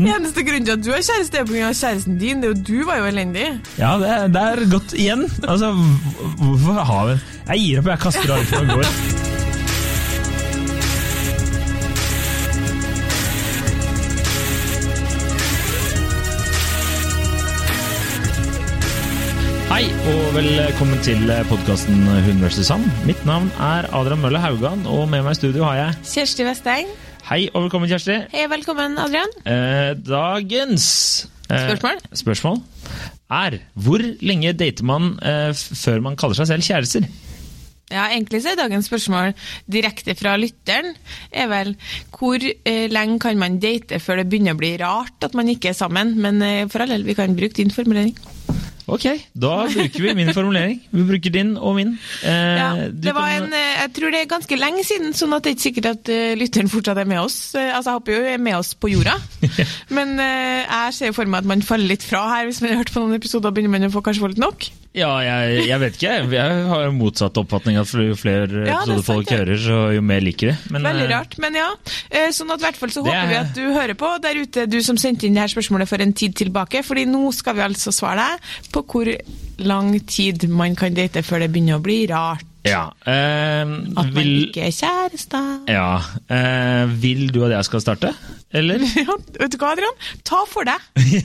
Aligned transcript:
Eneste 0.00 0.42
grunnen 0.42 0.64
til 0.66 0.72
at 0.74 0.82
du 0.84 0.90
har 0.90 1.02
kjæreste, 1.06 1.38
er 1.38 1.44
pga. 1.46 1.68
kjæresten 1.72 2.18
din. 2.18 2.40
Det 2.42 2.48
er 2.48 2.54
jo 2.54 2.62
Du 2.68 2.86
var 2.86 2.96
jo 2.98 3.04
elendig. 3.06 3.46
Ja, 3.78 3.92
det, 4.00 4.08
er- 4.10 4.26
det 4.28 4.42
er 4.42 4.70
godt 4.70 4.92
igjen. 4.94 5.22
Altså, 5.48 5.72
hvorfor 6.38 6.82
har 6.84 7.06
vi 7.06 7.18
Jeg 7.48 7.58
gir 7.60 7.78
opp, 7.78 7.86
jeg 7.86 7.98
kaster 7.98 8.34
alt 8.34 8.52
og 8.52 8.66
går. 8.66 8.84
Hei 19.72 19.88
og 20.12 20.34
velkommen 20.36 21.00
til 21.02 21.24
podkasten 21.48 22.04
Hun 22.26 22.42
versus 22.44 22.68
Sand. 22.68 22.84
Mitt 23.08 23.24
navn 23.26 23.48
er 23.58 23.88
Adrian 23.96 24.20
Mølle 24.22 24.38
Haugan, 24.42 24.84
og 24.86 25.08
med 25.10 25.24
meg 25.26 25.34
i 25.34 25.38
studio 25.40 25.64
har 25.66 25.78
jeg 25.80 25.96
Kjersti 26.12 26.46
Vesteng. 26.46 26.92
Hei 27.24 27.46
og 27.54 27.66
velkommen, 27.66 27.88
Kjersti. 27.88 28.16
Hei, 28.34 28.44
velkommen, 28.52 28.98
Adrian. 29.00 29.30
Eh, 29.48 29.92
dagens 30.04 30.86
eh, 31.48 31.68
Spørsmål? 31.70 32.02
spørsmål 32.20 32.58
er 33.34 33.56
hvor 33.80 34.02
lenge 34.20 34.52
dater 34.54 34.84
man 34.86 35.14
eh, 35.24 35.52
før 35.56 36.02
man 36.04 36.18
kaller 36.20 36.36
seg 36.36 36.50
selv 36.52 36.66
kjærester? 36.66 37.06
Ja, 37.92 38.06
Egentlig 38.10 38.40
så 38.44 38.52
er 38.52 38.58
dagens 38.60 38.88
spørsmål 38.90 39.32
direkte 39.70 40.14
fra 40.18 40.34
lytteren. 40.40 40.94
er 41.32 41.48
vel 41.52 41.74
Hvor 42.12 42.40
eh, 42.44 42.86
lenge 42.92 43.18
kan 43.20 43.40
man 43.40 43.58
date 43.60 44.00
før 44.00 44.20
det 44.20 44.28
begynner 44.32 44.56
å 44.56 44.60
bli 44.60 44.74
rart 44.80 45.24
at 45.24 45.36
man 45.36 45.48
ikke 45.52 45.72
er 45.72 45.78
sammen? 45.80 46.14
Men 46.20 46.42
eh, 46.44 46.64
for 46.68 46.84
all 46.84 46.92
del, 46.92 47.04
vi 47.08 47.16
kan 47.16 47.36
bruke 47.36 47.56
din 47.56 47.72
formulering. 47.72 48.16
Ok, 48.86 49.04
da 49.32 49.64
bruker 49.70 50.02
vi 50.04 50.12
min 50.18 50.28
formulering. 50.36 50.80
Vi 50.92 51.04
bruker 51.08 51.32
din 51.32 51.54
og 51.56 51.76
min. 51.78 51.94
Eh, 52.22 52.56
Ja, 52.58 52.68
det 52.92 53.14
var 53.16 53.30
en, 53.32 53.52
eh, 53.52 53.80
Jeg 53.84 53.92
tror 53.96 54.10
det 54.12 54.20
er 54.20 54.28
ganske 54.28 54.58
lenge 54.60 54.84
siden, 54.84 55.14
sånn 55.16 55.32
at 55.32 55.42
det 55.42 55.50
er 55.50 55.56
ikke 55.56 55.66
sikkert 55.68 55.86
at 55.94 56.08
eh, 56.12 56.34
lytteren 56.36 56.68
fortsatt 56.68 56.98
er 57.00 57.08
med 57.08 57.20
oss. 57.22 57.54
Eh, 57.54 57.70
altså, 57.72 57.90
Jeg 57.94 58.00
håper 58.00 58.12
jo 58.12 58.32
er 58.34 58.38
med 58.38 58.56
oss 58.58 58.74
på 58.74 58.92
jorda. 58.92 59.16
Men 59.96 60.18
eh, 60.20 60.64
jeg 60.68 60.94
ser 61.00 61.12
for 61.16 61.24
meg 61.24 61.38
at 61.44 61.44
man 61.54 61.62
faller 61.62 61.88
litt 61.88 62.02
fra 62.04 62.26
her 62.36 62.44
hvis 62.50 62.60
man 62.60 62.74
har 62.74 62.82
hørt 62.84 62.92
på 62.92 63.00
noen 63.00 63.16
episoder 63.16 63.48
og 63.48 63.54
begynner 63.56 63.72
man 63.78 63.88
å 63.88 63.94
få 63.94 64.02
kanskje 64.04 64.20
få 64.20 64.32
litt 64.34 64.42
nok. 64.44 64.68
Ja, 64.94 65.10
jeg, 65.26 65.64
jeg 65.66 65.80
vet 65.82 65.96
ikke. 65.98 66.10
Jeg 66.36 66.66
har 66.70 66.92
motsatt 66.94 67.38
oppfatning 67.40 67.80
at 67.80 67.90
jo 67.98 68.14
flere 68.14 68.46
Ja, 68.62 68.76
er 68.78 68.84
episoder 68.84 69.02
folk 69.08 69.32
hører, 69.34 69.58
så 69.58 69.78
jo 69.96 70.04
mer 70.06 70.22
liker 70.22 70.52
de. 70.52 70.56
Men, 70.70 70.86
Veldig 70.86 71.08
eh, 71.08 71.10
rart, 71.10 71.34
men 71.42 71.58
ja. 71.58 71.66
Eh, 72.14 72.28
Sånn 72.36 72.52
at 72.54 72.62
hvert 72.62 72.78
fall 72.78 72.92
så 72.94 73.02
håper 73.02 73.16
håper 73.18 73.32
vi 73.32 73.34
er- 73.34 73.48
at 73.48 73.58
du 73.58 73.64
hører 73.74 73.98
på 73.98 74.12
der 74.22 74.38
ute, 74.38 74.68
du 74.70 74.78
som 74.86 74.96
sendte 75.00 75.26
inn 75.26 75.34
det 75.34 75.42
her 75.42 75.50
spørsmålet 75.50 75.90
for 75.90 75.98
en 76.04 76.12
tid 76.14 76.36
tilbake. 76.38 76.84
fordi 76.86 77.06
nå 77.10 77.24
skal 77.34 77.56
vi 77.58 77.66
altså 77.66 77.90
svare 77.90 78.22
deg 78.38 78.70
på 78.70 78.84
hvor 78.86 79.10
lang 79.66 79.98
tid 80.06 80.46
man 80.48 80.76
kan 80.78 80.94
date 80.94 81.22
før 81.26 81.42
det 81.42 81.50
begynner 81.50 81.82
å 81.82 81.82
bli 81.82 82.04
rart. 82.06 82.46
Ja. 82.64 82.86
Eh, 83.04 83.60
At 83.60 83.66
man 83.98 84.12
vil, 84.16 84.30
ikke 84.48 84.62
er 84.64 84.72
kjærester. 84.72 85.48
ja. 85.68 85.88
Eh, 86.32 86.86
vil 87.02 87.26
du 87.34 87.42
at 87.44 87.52
jeg 87.58 87.66
skal 87.68 87.82
starte? 87.84 88.12
Eller? 88.54 88.80
Ja, 89.04 89.16
vet 89.40 89.52
du 89.52 89.58
hva, 89.60 89.72
Adrian? 89.74 89.96
Ta 90.24 90.40
for 90.48 90.64
deg. 90.64 90.80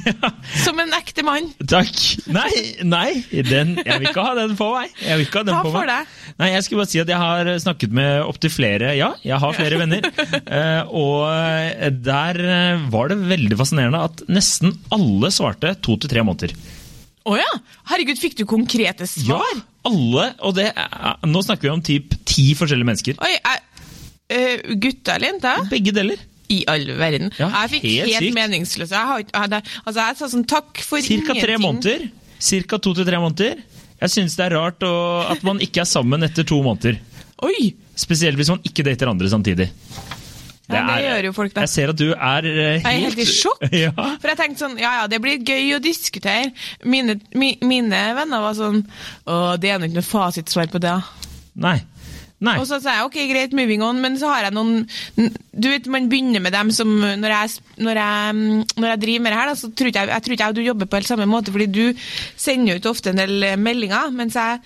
Som 0.65 0.81
en 0.83 0.91
ekte 0.97 1.23
mann. 1.23 1.47
Takk. 1.69 1.93
Nei, 2.33 2.49
nei 2.83 3.21
den, 3.47 3.75
jeg 3.79 4.01
vil 4.01 4.09
ikke 4.11 4.25
ha 4.25 4.33
den 4.39 4.55
på 4.59 4.67
meg. 4.75 4.91
Jeg 5.05 5.19
vil 5.21 5.27
ikke 5.29 5.41
ha 5.43 5.45
den 5.47 5.55
Ta 5.55 5.61
på 5.63 5.71
for 5.75 5.85
meg. 5.87 6.09
deg. 6.09 6.33
Nei, 6.41 6.49
jeg 6.55 6.65
skulle 6.65 6.81
bare 6.83 6.91
si 6.91 7.01
at 7.03 7.11
jeg 7.13 7.21
har 7.21 7.51
snakket 7.63 7.95
med 7.99 8.23
opptil 8.25 8.51
flere 8.53 8.91
Ja, 8.97 9.11
jeg 9.23 9.39
har 9.43 9.55
flere 9.57 9.79
venner. 9.81 10.09
Eh, 10.49 10.81
og 10.97 11.27
eh, 11.29 11.89
der 12.03 12.39
eh, 12.41 12.81
var 12.91 13.11
det 13.11 13.19
veldig 13.29 13.57
fascinerende 13.59 13.99
at 14.07 14.23
nesten 14.31 14.71
alle 14.95 15.29
svarte 15.33 15.75
to 15.85 15.95
til 16.01 16.09
tre 16.11 16.23
måneder. 16.25 16.53
Å 17.27 17.35
ja! 17.35 17.49
Herregud, 17.91 18.19
fikk 18.21 18.37
du 18.39 18.45
konkrete 18.49 19.07
svar? 19.09 19.43
Ja, 19.55 19.63
alle. 19.89 20.27
Og 20.47 20.55
det 20.57 20.69
er, 20.71 21.25
nå 21.27 21.41
snakker 21.45 21.67
vi 21.67 21.73
om 21.73 21.83
typ 21.83 22.15
ti 22.29 22.51
forskjellige 22.57 22.89
mennesker. 22.89 23.19
Oi, 23.25 23.33
jeg, 23.35 23.87
eh, 24.35 24.75
gutta 24.79 25.17
eller 25.17 25.33
jenter? 25.33 25.65
Begge 25.71 25.95
deler. 25.95 26.21
I 26.49 26.63
all 26.71 26.87
verden. 26.97 27.29
Ja, 27.37 27.51
jeg 27.63 27.73
fikk 27.75 27.83
helt 27.85 28.15
helt, 28.15 28.37
meningsløse. 28.37 28.95
Jeg, 28.97 29.27
jeg, 29.29 29.65
altså, 29.83 29.99
jeg 29.99 30.17
sa 30.17 30.29
sånn 30.31 30.47
takk 30.49 30.81
for 30.81 31.03
Cirka 31.05 31.35
tre 31.37 31.59
måneder. 31.61 32.07
Cirka 32.41 32.79
to 32.81 32.95
til 32.97 33.05
tre 33.05 33.19
måneder. 33.21 33.59
Jeg 33.99 34.13
syns 34.15 34.37
det 34.39 34.47
er 34.47 34.55
rart 34.55 34.83
å, 34.87 34.93
at 35.29 35.43
man 35.45 35.59
ikke 35.61 35.83
er 35.83 35.89
sammen 35.89 36.23
etter 36.25 36.47
to 36.47 36.61
måneder. 36.65 36.97
Oi! 37.45 37.73
Spesielt 37.99 38.39
hvis 38.39 38.49
man 38.49 38.63
ikke 38.65 38.85
dater 38.87 39.11
andre 39.11 39.29
samtidig. 39.29 39.67
Ja, 40.69 40.81
det 40.85 41.03
gjør 41.05 41.27
jo 41.29 41.33
folk, 41.33 41.53
da. 41.55 41.63
Jeg 41.65 41.71
ser 41.73 41.91
at 41.93 41.97
du 41.99 42.07
er 42.13 42.45
eh, 42.49 42.57
helt 42.77 42.85
Jeg 42.85 42.99
er 42.99 43.05
helt 43.07 43.21
i 43.23 43.27
sjokk. 43.29 43.63
Ja. 43.83 43.93
For 44.21 44.29
jeg 44.31 44.37
tenkte 44.37 44.65
sånn, 44.65 44.75
ja 44.81 44.91
ja, 45.01 45.07
det 45.09 45.19
blir 45.23 45.39
gøy 45.41 45.75
å 45.77 45.81
diskutere. 45.83 46.51
Mine, 46.85 47.17
mi, 47.33 47.55
mine 47.65 48.01
venner 48.17 48.43
var 48.43 48.57
sånn 48.57 48.83
Å, 49.25 49.55
det 49.61 49.71
er 49.73 49.79
nå 49.81 49.89
ikke 49.89 50.01
noe 50.01 50.09
fasitsvar 50.11 50.69
på 50.73 50.81
det. 50.83 50.97
Nei. 51.59 51.79
Nei. 52.39 52.55
Og 52.61 52.67
så 52.69 52.77
sa 52.79 52.93
jeg 52.95 53.07
ok, 53.09 53.17
greit, 53.27 53.55
moving 53.57 53.81
on, 53.83 53.97
men 53.99 54.15
så 54.19 54.29
har 54.31 54.45
jeg 54.47 54.55
noen 54.55 54.85
Du 55.51 55.67
vet, 55.67 55.89
man 55.91 56.07
begynner 56.11 56.39
med 56.39 56.55
dem 56.55 56.71
som 56.71 56.87
Når 57.01 57.33
jeg, 57.33 57.65
når 57.83 57.99
jeg, 57.99 58.37
når 58.79 58.87
jeg 58.93 59.01
driver 59.01 59.25
med 59.25 59.33
det 59.33 59.39
her, 59.41 59.51
da, 59.51 59.57
så 59.59 59.71
tror 59.73 59.91
ikke 59.91 60.05
jeg, 60.05 60.13
jeg 60.13 60.25
tror 60.25 60.37
ikke 60.37 60.47
jeg 60.47 60.59
du 60.59 60.63
jobber 60.63 60.87
på 60.87 61.01
helt 61.01 61.11
samme 61.11 61.27
måte, 61.27 61.51
fordi 61.51 61.67
du 61.67 62.05
sender 62.39 62.79
ut 62.79 62.89
ofte 62.89 63.11
en 63.11 63.19
del 63.19 63.43
eh, 63.43 63.59
meldinger, 63.59 64.15
mens 64.15 64.39
jeg 64.39 64.61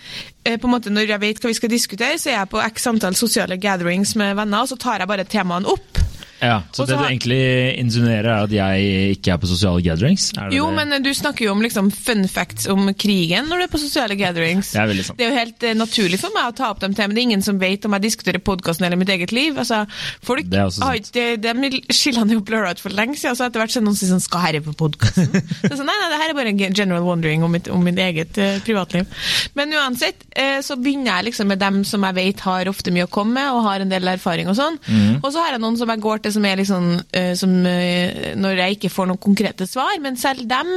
eh, 0.46 0.60
på 0.60 0.70
en 0.70 0.76
måte 0.76 0.94
når 0.94 1.16
jeg 1.16 1.24
vet 1.26 1.42
hva 1.42 1.50
vi 1.50 1.58
skal 1.58 1.74
diskutere, 1.74 2.22
så 2.22 2.30
er 2.30 2.40
jeg 2.42 2.54
på 2.54 2.62
x 2.62 2.90
antall 2.94 3.18
sosiale 3.18 3.58
gatherings 3.58 4.14
med 4.22 4.38
venner, 4.38 4.62
og 4.62 4.70
så 4.70 4.78
tar 4.78 5.02
jeg 5.02 5.10
bare 5.10 5.26
temaene 5.30 5.74
opp. 5.74 6.03
Ja, 6.44 6.58
så 6.76 6.84
Også 6.84 6.90
det 6.92 7.00
du 7.00 7.06
egentlig 7.08 7.40
insinuerer, 7.80 8.28
er 8.34 8.48
at 8.48 8.52
jeg 8.52 9.16
ikke 9.18 9.34
er 9.34 9.40
på 9.42 9.48
sosiale 9.48 9.82
gatherings? 9.86 10.30
Er 10.38 10.52
Jo, 10.52 10.66
det? 10.70 10.76
men 10.90 11.04
du 11.06 11.10
snakker 11.16 11.46
jo 11.48 11.54
om 11.56 11.62
liksom 11.64 11.90
fun 11.96 12.26
facts 12.28 12.68
om 12.72 12.90
krigen 13.00 13.48
når 13.50 13.64
du 13.64 13.66
er 13.68 13.72
på 13.72 13.80
sosiale 13.82 14.18
gatherings. 14.20 14.74
Det 14.74 14.82
er 14.82 14.90
veldig 14.92 15.06
sant. 15.08 15.18
Det 15.20 15.26
er 15.28 15.32
jo 15.32 15.38
helt 15.40 15.64
eh, 15.70 15.76
naturlig 15.80 16.20
for 16.22 16.36
meg 16.36 16.50
å 16.52 16.56
ta 16.58 16.70
opp 16.74 16.82
dem 16.84 16.94
til, 16.98 17.08
men 17.08 17.16
det 17.16 17.24
er 17.24 17.28
ingen 17.30 17.46
som 17.46 17.62
vet 17.62 17.88
om 17.88 17.96
jeg 17.98 18.06
diskuterer 18.10 18.44
podkasten 18.44 18.88
eller 18.88 19.00
mitt 19.00 19.12
eget 19.14 19.32
liv. 19.36 19.56
Altså, 19.58 19.84
folk 20.26 20.50
Det 20.52 20.60
er 20.60 20.68
også 20.68 20.84
sant. 20.84 21.14
har 21.16 21.38
de, 21.40 21.54
De 21.64 21.82
skillene 21.96 22.34
er 22.36 22.40
jo 22.40 22.44
blurra 22.46 22.74
ut 22.76 22.84
for 22.84 22.94
lenge 22.94 23.16
siden, 23.20 23.38
så 23.40 23.48
etter 23.48 23.64
hvert 23.64 23.74
så 23.76 23.84
noen 23.84 23.96
som 23.96 24.04
sier 24.04 24.14
sånn 24.14 24.24
Skal 24.28 24.44
herre 24.48 24.64
på 24.66 24.76
podkasten? 24.84 25.32
så 25.70 25.74
sånn, 25.78 25.88
nei, 25.88 25.96
nei, 26.02 26.10
det 26.12 26.20
her 26.22 26.34
er 26.34 26.38
bare 26.42 26.54
en 26.54 26.62
general 26.76 27.08
wondering 27.08 27.44
om 27.48 27.52
mitt, 27.56 27.70
om 27.72 27.84
mitt 27.86 28.00
eget 28.04 28.38
uh, 28.42 28.58
privatliv. 28.66 29.08
Men 29.56 29.74
uansett, 29.80 30.26
eh, 30.36 30.60
så 30.66 30.76
begynner 30.80 31.14
jeg 31.18 31.30
liksom 31.32 31.48
med 31.54 31.62
dem 31.64 31.82
som 31.88 32.04
jeg 32.10 32.18
vet 32.20 32.44
har 32.48 32.70
ofte 32.72 32.92
mye 32.94 33.08
å 33.08 33.12
komme 33.14 33.38
med, 33.40 33.52
og 33.54 33.64
har 33.68 33.84
en 33.84 33.92
del 33.92 34.08
erfaring 34.14 34.50
og 34.52 34.58
sånn. 34.60 34.78
Mm. 34.88 35.22
Og 35.24 35.30
så 35.32 35.44
har 35.44 35.56
jeg 35.56 35.64
noen 35.64 35.78
som 35.80 35.92
jeg 35.94 36.04
går 36.04 36.24
til 36.26 36.33
som 36.34 36.46
er 36.48 36.60
liksom 36.60 36.90
eh, 37.16 37.32
som, 37.40 37.54
eh, 37.70 38.34
Når 38.40 38.60
jeg 38.60 38.78
ikke 38.78 38.92
får 38.94 39.10
noen 39.10 39.22
konkrete 39.22 39.68
svar, 39.70 39.94
men 40.04 40.18
selv 40.20 40.46
dem 40.50 40.72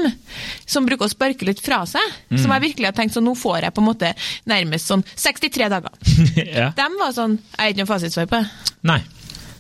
som 0.67 0.87
bruker 0.87 1.09
å 1.09 1.12
sparke 1.12 1.49
litt 1.49 1.62
fra 1.65 1.83
seg, 1.89 2.15
mm. 2.31 2.39
som 2.43 2.55
jeg 2.55 2.67
virkelig 2.69 2.91
har 2.91 2.97
tenkt 2.97 3.17
sånn, 3.17 3.27
nå 3.27 3.37
får 3.39 3.67
jeg 3.67 3.77
på 3.77 3.84
en 3.84 3.91
måte 3.91 4.15
nærmest 4.49 4.93
sånn 4.93 5.05
63 5.15 5.71
dager. 5.72 6.00
ja. 6.61 6.71
Dem 6.77 6.97
var 7.00 7.15
sånn 7.17 7.39
Jeg 7.39 7.61
har 7.61 7.75
ikke 7.75 7.84
noe 7.84 7.93
fasitsvar 7.94 8.31
på 8.31 8.43
det. 8.43 8.72
Nei. 8.93 9.00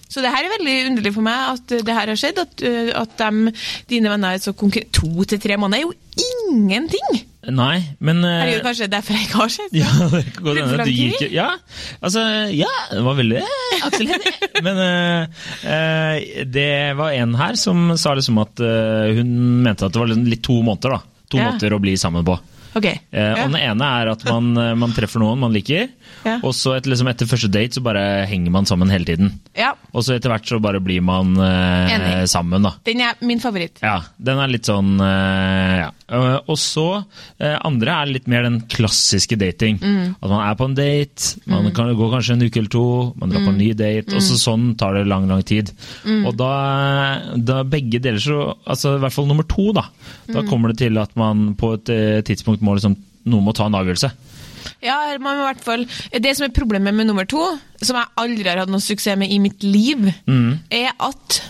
Så 0.06 0.22
det 0.22 0.30
her 0.30 0.46
er 0.46 0.52
veldig 0.54 0.74
underlig 0.92 1.12
for 1.16 1.26
meg 1.26 1.56
at 1.56 1.72
det 1.86 1.94
her 1.94 2.12
har 2.12 2.18
skjedd. 2.18 2.38
At, 2.38 2.62
uh, 2.62 2.92
at 3.02 3.16
dem, 3.18 3.48
dine 3.90 4.12
venner 4.12 4.36
er 4.36 4.42
så 4.42 4.54
konkrete 4.56 4.94
To 5.00 5.26
til 5.28 5.40
tre 5.42 5.58
måneder 5.58 5.82
er 5.82 5.88
jo 5.88 6.28
ingenting! 6.46 7.24
Nei, 7.52 7.76
men 8.00 8.24
eh, 8.26 8.38
Herregud, 8.42 8.64
kanskje 8.66 8.86
det 8.86 8.88
er 8.88 8.94
derfor 8.96 9.14
jeg 9.18 9.26
ikke 9.28 9.38
har 9.42 9.52
sett 9.54 9.76
Ja, 9.82 9.90
det 10.12 10.22
kan 10.34 10.46
godt 10.48 10.56
denne. 10.58 10.70
hende 10.72 10.86
du 10.88 10.90
gir 10.96 11.14
ikke 11.14 11.28
Ja, 11.34 11.48
altså 12.02 12.24
Ja, 12.56 12.72
det 12.90 13.04
var 13.06 13.18
veldig 13.20 13.42
Aksel 13.86 14.10
Hennie. 14.10 14.50
Men 14.66 14.82
eh, 14.82 15.46
eh, 15.76 16.42
det 16.58 16.68
var 16.98 17.14
en 17.20 17.36
her 17.38 17.54
som 17.60 17.92
sa 18.00 18.16
liksom 18.18 18.40
at 18.42 18.60
uh, 18.64 19.12
hun 19.16 19.62
mente 19.66 19.86
at 19.86 19.94
det 19.94 20.00
var 20.02 20.10
liksom 20.10 20.26
litt 20.30 20.42
to 20.46 20.58
måneder, 20.66 20.98
da. 20.98 21.22
To 21.32 21.38
Ja. 21.42 21.50
måter 21.52 21.74
å 21.74 21.80
bli 21.82 21.96
sammen 21.98 22.22
på. 22.26 22.36
Ok. 22.76 22.84
Eh, 22.86 22.98
ja. 23.16 23.40
Og 23.40 23.48
den 23.50 23.56
ene 23.56 23.86
er 24.02 24.10
at 24.12 24.20
man, 24.28 24.50
eh, 24.60 24.74
man 24.76 24.92
treffer 24.92 25.22
noen 25.22 25.40
man 25.40 25.54
liker, 25.54 25.86
Ja. 26.26 26.34
og 26.44 26.52
så 26.54 26.74
etter, 26.76 26.90
liksom, 26.92 27.08
etter 27.08 27.28
første 27.30 27.48
date 27.48 27.78
så 27.78 27.82
bare 27.82 28.26
henger 28.28 28.52
man 28.52 28.66
sammen 28.68 28.90
hele 28.92 29.06
tiden. 29.08 29.30
ja. 29.56 29.70
Og 29.96 30.04
så 30.04 30.12
etter 30.18 30.28
hvert 30.28 30.44
så 30.44 30.58
bare 30.60 30.76
blir 30.84 31.00
man 31.00 31.30
uh, 31.40 32.26
sammen, 32.28 32.66
da. 32.68 32.74
Den 32.84 33.00
er 33.00 33.14
min 33.24 33.40
favoritt. 33.40 33.80
Ja, 33.80 34.02
den 34.20 34.36
er 34.42 34.50
litt 34.52 34.68
sånn 34.68 34.98
uh, 35.00 35.86
ja. 35.86 35.90
Eh, 36.08 36.38
Og 36.46 36.54
så 36.62 37.02
uh, 37.02 37.56
andre 37.66 37.90
er 37.90 38.06
litt 38.12 38.28
mer 38.30 38.42
den 38.46 38.60
klassiske 38.70 39.36
dating. 39.36 39.78
Mm. 39.82 40.14
At 40.22 40.28
man 40.30 40.42
er 40.46 40.54
på 40.54 40.68
en 40.68 40.76
date, 40.78 41.32
man 41.50 41.72
kan 41.74 41.90
gå 41.98 42.10
kanskje 42.12 42.36
en 42.36 42.44
uke 42.46 42.60
eller 42.60 42.70
to, 42.70 42.84
man 43.18 43.30
drar 43.32 43.42
på 43.42 43.50
en 43.54 43.58
ny 43.58 43.72
Mm. 43.72 43.76
date, 43.80 44.14
og 44.14 44.22
så 44.22 44.36
sånn 44.38 44.76
tar 44.78 44.94
det 44.94 45.06
lang, 45.10 45.26
lang 45.28 45.42
tid. 45.42 45.72
Og 46.24 46.36
da, 46.38 46.52
da 47.36 47.62
begge 47.64 47.98
deler 48.00 48.18
så 48.22 48.54
Altså 48.66 48.96
i 48.96 49.00
hvert 49.02 49.12
fall 49.12 49.26
nummer 49.26 49.42
to, 49.50 49.72
da. 49.72 49.82
Da 50.30 50.42
Mm. 50.42 50.48
kommer 50.48 50.68
det 50.72 50.78
til 50.78 50.96
at 50.98 51.16
man 51.16 51.54
på 51.58 51.74
et 51.74 51.88
uh, 51.90 52.22
tidspunkt 52.22 52.62
må 52.62 52.74
liksom 52.78 52.96
Noen 53.26 53.42
må 53.42 53.52
ta 53.52 53.66
en 53.66 53.74
avgjørelse. 53.74 54.12
Ja, 54.82 55.16
man 55.18 55.36
må 55.36 55.42
i 55.42 55.52
hvert 55.52 55.64
fall 55.64 55.84
Det 56.12 56.36
som 56.36 56.44
er 56.46 56.52
problemet 56.54 56.94
med 56.94 57.06
nummer 57.08 57.26
to, 57.26 57.58
som 57.82 57.96
jeg 57.96 58.06
aldri 58.16 58.46
har 58.48 58.58
hatt 58.62 58.70
noe 58.70 58.78
suksess 58.82 59.18
med 59.18 59.30
i 59.34 59.38
mitt 59.42 59.62
liv, 59.64 60.12
Mm. 60.26 60.58
er 60.70 60.92
at 61.00 61.40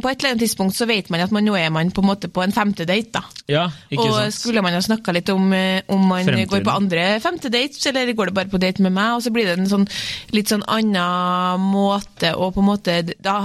på 0.00 0.08
et 0.10 0.18
eller 0.22 0.32
annet 0.34 0.42
tidspunkt 0.44 0.76
så 0.76 0.86
vet 0.88 1.10
man 1.12 1.20
at 1.24 1.32
man 1.34 1.44
nå 1.46 1.54
er 1.58 1.70
man 1.74 1.90
på 1.94 2.02
en 2.04 2.08
måte 2.10 2.30
på 2.32 2.42
en 2.44 2.52
femte 2.56 2.86
date. 2.88 3.10
da. 3.18 3.22
Ja, 3.50 3.66
ikke 3.90 4.06
og 4.08 4.14
sant? 4.18 4.34
skulle 4.38 4.62
man 4.64 4.76
ha 4.76 4.80
snakka 4.84 5.12
litt 5.16 5.28
om 5.34 5.52
eh, 5.56 5.82
om 5.88 6.06
man 6.08 6.24
Fremtiden. 6.28 6.48
går 6.52 6.64
på 6.68 6.76
andre 6.78 7.06
femte 7.24 7.50
dates, 7.52 7.84
eller 7.90 8.12
går 8.12 8.30
det 8.32 8.36
bare 8.40 8.52
på 8.52 8.60
date 8.62 8.82
med 8.84 8.92
meg, 8.96 9.14
og 9.18 9.22
så 9.24 9.32
blir 9.34 9.48
det 9.50 9.58
en 9.58 9.70
sånn 9.70 9.88
litt 10.36 10.48
sånn 10.52 10.64
annen 10.68 11.60
måte 11.72 12.34
å 12.36 12.50
på 12.54 12.60
en 12.64 12.70
måte 12.72 13.00
da 13.18 13.40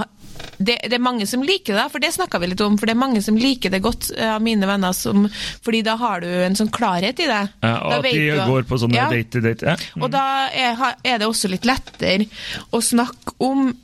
det, 0.58 0.76
det 0.90 0.96
er 0.98 1.02
mange 1.02 1.26
som 1.26 1.42
liker 1.46 1.74
det, 1.74 1.84
for 1.90 2.02
det 2.02 2.10
snakka 2.14 2.38
vi 2.42 2.48
litt 2.50 2.60
om. 2.62 2.76
For 2.78 2.86
det 2.86 2.94
er 2.94 2.98
mange 3.00 3.20
som 3.24 3.36
liker 3.38 3.70
det 3.72 3.80
godt 3.82 4.10
eh, 4.14 4.34
av 4.34 4.42
mine 4.44 4.66
venner, 4.68 4.92
som, 4.94 5.24
fordi 5.64 5.80
da 5.86 5.94
har 5.98 6.20
du 6.22 6.28
en 6.28 6.54
sånn 6.58 6.70
klarhet 6.74 7.18
i 7.22 7.26
det. 7.30 7.40
Ja, 7.64 7.72
og 7.86 7.94
at 7.96 8.04
de 8.06 8.12
du 8.34 8.42
går 8.50 8.66
på 8.68 8.78
sånne 8.82 8.98
Ja. 8.98 9.06
date-date. 9.10 9.66
Ja. 9.72 9.76
Og 10.02 10.10
da 10.14 10.24
er, 10.54 10.78
er 11.06 11.18
det 11.22 11.26
også 11.30 11.50
litt 11.50 11.66
lettere 11.66 12.26
å 12.74 12.82
snakke 12.84 13.34
om 13.46 13.68
eh, 13.70 13.74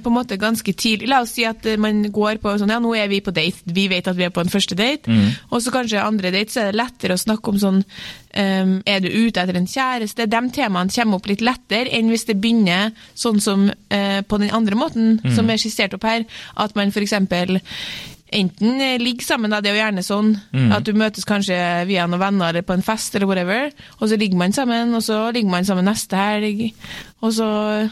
på 0.00 0.08
en 0.08 0.14
måte 0.14 0.38
ganske 0.40 0.72
tidlig 0.72 1.10
La 1.10 1.20
oss 1.24 1.34
si 1.36 1.44
at 1.48 1.66
eh, 1.68 1.76
man 1.80 2.00
går 2.12 2.40
på 2.42 2.54
sånn 2.60 2.72
Ja, 2.72 2.78
nå 2.80 2.94
er 2.96 3.10
vi 3.10 3.20
på 3.24 3.34
date. 3.36 3.60
Vi 3.64 3.88
vet 3.90 4.08
at 4.08 4.16
vi 4.16 4.24
er 4.24 4.32
på 4.34 4.40
en 4.40 4.52
første 4.52 4.76
date. 4.78 5.12
Og 5.50 5.62
så 5.62 5.72
kanskje 5.74 6.02
andre 6.02 6.32
date, 6.34 6.52
så 6.52 6.62
er 6.62 6.70
det 6.70 6.80
lettere 6.80 7.16
å 7.16 7.20
snakke 7.20 7.52
om 7.52 7.60
sånn 7.60 7.82
um, 7.82 8.74
Er 8.86 9.02
du 9.04 9.08
ute 9.08 9.42
etter 9.42 9.58
en 9.58 9.68
kjæreste? 9.68 10.28
De 10.30 10.42
temaene 10.54 10.94
kommer 10.94 11.20
opp 11.20 11.28
litt 11.30 11.44
lettere 11.44 11.92
enn 11.96 12.12
hvis 12.12 12.28
det 12.28 12.38
begynner 12.40 12.94
sånn 13.18 13.40
som 13.44 13.68
uh, 13.68 14.20
på 14.28 14.40
den 14.40 14.54
andre 14.54 14.78
måten, 14.78 15.18
som 15.34 15.50
er 15.50 15.60
skissert 15.60 15.96
opp 15.96 16.06
her. 16.08 16.24
At 16.56 16.76
man 16.78 16.92
f.eks. 16.94 17.16
Enten 18.30 18.76
ligge 18.78 18.98
ligger 19.04 19.24
sammen, 19.24 19.50
da, 19.50 19.60
det 19.64 19.70
er 19.70 19.74
jo 19.76 19.80
gjerne 19.80 20.02
sånn 20.04 20.34
at 20.76 20.84
du 20.84 20.92
møtes 20.92 21.24
kanskje 21.24 21.56
via 21.88 22.04
noen 22.06 22.20
venner 22.20 22.50
eller 22.50 22.62
på 22.62 22.74
en 22.76 22.82
fest, 22.84 23.14
eller 23.16 23.26
whatever, 23.30 23.70
og 24.00 24.08
så 24.10 24.18
ligger 24.20 24.36
man 24.36 24.52
sammen, 24.52 24.92
og 24.94 25.00
så 25.02 25.32
ligger 25.32 25.48
man 25.50 25.64
sammen 25.64 25.86
neste 25.88 26.18
helg, 26.20 26.74
og 27.24 27.32
så 27.32 27.48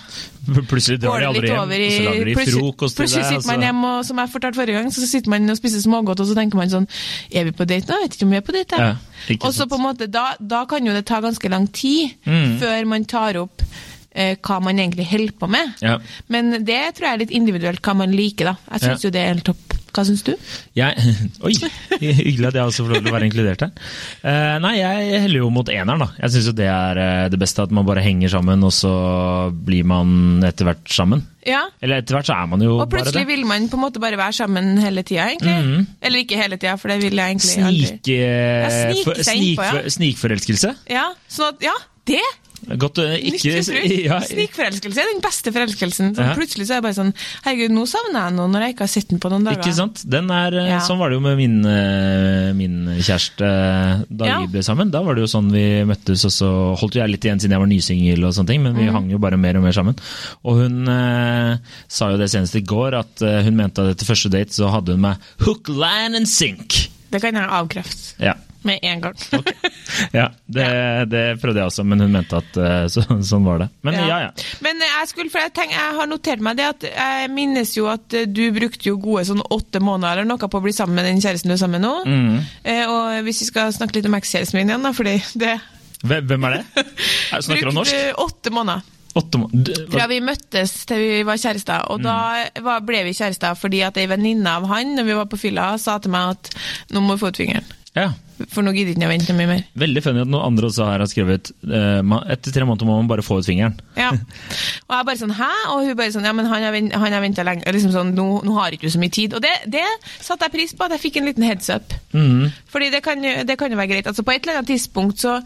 Plutselig 0.71 1.01
drar 1.03 1.25
de 1.25 1.27
aldri 1.31 1.49
hjem, 1.49 1.59
over 1.63 1.75
og 1.75 1.87
i 1.87 1.89
så 1.97 2.05
lager 2.07 2.29
de 2.29 2.35
plutselig- 2.37 2.61
frokost 2.61 2.97
til 2.97 3.03
Plutselig 3.03 3.25
deg. 3.25 3.33
sitter 3.33 3.49
man 3.51 3.57
og 3.65 3.67
hjemme, 3.67 3.95
og 3.99 4.05
som 4.11 4.21
jeg 4.23 4.33
fortalte 4.37 4.61
forrige 4.61 4.77
gang, 4.79 4.93
så 4.95 5.09
sitter 5.11 5.33
man 5.33 5.51
og 5.51 5.59
spiser 5.59 5.83
smågodt, 5.87 6.21
og 6.23 6.29
så 6.31 6.37
tenker 6.39 6.61
man 6.61 6.71
sånn 6.77 6.87
Er 7.33 7.49
vi 7.49 7.57
på 7.57 7.65
date 7.67 7.89
nå? 7.91 7.97
Jeg 7.97 8.05
vet 8.11 8.15
ikke 8.21 8.29
om 8.29 8.37
vi 8.37 8.37
er 8.43 8.47
på 8.47 8.55
date. 8.61 8.79
Ja, 8.79 8.95
og 9.41 9.53
så 9.57 9.67
på 9.67 9.81
en 9.81 9.87
måte, 9.89 10.07
da, 10.13 10.29
da 10.39 10.65
kan 10.71 10.87
jo 10.87 10.93
det 10.95 11.07
ta 11.09 11.21
ganske 11.25 11.49
lang 11.51 11.67
tid 11.73 12.13
Mm. 12.27 12.59
før 12.61 12.87
man 12.87 13.05
tar 13.09 13.41
opp 13.41 13.63
eh, 14.17 14.37
hva 14.41 14.61
man 14.65 14.79
egentlig 14.79 15.05
holder 15.11 15.35
på 15.39 15.49
med. 15.51 15.75
Ja. 15.85 15.99
Men 16.33 16.63
det 16.65 16.79
tror 16.97 17.05
jeg 17.09 17.13
er 17.15 17.21
litt 17.25 17.35
individuelt 17.37 17.83
hva 17.85 17.95
man 17.99 18.15
liker, 18.17 18.53
da. 18.53 18.55
Jeg 18.73 18.81
syns 18.87 19.03
Ja. 19.03 19.09
jo 19.09 19.11
det 19.13 19.21
er 19.21 19.33
helt 19.35 19.45
topp. 19.45 19.66
Hva 19.97 20.03
syns 20.05 20.23
du? 20.27 20.33
Jeg, 20.77 21.15
oi, 21.47 21.55
hyggelig 22.01 22.51
at 22.51 22.59
jeg 22.59 22.69
også 22.69 22.85
får 22.85 22.93
lov 22.93 23.01
til 23.07 23.09
å 23.09 23.15
være 23.17 23.29
inkludert 23.31 23.63
her. 23.65 23.71
Uh, 24.21 24.57
nei, 24.61 24.75
jeg 24.77 25.23
heller 25.25 25.41
jo 25.41 25.49
mot 25.55 25.71
eneren, 25.73 26.03
da. 26.05 26.11
Jeg 26.21 26.35
syns 26.35 26.51
det 26.59 26.67
er 26.69 27.01
eh, 27.01 27.23
det 27.33 27.39
beste, 27.41 27.65
at 27.65 27.73
man 27.75 27.87
bare 27.89 28.05
henger 28.05 28.35
sammen, 28.37 28.63
og 28.69 28.75
så 28.77 28.93
blir 29.67 29.89
man 29.89 30.45
etter 30.45 30.69
hvert 30.69 30.93
sammen. 30.93 31.25
Ja. 31.47 31.63
Eller 31.81 32.03
etter 32.03 32.17
hvert 32.19 32.29
så 32.29 32.37
er 32.37 32.49
man 32.51 32.63
jo 32.65 32.75
bare 32.77 32.85
det. 32.85 32.87
Og 32.87 32.95
plutselig 32.99 33.27
vil 33.29 33.45
man 33.49 33.69
på 33.73 33.79
en 33.79 33.85
måte 33.87 34.03
bare 34.03 34.19
være 34.21 34.37
sammen 34.43 34.73
hele 34.83 35.05
tida, 35.07 35.29
egentlig. 35.33 35.87
Eller 36.03 36.25
ikke 36.27 36.41
hele 36.41 36.59
tida, 36.61 36.75
for 36.81 36.93
det 36.93 36.99
vil 37.05 37.17
jeg 37.23 37.37
egentlig 37.37 37.67
aldri. 37.71 37.91
Snik, 37.93 38.11
eh, 38.17 38.73
snike 38.77 39.05
for, 39.09 39.23
seg 39.31 39.43
innpå, 39.43 39.69
ja. 39.69 39.77
snikfor- 39.77 39.95
Snikforelskelse. 39.97 40.75
Ja, 40.93 41.07
sånn 41.33 41.55
at, 41.55 41.65
ja, 41.71 41.77
det! 42.11 42.25
Godt 42.67 42.99
eh, 42.99 43.13
ikke 43.31 43.53
ja, 44.09 44.17
Snikforelskelse 44.27 44.99
er 45.03 45.11
den 45.13 45.21
beste 45.23 45.53
forelskelsen. 45.55 46.09
Ja. 46.19 46.33
Plutselig 46.35 46.67
så 46.67 46.75
er 46.75 46.81
jeg 46.81 46.85
bare 46.89 46.97
sånn 46.97 47.13
Herregud, 47.45 47.75
nå 47.77 47.85
savner 47.87 48.25
jeg 48.27 48.35
noe 48.39 48.51
når 48.51 48.65
jeg 48.67 48.75
ikke 48.75 48.85
har 48.87 48.91
sett 48.91 49.09
den 49.13 49.21
på 49.23 49.31
noen 49.31 49.47
dager. 49.47 49.61
Ikke 49.63 49.75
sant? 49.77 50.03
Den 50.11 50.31
er, 50.35 50.57
eh, 50.59 50.71
Ja. 50.73 50.81
Sånn 50.83 50.99
var 50.99 51.11
det 51.13 51.19
jo 51.21 51.23
med 51.29 51.37
min, 51.39 51.57
eh, 51.71 52.51
min 52.59 52.77
kjæreste 52.99 53.51
da 54.11 54.39
vi 54.43 54.51
ble 54.57 54.65
sammen. 54.67 54.91
Da 54.91 55.03
var 55.07 55.15
det 55.15 55.23
jo 55.27 55.31
sånn 55.31 55.53
vi 55.55 55.65
møttes, 55.87 56.25
og 56.27 56.35
så 56.35 56.51
holdt 56.81 56.99
jeg 56.99 57.13
litt 57.15 57.25
igjen 57.29 57.39
siden 57.43 57.55
jeg 57.55 57.63
var 57.63 57.71
nysingel, 57.71 58.25
og 58.27 58.35
sånne 58.35 58.51
ting, 58.51 58.63
men 58.67 58.75
Mm. 58.75 58.81
vi 58.83 58.91
hang 58.93 59.11
jo 59.11 59.19
bare 59.23 59.37
mer 59.39 59.57
og 59.57 59.63
mer 59.63 59.73
sammen. 59.73 59.97
Og 60.45 60.59
hun 60.65 60.89
eh, 60.89 61.57
sa 61.89 62.11
jo 62.11 62.19
det 62.19 62.29
senest 62.31 62.57
i 62.59 62.63
går, 62.67 62.99
at 62.99 63.21
hun 63.47 63.57
mente 63.57 63.79
at 63.83 63.95
etter 63.97 64.07
første 64.11 64.31
date 64.31 64.51
så 64.53 64.69
hadde 64.73 64.93
hun 64.97 65.01
meg 65.07 65.17
hook, 65.47 65.69
line 65.69 66.15
and 66.17 66.27
sink. 66.29 66.89
Det 67.11 67.21
kan 67.23 67.35
jeg 67.39 67.47
avkrefte 67.49 68.19
Ja. 68.21 68.35
Med 68.67 68.83
en 68.87 69.01
gang. 69.05 69.17
ja 70.17 70.27
det, 70.47 70.67
det 71.13 71.23
prøvde 71.43 71.61
jeg 71.63 71.71
også, 71.71 71.85
men 71.89 72.03
hun 72.05 72.13
mente 72.17 72.41
at 72.41 72.59
eh, 72.61 72.87
så, 72.93 73.05
sånn 73.25 73.47
var 73.47 73.63
det. 73.65 73.69
Men 73.87 73.99
ja, 74.01 74.19
ja. 74.27 74.31
Men 74.65 74.83
eh, 74.83 74.93
jeg 75.01 75.11
skulle, 75.13 75.31
jeg, 75.47 75.55
tenker, 75.57 75.77
jeg 75.79 75.95
har 76.01 76.11
notert 76.11 76.43
meg 76.45 76.59
det 76.61 76.67
at 76.71 76.89
jeg 76.91 77.31
minnes 77.35 77.73
jo 77.79 77.87
at 77.93 78.17
eh, 78.19 78.27
du 78.29 78.45
brukte 78.57 78.91
jo 78.91 78.99
gode 79.03 79.25
sånn 79.31 79.45
åtte 79.55 79.81
måneder 79.83 80.23
eller 80.25 80.31
noe 80.35 80.51
på 80.51 80.61
å 80.61 80.65
bli 80.67 80.75
sammen 80.77 80.99
med 81.01 81.09
den 81.09 81.23
kjæresten 81.25 81.53
du 81.53 81.57
er 81.57 81.63
sammen 81.63 81.81
med 81.81 81.87
nå. 81.87 81.95
Mm. 82.05 82.37
Eh, 82.67 82.85
og 82.91 83.23
hvis 83.27 83.45
vi 83.45 83.51
skal 83.53 83.73
snakke 83.77 83.99
litt 84.01 84.11
om 84.11 84.19
ekskjæresten 84.19 84.61
min 84.61 84.75
igjen, 84.75 84.85
da, 84.91 84.93
fordi 84.97 85.17
det 85.41 85.57
Hvem 86.07 86.45
er 86.45 86.59
det? 86.59 86.85
Jeg 87.33 87.47
snakker 87.49 87.71
om 87.73 87.81
norsk? 87.81 87.97
Brukte 87.97 88.21
åtte 88.21 88.53
måneder. 88.53 88.93
Fra 89.89 90.05
vi 90.11 90.19
møttes 90.21 90.75
til 90.87 90.99
vi 91.01 91.23
var 91.25 91.39
kjærester. 91.41 91.87
Og 91.95 92.03
da 92.05 92.17
Mm. 92.37 92.65
var, 92.67 92.83
ble 92.85 92.99
vi 93.07 93.15
kjærester 93.17 93.57
fordi 93.57 93.81
at 93.87 93.97
ei 93.97 94.05
venninne 94.11 94.51
av 94.59 94.67
han 94.69 94.91
når 94.99 95.07
vi 95.09 95.15
var 95.17 95.29
på 95.33 95.39
fylla, 95.41 95.71
sa 95.81 95.95
til 96.05 96.13
meg 96.13 96.35
at 96.35 96.51
nå 96.93 97.01
må 97.01 97.17
du 97.17 97.23
få 97.25 97.31
ut 97.33 97.41
fingeren. 97.41 97.65
Ja. 97.97 98.11
For 98.53 98.61
nå 98.67 98.73
gidder 98.77 98.93
jeg 98.93 98.99
ikke 98.99 99.07
å 99.09 99.13
vente 99.15 99.35
mye 99.39 99.49
mer. 99.49 99.63
Veldig 99.81 100.03
funny 100.05 100.21
at 100.21 100.29
noen 100.29 100.45
andre 100.45 100.69
også 100.69 100.85
her 100.91 101.01
har 101.01 101.09
skrevet 101.09 101.51
ma- 102.05 102.23
etter 102.29 102.53
tre 102.53 102.67
måneder 102.69 102.89
må 102.89 102.97
man 102.99 103.09
bare 103.09 103.25
få 103.25 103.39
ut 103.41 103.47
fingeren. 103.49 103.79
Ja. 103.97 104.11
Og 104.13 104.93
jeg 104.93 105.07
bare 105.09 105.21
sånn, 105.21 105.33
hæ? 105.39 105.49
Og 105.73 105.87
hun 105.87 105.97
bare 105.97 106.13
sånn, 106.13 106.27
ja, 106.29 106.33
men 106.37 106.47
han 106.51 106.67
har, 106.67 107.21
venta 107.25 107.45
lenge. 107.47 107.65
Liksom 107.73 107.95
sånn, 107.95 108.11
nå, 108.17 108.27
nå 108.45 108.57
har 108.59 108.77
ikke 108.77 108.91
du 108.91 108.93
så 108.93 109.01
mye 109.01 109.15
tid. 109.17 109.33
Og 109.39 109.41
det, 109.45 109.53
det 109.73 109.85
satte 110.21 110.45
jeg 110.49 110.55
pris 110.57 110.75
på, 110.77 110.85
at 110.85 110.97
jeg 110.97 111.05
fikk 111.07 111.17
en 111.23 111.29
liten 111.31 111.47
heads 111.49 111.71
up. 111.73 111.95
Mm. 112.13 112.51
Fordi 112.73 112.91
det 112.93 113.01
kan, 113.07 113.23
det 113.23 113.57
kan 113.61 113.73
jo 113.73 113.79
være 113.81 113.93
greit. 113.95 114.11
Altså 114.11 114.25
På 114.27 114.35
et 114.35 114.43
eller 114.45 114.61
annet 114.61 114.69
tidspunkt 114.75 115.23
så, 115.25 115.39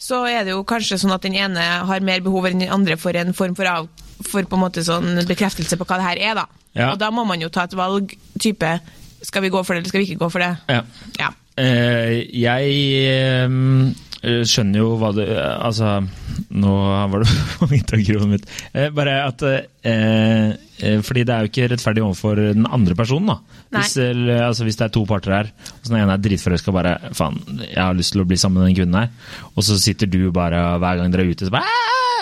så 0.00 0.22
er 0.30 0.46
det 0.48 0.54
jo 0.56 0.62
kanskje 0.68 0.98
sånn 1.02 1.12
at 1.16 1.26
den 1.26 1.36
ene 1.36 1.66
har 1.90 2.00
mer 2.06 2.24
behov 2.24 2.48
enn 2.48 2.64
den 2.64 2.72
andre 2.72 2.96
for 3.00 3.16
en 3.20 3.34
form 3.36 3.54
for, 3.58 3.68
av, 3.68 3.90
for 4.24 4.48
på 4.48 4.56
en 4.56 4.64
måte 4.64 4.84
sånn 4.86 5.20
bekreftelse 5.28 5.76
på 5.80 5.84
hva 5.88 6.00
det 6.00 6.08
her 6.08 6.22
er. 6.30 6.40
da. 6.40 6.46
Ja. 6.78 6.92
Og 6.94 6.98
da 7.02 7.10
må 7.12 7.24
man 7.28 7.40
jo 7.42 7.48
ta 7.52 7.64
et 7.68 7.76
valg. 7.76 8.16
type, 8.40 8.78
Skal 9.22 9.42
vi 9.44 9.50
gå 9.52 9.60
for 9.66 9.74
det, 9.74 9.82
eller 9.82 9.92
skal 9.92 10.00
vi 10.00 10.06
ikke 10.14 10.22
gå 10.24 10.30
for 10.32 10.40
det? 10.40 10.54
Ja. 10.72 10.82
Ja. 11.20 11.30
Eh, 11.58 12.30
jeg 12.40 12.74
eh, 13.10 14.44
skjønner 14.46 14.80
jo 14.80 14.92
hva 15.00 15.10
det 15.16 15.26
eh, 15.34 15.56
Altså, 15.66 15.96
nå 16.54 16.74
var 17.10 17.24
det 17.24 17.36
på 17.58 17.68
middagsgrovene 17.70 18.36
mitt. 18.36 18.46
Bare 18.96 19.16
at 19.26 19.42
Fordi 21.04 21.24
det 21.26 21.34
er 21.34 21.44
jo 21.44 21.50
ikke 21.50 21.68
rettferdig 21.72 22.04
overfor 22.04 22.40
den 22.54 22.68
andre 22.70 22.96
personen, 22.96 23.32
da. 23.32 23.58
Hvis, 23.74 23.96
altså, 24.00 24.64
hvis 24.66 24.78
det 24.80 24.86
er 24.86 24.94
to 24.94 25.04
parter 25.06 25.36
her, 25.36 25.50
og 25.50 25.84
så 25.84 25.92
den 25.92 26.00
ene 26.00 26.16
er 26.16 26.22
dritforelska 26.24 26.72
bare 26.74 26.96
Faen, 27.14 27.38
jeg 27.66 27.78
har 27.78 27.94
lyst 27.94 28.14
til 28.16 28.24
å 28.24 28.28
bli 28.28 28.38
sammen 28.40 28.62
med 28.62 28.70
den 28.70 28.78
kvinnen 28.80 28.98
her. 28.98 29.12
Og 29.54 29.66
så 29.66 29.78
sitter 29.78 30.10
du 30.10 30.24
bare 30.34 30.62
hver 30.82 31.00
gang 31.00 31.12
dere 31.12 31.26
er 31.26 31.34
ute, 31.34 31.46
så 31.46 31.54
bare 31.54 31.76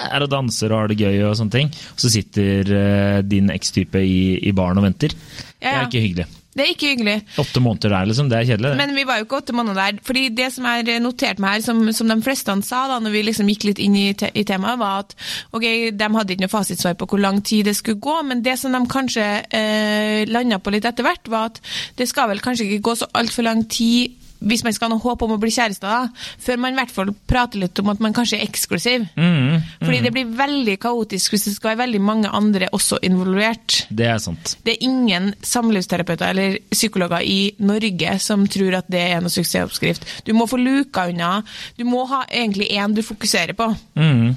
er 0.09 0.25
og 0.25 0.31
danser 0.31 0.73
og 0.73 0.83
har 0.83 0.93
det 0.93 1.01
gøy 1.01 1.23
og 1.29 1.39
sånne 1.39 1.55
ting. 1.55 1.73
Og 1.95 2.03
så 2.05 2.13
sitter 2.13 3.23
din 3.27 3.53
ekstype 3.55 4.03
i, 4.03 4.21
i 4.49 4.55
baren 4.57 4.81
og 4.81 4.89
venter. 4.91 5.15
Det 5.59 5.73
er 5.73 5.89
ikke 5.89 6.05
hyggelig. 6.05 6.29
Det 6.57 6.65
er 6.65 6.71
ikke 6.73 6.89
hyggelig. 6.95 7.17
Åtte 7.39 7.61
måneder 7.63 7.93
der, 7.93 8.07
liksom. 8.09 8.29
Det 8.31 8.39
er 8.39 8.47
kjedelig. 8.49 8.71
det. 8.73 8.79
Men 8.81 8.95
vi 8.97 9.05
var 9.07 9.21
jo 9.21 9.27
ikke 9.27 9.37
åtte 9.43 9.55
måneder 9.55 9.79
der. 9.79 9.99
fordi 10.03 10.29
det 10.35 10.49
som 10.53 10.65
er 10.67 10.89
notert 11.05 11.39
meg 11.39 11.59
her, 11.59 11.61
som, 11.63 11.83
som 11.93 12.09
de 12.09 12.17
fleste 12.25 12.57
sa 12.67 12.81
da 12.91 12.99
når 13.05 13.15
vi 13.15 13.23
liksom 13.29 13.51
gikk 13.53 13.69
litt 13.69 13.83
inn 13.85 13.95
i, 13.95 14.07
te 14.19 14.31
i 14.35 14.45
temaet, 14.49 14.81
var 14.81 15.05
at 15.05 15.15
ok, 15.53 15.67
de 15.93 16.09
hadde 16.17 16.35
ikke 16.35 16.47
noe 16.47 16.55
fasitsvar 16.55 16.97
på 16.99 17.07
hvor 17.13 17.23
lang 17.23 17.43
tid 17.45 17.69
det 17.69 17.77
skulle 17.79 18.01
gå, 18.03 18.17
men 18.27 18.43
det 18.43 18.57
som 18.59 18.75
de 18.75 18.81
kanskje 18.91 19.27
eh, 19.55 20.25
landa 20.27 20.59
på 20.59 20.73
litt 20.75 20.89
etter 20.89 21.07
hvert, 21.07 21.31
var 21.31 21.53
at 21.53 21.61
det 22.01 22.09
skal 22.09 22.33
vel 22.33 22.43
kanskje 22.43 22.67
ikke 22.67 22.87
gå 22.89 22.97
så 23.03 23.11
altfor 23.19 23.47
lang 23.47 23.63
tid 23.71 24.17
hvis 24.41 24.65
man 24.65 24.75
skal 24.75 24.89
ha 24.89 24.95
noe 24.95 25.03
håp 25.03 25.23
om 25.27 25.35
å 25.35 25.41
bli 25.41 25.51
kjærester, 25.55 25.89
da, 25.89 26.29
før 26.43 26.61
man 26.63 26.75
i 26.75 26.81
hvert 26.81 26.95
fall 26.95 27.13
prater 27.31 27.63
litt 27.63 27.79
om 27.83 27.93
at 27.93 28.03
man 28.05 28.15
kanskje 28.17 28.39
er 28.39 28.47
eksklusiv. 28.47 29.07
Mhm. 29.19 29.63
Fordi 29.83 30.01
det 30.05 30.13
blir 30.15 30.35
veldig 30.39 30.79
kaotisk 30.83 31.35
hvis 31.35 31.49
det 31.49 31.55
skal 31.57 31.73
være 31.73 31.85
veldig 31.87 32.03
mange 32.05 32.33
andre 32.35 32.71
også 32.73 33.01
involvert. 33.07 33.85
Det 33.91 34.07
er 34.07 34.19
sant. 34.23 34.57
Det 34.65 34.77
er 34.77 34.89
ingen 34.89 35.33
samlivsterapeuter 35.43 36.33
eller 36.33 36.59
psykologer 36.71 37.25
i 37.25 37.55
Norge 37.59 38.19
som 38.23 38.47
tror 38.51 38.81
at 38.81 38.91
det 38.91 39.05
er 39.11 39.23
noe 39.25 39.33
suksessoppskrift. 39.33 40.07
Du 40.27 40.35
må 40.37 40.49
få 40.51 40.61
luka 40.61 41.09
unna. 41.11 41.39
Du 41.79 41.85
må 41.89 42.05
ha 42.11 42.25
egentlig 42.29 42.71
én 42.75 42.95
du 42.95 43.03
fokuserer 43.03 43.57
på. 43.59 43.73
Mm. 43.99 44.37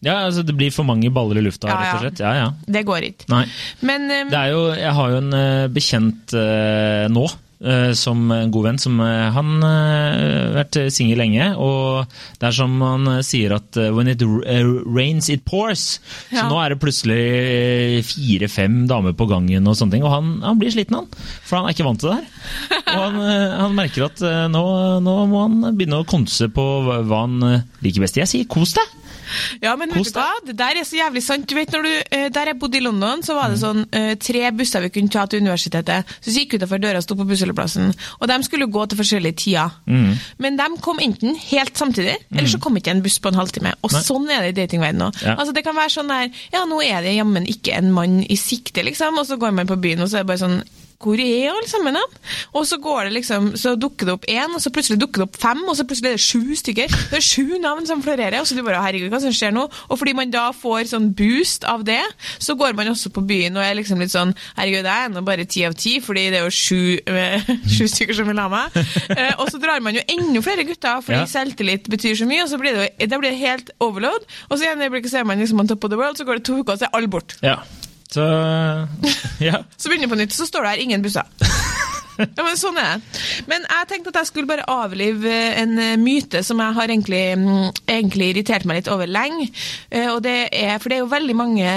Ja, 0.00 0.14
altså 0.24 0.42
det 0.46 0.54
blir 0.56 0.72
for 0.72 0.88
mange 0.88 1.10
baller 1.12 1.36
i 1.36 1.44
lufta, 1.44 1.68
Ja, 1.68 1.76
rett 1.76 1.94
og 1.98 2.04
slett. 2.06 2.22
Ja, 2.24 2.32
ja. 2.38 2.48
Det 2.64 2.82
går 2.88 3.04
ikke. 3.10 3.42
Men 3.84 4.08
um, 4.08 4.30
Det 4.32 4.44
jo, 4.48 4.62
jeg 4.72 4.92
har 4.96 5.12
jo 5.12 5.18
en 5.20 5.34
uh, 5.36 5.68
bekjent 5.72 6.36
uh, 6.36 7.04
nå, 7.12 7.26
som 7.92 8.22
en 8.32 8.50
god 8.54 8.64
venn, 8.64 8.78
som 8.80 8.94
eh, 9.04 9.26
han 9.34 9.50
eh, 9.60 9.66
har 9.68 10.54
vært 10.56 10.78
singel 10.94 11.18
lenge, 11.20 11.50
og 11.60 12.06
det 12.40 12.48
er 12.48 12.54
som 12.56 12.78
han 12.80 13.08
eh, 13.12 13.20
sier 13.26 13.52
at 13.58 13.76
eh, 13.76 13.90
when 13.92 14.08
it 14.08 14.22
eh, 14.24 14.64
rains, 14.88 15.28
it 15.28 15.44
pours. 15.44 15.98
Så 16.30 16.46
nå 16.48 16.56
er 16.62 16.72
det 16.72 16.80
plutselig 16.80 17.18
eh, 17.20 17.98
fire-fem 18.06 18.86
damer 18.90 19.12
på 19.18 19.28
gangen 19.28 19.68
og 19.68 19.76
sånne 19.76 19.98
ting, 19.98 20.06
og 20.08 20.14
han, 20.14 20.30
han 20.46 20.60
blir 20.60 20.72
sliten, 20.72 21.02
han. 21.02 21.10
For 21.44 21.58
han 21.60 21.68
er 21.68 21.76
ikke 21.76 21.88
vant 21.88 22.00
til 22.00 22.14
det 22.14 22.20
her. 22.22 22.80
Og 22.94 23.02
han, 23.04 23.20
eh, 23.28 23.58
han 23.60 23.76
merker 23.76 24.08
at 24.08 24.24
eh, 24.24 24.46
nå, 24.52 24.64
nå 25.04 25.18
må 25.30 25.44
han 25.44 25.60
begynne 25.76 26.00
å 26.00 26.08
konse 26.08 26.48
på 26.54 26.66
hva 26.88 27.24
han 27.26 27.36
eh, 27.50 27.68
liker 27.84 28.06
best. 28.06 28.20
Jeg 28.22 28.32
sier 28.32 28.48
kos 28.50 28.72
deg! 28.78 28.96
Ja, 29.62 29.76
men 29.76 29.90
vet 29.94 30.04
du 30.10 30.18
hva? 30.18 30.28
Det 30.46 30.56
der 30.56 30.78
er 30.80 30.84
så 30.88 30.96
jævlig 30.98 31.22
sant. 31.22 31.46
Du 31.50 31.54
vet, 31.54 31.70
når 31.72 31.82
du, 31.82 31.90
eh, 32.10 32.28
Der 32.30 32.46
jeg 32.52 32.58
bodde 32.58 32.76
i 32.78 32.80
London, 32.80 33.22
så 33.22 33.34
Mm. 33.34 33.40
var 33.40 33.48
det 33.50 33.58
sånn 33.60 33.86
eh, 33.92 34.14
tre 34.16 34.50
busser 34.52 34.80
vi 34.82 34.88
kunne 34.90 35.10
ta 35.10 35.26
til 35.26 35.40
universitetet. 35.40 36.04
Så 36.20 36.30
gikk 36.34 36.52
vi 36.52 36.58
utenfor 36.58 36.80
døra 36.82 36.96
og 36.98 37.02
sto 37.04 37.14
på 37.14 37.26
bussholdeplassen. 37.28 37.94
Og 38.20 38.28
de 38.28 38.42
skulle 38.42 38.66
gå 38.66 38.86
til 38.88 38.98
forskjellige 38.98 39.36
tider. 39.36 39.70
Mm. 39.86 40.18
Men 40.38 40.56
de 40.56 40.68
kom 40.80 40.98
enten 40.98 41.36
helt 41.50 41.74
samtidig, 41.78 42.16
eller 42.32 42.48
så 42.48 42.60
kom 42.60 42.76
ikke 42.76 42.90
en 42.90 43.02
buss 43.02 43.18
på 43.18 43.28
en 43.28 43.34
halvtime. 43.40 43.74
Og 43.82 43.92
Nei. 43.92 44.00
sånn 44.02 44.28
er 44.30 44.42
det 44.42 44.58
i 44.58 44.66
datingverdenen 44.66 45.08
òg. 45.10 45.22
Ja. 45.22 45.36
Altså, 45.36 45.52
det 45.54 45.64
kan 45.64 45.74
være 45.76 45.90
sånn 45.94 46.08
der 46.08 46.30
Ja, 46.52 46.64
nå 46.66 46.82
er 46.82 47.02
det 47.02 47.16
jammen 47.16 47.46
ikke 47.46 47.72
en 47.76 47.92
mann 47.92 48.22
i 48.28 48.36
sikte, 48.36 48.82
liksom. 48.84 49.18
Og 49.18 49.26
så 49.26 49.38
går 49.38 49.52
man 49.54 49.66
på 49.66 49.76
byen, 49.80 50.00
og 50.00 50.08
så 50.08 50.18
er 50.20 50.24
det 50.24 50.26
bare 50.26 50.38
sånn 50.48 50.62
hvor 51.00 51.16
er 51.16 51.48
alle 51.50 51.68
sammen? 51.68 51.94
da? 51.96 52.00
Og 52.54 52.66
så 52.68 52.76
går 52.82 53.04
det 53.08 53.12
liksom, 53.14 53.50
så 53.56 53.72
dukker 53.80 54.06
det 54.06 54.12
opp 54.18 54.26
én, 54.28 54.52
og 54.54 54.60
så 54.60 54.70
plutselig 54.74 54.98
dukker 55.00 55.22
det 55.22 55.28
opp 55.30 55.36
fem, 55.40 55.62
og 55.68 55.76
så 55.78 55.86
plutselig 55.88 56.10
er 56.10 56.18
det 56.18 56.24
sju 56.24 56.54
stykker. 56.60 56.88
Det 57.10 57.16
er 57.16 57.24
sju 57.24 57.56
navn 57.62 57.86
som 57.88 58.02
florerer, 58.04 58.36
og 58.42 58.46
så 58.46 58.54
du 58.58 58.62
bare 58.66 58.82
herregud, 58.84 59.08
hva 59.12 59.20
som 59.22 59.32
skjer 59.32 59.54
nå? 59.56 59.62
Og 59.88 59.98
fordi 59.98 60.12
man 60.18 60.30
da 60.34 60.50
får 60.52 60.90
sånn 60.92 61.08
boost 61.16 61.64
av 61.64 61.84
det, 61.88 62.02
så 62.38 62.54
går 62.60 62.76
man 62.76 62.90
også 62.92 63.10
på 63.16 63.24
byen 63.26 63.56
og 63.56 63.64
er 63.64 63.74
liksom 63.78 63.98
litt 64.02 64.12
sånn 64.12 64.34
herregud, 64.58 64.84
jeg 64.84 65.06
er 65.06 65.08
nå 65.14 65.22
bare 65.24 65.44
ti 65.48 65.64
av 65.64 65.74
ti, 65.80 65.96
fordi 66.04 66.26
det 66.34 66.40
er 66.42 66.44
jo 66.44 66.52
sju, 66.52 67.00
øh, 67.00 67.50
sju 67.78 67.86
stykker 67.88 68.14
som 68.20 68.28
vil 68.28 68.42
ha 68.44 68.48
meg. 68.52 68.76
Eh, 69.10 69.32
og 69.40 69.48
så 69.50 69.58
drar 69.62 69.80
man 69.80 69.96
jo 69.96 70.04
enda 70.06 70.42
flere 70.44 70.64
gutter, 70.68 71.00
fordi 71.06 71.22
Ja. 71.24 71.26
selvtillit 71.32 71.88
betyr 71.90 72.14
så 72.20 72.28
mye, 72.28 72.44
og 72.44 72.48
så 72.52 72.58
blir 72.60 72.76
det, 72.76 72.90
jo- 73.00 73.06
det 73.14 73.18
blir 73.24 73.36
helt 73.40 73.70
overload. 73.80 74.28
Og 74.50 74.58
så 74.58 74.64
i 74.68 74.72
en 74.72 74.80
øyeblikk 74.84 75.08
så 75.10 75.20
er 75.20 75.24
man 75.24 75.38
liksom 75.40 75.60
on 75.60 75.68
top 75.68 75.84
of 75.84 75.90
the 75.90 75.96
world, 75.96 76.16
så 76.20 76.24
går 76.28 76.38
det 76.40 76.44
to 76.44 76.60
uker, 76.60 76.72
og 76.72 76.78
så 76.78 76.84
er 76.90 76.96
alle 76.96 77.08
borte. 77.08 77.36
Ja. 77.42 77.56
Så 78.10 78.24
ja. 79.48 79.60
Så 79.78 79.88
begynner 79.90 80.08
du 80.10 80.14
på 80.14 80.20
nytt, 80.22 80.34
så 80.34 80.46
står 80.48 80.66
det 80.66 80.74
her 80.76 80.84
ingen 80.86 81.02
busser. 81.06 81.26
Ja, 82.20 82.42
men 82.44 82.58
sånn 82.60 82.76
er 82.76 82.98
det. 83.00 83.20
Men 83.48 83.62
jeg 83.64 83.86
tenkte 83.88 84.10
at 84.12 84.18
jeg 84.18 84.28
skulle 84.28 84.48
bare 84.50 84.66
avlive 84.68 85.30
en 85.56 85.70
eh, 85.80 85.94
myte 85.96 86.42
som 86.44 86.58
jeg 86.60 86.76
har 86.76 86.90
egentlig, 86.92 87.20
mm, 87.40 87.70
egentlig 87.88 88.26
irritert 88.34 88.66
meg 88.68 88.82
litt 88.82 88.90
over 88.92 89.08
lenge. 89.08 89.46
Eh, 89.88 90.04
Og 90.12 90.18
det 90.26 90.34
er, 90.52 90.74
for 90.82 90.92
det 90.92 90.98
er 90.98 91.00
jo 91.06 91.08
veldig 91.14 91.36
mange 91.38 91.70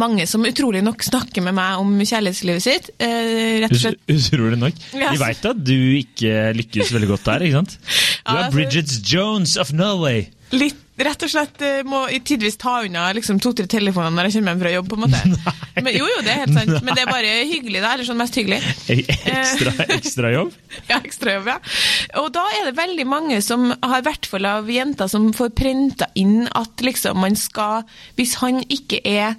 mange 0.00 0.24
som 0.26 0.42
utrolig 0.48 0.80
nok 0.82 1.04
snakker 1.06 1.44
med 1.44 1.54
meg 1.54 1.82
om 1.82 1.92
kjærlighetslivet 2.00 2.64
sitt. 2.64 2.88
Eh, 2.96 3.60
rett 3.62 3.76
og 3.76 3.82
slett. 3.82 4.00
Utrolig 4.10 4.56
nok. 4.58 4.80
Ja. 4.96 5.12
De 5.12 5.20
veit 5.20 5.44
at 5.52 5.60
du 5.60 5.76
ikke 6.00 6.48
lykkes 6.56 6.94
veldig 6.96 7.10
godt 7.12 7.28
der, 7.28 7.44
ikke 7.46 7.60
sant? 7.60 7.76
Du 7.76 8.32
er 8.32 8.40
altså- 8.46 8.56
Bridget 8.56 8.96
Jones 9.12 9.58
of 9.60 9.74
Norway. 9.76 10.24
Litt, 10.56 10.80
rett 10.96 11.24
og 11.26 11.30
slett 11.30 11.62
eh, 11.64 11.80
må 11.86 12.04
i 12.12 12.20
tidvis 12.22 12.56
ta 12.60 12.76
unna 12.86 13.08
liksom, 13.16 13.40
to-tre 13.42 13.66
telefoner 13.70 14.14
når 14.14 14.28
jeg 14.28 14.38
kommer 14.38 14.54
hjem 14.54 14.62
fra 14.62 14.72
jobb. 14.74 14.90
på 14.92 14.98
en 14.98 15.04
måte. 15.04 15.52
Men, 15.84 15.90
jo, 15.96 16.06
jo, 16.06 16.22
det 16.22 16.32
er 16.32 16.40
helt 16.44 16.54
sant. 16.54 16.76
Men 16.86 16.94
det 16.94 17.04
er 17.04 17.10
bare 17.10 17.34
hyggelig, 17.50 17.82
da. 17.82 17.92
Eller 17.94 18.08
sånn 18.08 18.20
mest 18.20 18.38
hyggelig. 18.38 18.60
Ekstra, 18.94 19.74
ekstra 19.98 20.32
jobb. 20.36 20.54
Ja, 20.90 21.00
ekstra 21.00 21.36
jobb, 21.38 21.52
ja. 21.54 21.58
Og 22.22 22.30
da 22.36 22.46
er 22.60 22.70
det 22.70 22.78
veldig 22.78 23.06
mange 23.10 23.42
som 23.44 23.70
har, 23.74 24.00
i 24.00 24.06
hvert 24.06 24.30
fall 24.30 24.50
av 24.50 24.70
jenter, 24.70 25.10
som 25.10 25.32
får 25.34 25.54
prenta 25.58 26.10
inn 26.20 26.44
at 26.54 26.84
liksom 26.84 27.18
man 27.24 27.36
skal 27.38 27.82
Hvis 28.18 28.34
han 28.42 28.60
ikke 28.70 28.98
er 29.06 29.34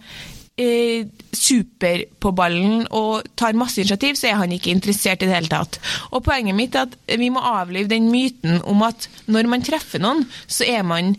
eh, 0.60 1.08
super 1.36 2.04
på 2.20 2.32
ballen 2.36 2.86
og 2.96 3.28
tar 3.40 3.58
masse 3.58 3.82
initiativ, 3.82 4.20
så 4.20 4.32
er 4.32 4.40
han 4.42 4.56
ikke 4.56 4.74
interessert 4.74 5.24
i 5.24 5.30
det 5.30 5.36
hele 5.38 5.52
tatt. 5.52 5.80
Og 6.12 6.24
poenget 6.26 6.58
mitt 6.58 6.76
er 6.76 6.90
at 6.90 7.20
vi 7.20 7.32
må 7.34 7.44
avlive 7.44 7.92
den 7.92 8.10
myten 8.12 8.62
om 8.68 8.84
at 8.88 9.08
når 9.32 9.52
man 9.52 9.66
treffer 9.66 10.04
noen, 10.04 10.26
så 10.48 10.68
er 10.68 10.84
man 10.88 11.16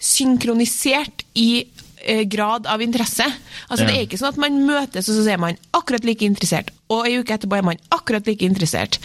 synkronisert 0.00 1.24
i 1.38 1.64
eh, 2.04 2.24
grad 2.28 2.66
av 2.66 2.82
interesse. 2.82 3.26
Altså 3.68 3.86
Det 3.86 3.94
er 3.94 4.04
ikke 4.06 4.18
sånn 4.20 4.32
at 4.32 4.40
man 4.40 4.60
møtes 4.66 5.08
og 5.12 5.18
så 5.20 5.26
er 5.34 5.40
man 5.42 5.58
akkurat 5.76 6.04
like 6.08 6.24
interessert, 6.26 6.70
og 6.90 7.06
ei 7.06 7.18
uke 7.20 7.36
etterpå 7.36 7.58
er 7.60 7.66
man 7.66 7.80
akkurat 7.94 8.26
like 8.26 8.46
interessert. 8.46 8.98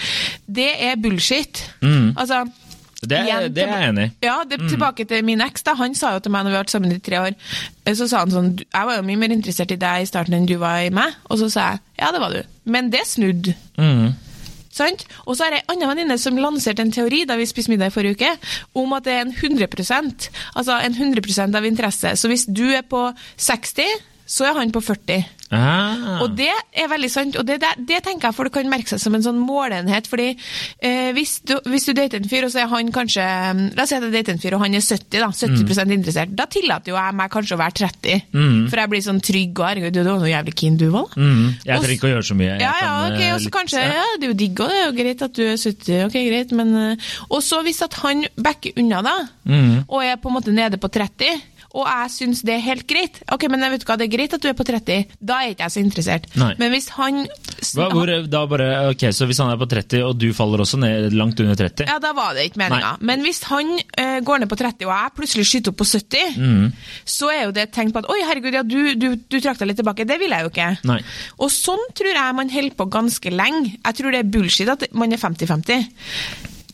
Det 0.48 0.72
er 0.90 0.96
bullshit. 1.02 1.66
Altså 2.16 2.46
Det, 3.06 3.20
igjen 3.28 3.52
det 3.54 3.64
er 3.68 3.70
jeg 3.76 3.90
enig 3.92 4.06
i. 4.08 4.12
ja, 4.26 4.38
det, 4.50 4.58
tilbake 4.70 5.06
til 5.06 5.22
min 5.28 5.42
eks. 5.44 5.62
da, 5.68 5.76
Han 5.78 5.94
sa 5.94 6.16
jo 6.16 6.20
til 6.26 6.32
meg 6.34 6.46
når 6.46 6.50
vi 6.50 6.56
har 6.56 6.64
vært 6.64 6.72
sammen 6.74 6.94
i 6.96 7.00
tre 7.04 7.20
år 7.22 7.34
eh, 7.36 7.94
Så 7.94 8.08
sa 8.10 8.24
han 8.24 8.32
sånn 8.34 8.48
Jeg 8.64 8.88
var 8.88 8.96
jo 8.98 9.04
mye 9.06 9.20
mer 9.22 9.36
interessert 9.36 9.74
i 9.76 9.78
deg 9.78 10.02
i 10.02 10.08
starten 10.10 10.34
enn 10.34 10.48
du 10.50 10.56
var 10.58 10.80
i 10.82 10.90
meg. 10.90 11.14
Og 11.30 11.38
så 11.44 11.52
sa 11.54 11.68
jeg 11.76 11.84
ja, 12.00 12.10
det 12.16 12.22
var 12.24 12.34
du. 12.34 12.42
Men 12.66 12.90
det 12.90 13.04
snudde. 13.06 13.54
Mm. 13.78 14.16
Sant? 14.76 15.06
Og 15.24 15.38
så 15.38 15.46
har 15.46 15.56
jeg 15.56 15.64
en 15.64 15.76
annen 15.76 15.92
venninne 15.94 16.18
som 16.20 16.40
lanserte 16.40 16.84
en 16.84 16.92
teori 16.92 17.24
da 17.28 17.38
vi 17.40 17.48
spiste 17.48 17.72
middag 17.72 17.94
i 17.94 17.96
forrige 17.96 18.18
uke, 18.20 18.32
om 18.76 18.96
at 18.98 19.08
det 19.08 19.14
er 19.16 19.24
en 19.24 19.32
100% 19.32 20.28
altså 20.56 20.80
en 20.84 20.98
100% 21.16 21.56
av 21.56 21.68
interesse. 21.68 22.16
Så 22.20 22.32
hvis 22.32 22.46
du 22.50 22.68
er 22.76 22.84
på 22.84 23.08
60, 23.38 23.88
så 24.26 24.46
er 24.50 24.56
han 24.58 24.72
på 24.74 24.82
40. 24.82 25.24
Ah. 25.54 26.24
Og 26.26 26.32
det 26.36 26.50
er 26.74 26.88
veldig 26.90 27.10
sant, 27.14 27.36
og 27.38 27.46
det, 27.46 27.60
det, 27.62 27.70
det 27.88 28.00
tenker 28.04 28.32
jeg 28.32 28.36
folk 28.36 28.52
kan 28.56 28.68
merke 28.72 28.90
seg 28.90 29.00
som 29.04 29.14
en 29.16 29.22
sånn 29.24 29.38
målenhet. 29.38 30.08
fordi 30.10 30.32
eh, 30.82 31.12
hvis, 31.14 31.36
du, 31.46 31.54
hvis 31.70 31.86
du 31.86 31.92
dater 31.94 32.18
en 32.18 32.28
fyr, 32.32 32.48
og 32.48 32.52
så 32.52 32.64
er 32.64 32.72
han 32.72 32.90
kanskje 32.96 33.22
La 33.78 33.84
oss 33.86 33.92
si 33.94 33.96
at 34.00 34.04
jeg 34.08 34.14
dater 34.16 34.34
en 34.34 34.42
fyr, 34.42 34.56
og 34.58 34.64
han 34.66 34.74
er 34.74 34.82
70 34.82 35.22
da, 35.22 35.30
70 35.30 35.94
interessert. 35.96 36.34
Da 36.36 36.48
tillater 36.52 36.92
jo 36.92 36.98
jeg 36.98 37.16
meg 37.22 37.32
kanskje 37.36 37.56
å 37.56 37.62
være 37.62 37.78
30. 37.84 38.26
For 38.72 38.82
jeg 38.82 38.92
blir 38.96 39.06
sånn 39.06 39.22
trygg 39.30 39.62
og 39.62 39.70
herregud, 39.70 39.94
du 39.96 40.02
var 40.10 40.20
noe 40.26 40.34
jævlig 40.34 40.56
keen 40.58 40.82
du 40.82 40.88
var, 40.90 41.08
da. 41.14 41.22
Mm. 41.22 41.46
Jeg 41.70 41.86
trenger 41.86 41.96
ikke 42.00 42.10
å 42.10 42.14
gjøre 42.16 42.30
så 42.32 42.40
mye. 42.42 42.50
Jeg 42.56 42.66
Ja, 42.66 42.74
ja, 42.82 42.92
kan, 42.98 43.14
ok, 43.14 43.22
eh, 43.30 43.34
og 43.38 43.46
så 43.46 43.54
kanskje, 43.60 43.86
ja, 43.86 44.06
det 44.18 44.26
er 44.28 44.34
jo 44.34 44.40
digg, 44.42 44.60
og 44.66 44.74
det 44.74 44.82
er 44.82 44.86
jo 44.90 44.98
greit 45.04 45.26
at 45.30 45.38
du 45.38 45.44
er 45.46 45.58
70, 45.62 46.04
ok, 46.10 46.18
greit, 46.32 46.56
men 46.58 46.76
eh, 46.82 47.10
Og 47.30 47.44
så 47.46 47.62
hvis 47.66 47.84
at 47.86 47.94
han 48.02 48.26
backer 48.42 48.82
unna 48.82 49.06
da, 49.06 49.16
Mm. 49.46 49.84
og 49.94 50.02
er 50.02 50.16
på 50.18 50.32
en 50.32 50.34
måte 50.40 50.50
nede 50.50 50.80
på 50.82 50.90
30, 50.90 51.28
og 51.76 51.84
jeg 51.90 52.12
syns 52.16 52.42
det 52.48 52.54
er 52.56 52.62
helt 52.64 52.86
greit, 52.88 53.18
ok, 53.36 53.46
men 53.52 53.66
jeg 53.66 53.74
vet 53.76 53.84
du 53.84 53.88
hva, 53.90 53.98
det 54.00 54.06
er 54.08 54.14
greit 54.16 54.36
at 54.38 54.44
du 54.44 54.48
er 54.48 54.56
på 54.56 54.64
30, 54.68 55.10
da 55.20 55.40
er 55.44 55.52
ikke 55.54 55.66
jeg 55.68 55.74
så 55.76 55.82
interessert. 55.84 56.30
Nei. 56.40 56.54
Men 56.62 56.72
hvis 56.72 56.88
han 56.96 57.22
Hva, 57.76 57.88
hvor, 57.92 58.12
da 58.32 58.42
bare, 58.48 58.68
ok, 58.94 59.04
Så 59.16 59.28
hvis 59.28 59.40
han 59.44 59.52
er 59.52 59.60
på 59.60 59.68
30, 59.72 60.04
og 60.08 60.16
du 60.22 60.30
faller 60.38 60.64
også 60.64 60.80
ned 60.80 61.12
langt 61.16 61.40
under 61.44 61.58
30 61.60 61.88
Ja, 61.90 61.98
da 62.00 62.14
var 62.16 62.34
det 62.38 62.48
ikke 62.50 62.62
meninga. 62.64 62.94
Men 63.06 63.22
hvis 63.26 63.42
han 63.50 63.74
uh, 63.76 64.20
går 64.26 64.44
ned 64.44 64.52
på 64.52 64.60
30, 64.60 64.88
og 64.88 64.94
jeg 64.96 65.16
plutselig 65.20 65.48
skyter 65.52 65.74
opp 65.76 65.80
på 65.84 65.90
70, 65.92 66.36
Mm. 66.36 66.72
så 67.06 67.30
er 67.32 67.44
jo 67.46 67.52
det 67.56 67.64
et 67.68 67.72
tegn 67.76 67.92
på 67.94 68.00
at 68.02 68.08
oi, 68.12 68.18
herregud, 68.28 68.54
ja, 68.56 68.64
du, 68.64 68.94
du, 69.00 69.08
du 69.18 69.38
trakk 69.42 69.60
deg 69.62 69.70
litt 69.72 69.80
tilbake. 69.82 70.06
Det 70.08 70.18
vil 70.22 70.32
jeg 70.36 70.46
jo 70.46 70.52
ikke. 70.52 70.68
Nei. 70.88 71.00
Og 71.44 71.52
sånn 71.54 71.82
tror 71.98 72.12
jeg 72.16 72.36
man 72.38 72.52
holder 72.54 72.76
på 72.80 72.88
ganske 72.94 73.32
lenge. 73.34 73.76
Jeg 73.78 73.98
tror 74.00 74.16
det 74.16 74.22
er 74.24 74.30
bullshit 74.36 74.72
at 74.72 74.86
man 74.96 75.12
er 75.16 75.22
50-50. 75.22 75.88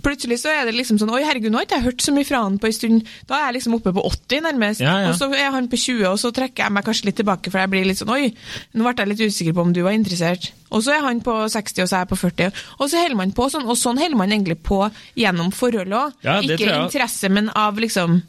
Plutselig 0.01 0.39
så 0.41 0.49
er 0.53 0.65
det 0.65 0.75
liksom 0.75 0.97
sånn 1.01 1.11
Oi, 1.13 1.21
herregud, 1.25 1.51
nå 1.53 1.59
har 1.61 1.67
ikke 1.67 1.77
jeg 1.79 1.87
hørt 1.89 2.01
så 2.05 2.13
mye 2.15 2.25
fra 2.27 2.41
han 2.45 2.57
på 2.61 2.69
en 2.69 2.73
stund. 2.77 3.11
Da 3.29 3.37
er 3.37 3.45
jeg 3.49 3.57
liksom 3.59 3.75
oppe 3.77 3.93
på 3.93 4.03
80, 4.07 4.41
nærmest. 4.47 4.81
Ja, 4.81 4.95
ja. 5.05 5.11
Og 5.11 5.19
så 5.19 5.29
er 5.33 5.51
han 5.53 5.67
på 5.71 5.77
20, 5.77 6.07
og 6.09 6.17
så 6.21 6.31
trekker 6.35 6.65
jeg 6.65 6.75
meg 6.77 6.87
kanskje 6.87 7.09
litt 7.09 7.19
tilbake, 7.21 7.51
for 7.53 7.61
jeg 7.61 7.71
blir 7.73 7.85
litt 7.89 8.01
sånn 8.01 8.13
Oi, 8.15 8.31
nå 8.73 8.87
ble 8.87 8.95
jeg 8.97 9.11
litt 9.13 9.23
usikker 9.31 9.57
på 9.57 9.65
om 9.67 9.73
du 9.75 9.83
var 9.85 9.97
interessert. 9.97 10.51
Og 10.71 10.83
så 10.85 10.93
er 10.95 11.03
han 11.03 11.19
på 11.23 11.33
60, 11.51 11.83
og 11.83 11.89
så 11.91 11.97
er 11.97 12.03
jeg 12.05 12.09
på 12.13 12.19
40. 12.21 12.59
Og 12.79 12.89
så 12.89 13.01
holder 13.01 13.19
man 13.19 13.33
på 13.35 13.47
sånn, 13.51 13.67
og 13.67 13.77
sånn 13.79 13.99
holder 13.99 14.19
man 14.21 14.31
egentlig 14.31 14.57
på 14.63 14.79
gjennom 15.19 15.51
forhold 15.55 15.91
òg. 15.97 16.13
Ja, 16.23 16.37
ikke 16.39 16.69
interesse, 16.85 17.29
men 17.29 17.51
av 17.53 17.77
liksom 17.81 18.21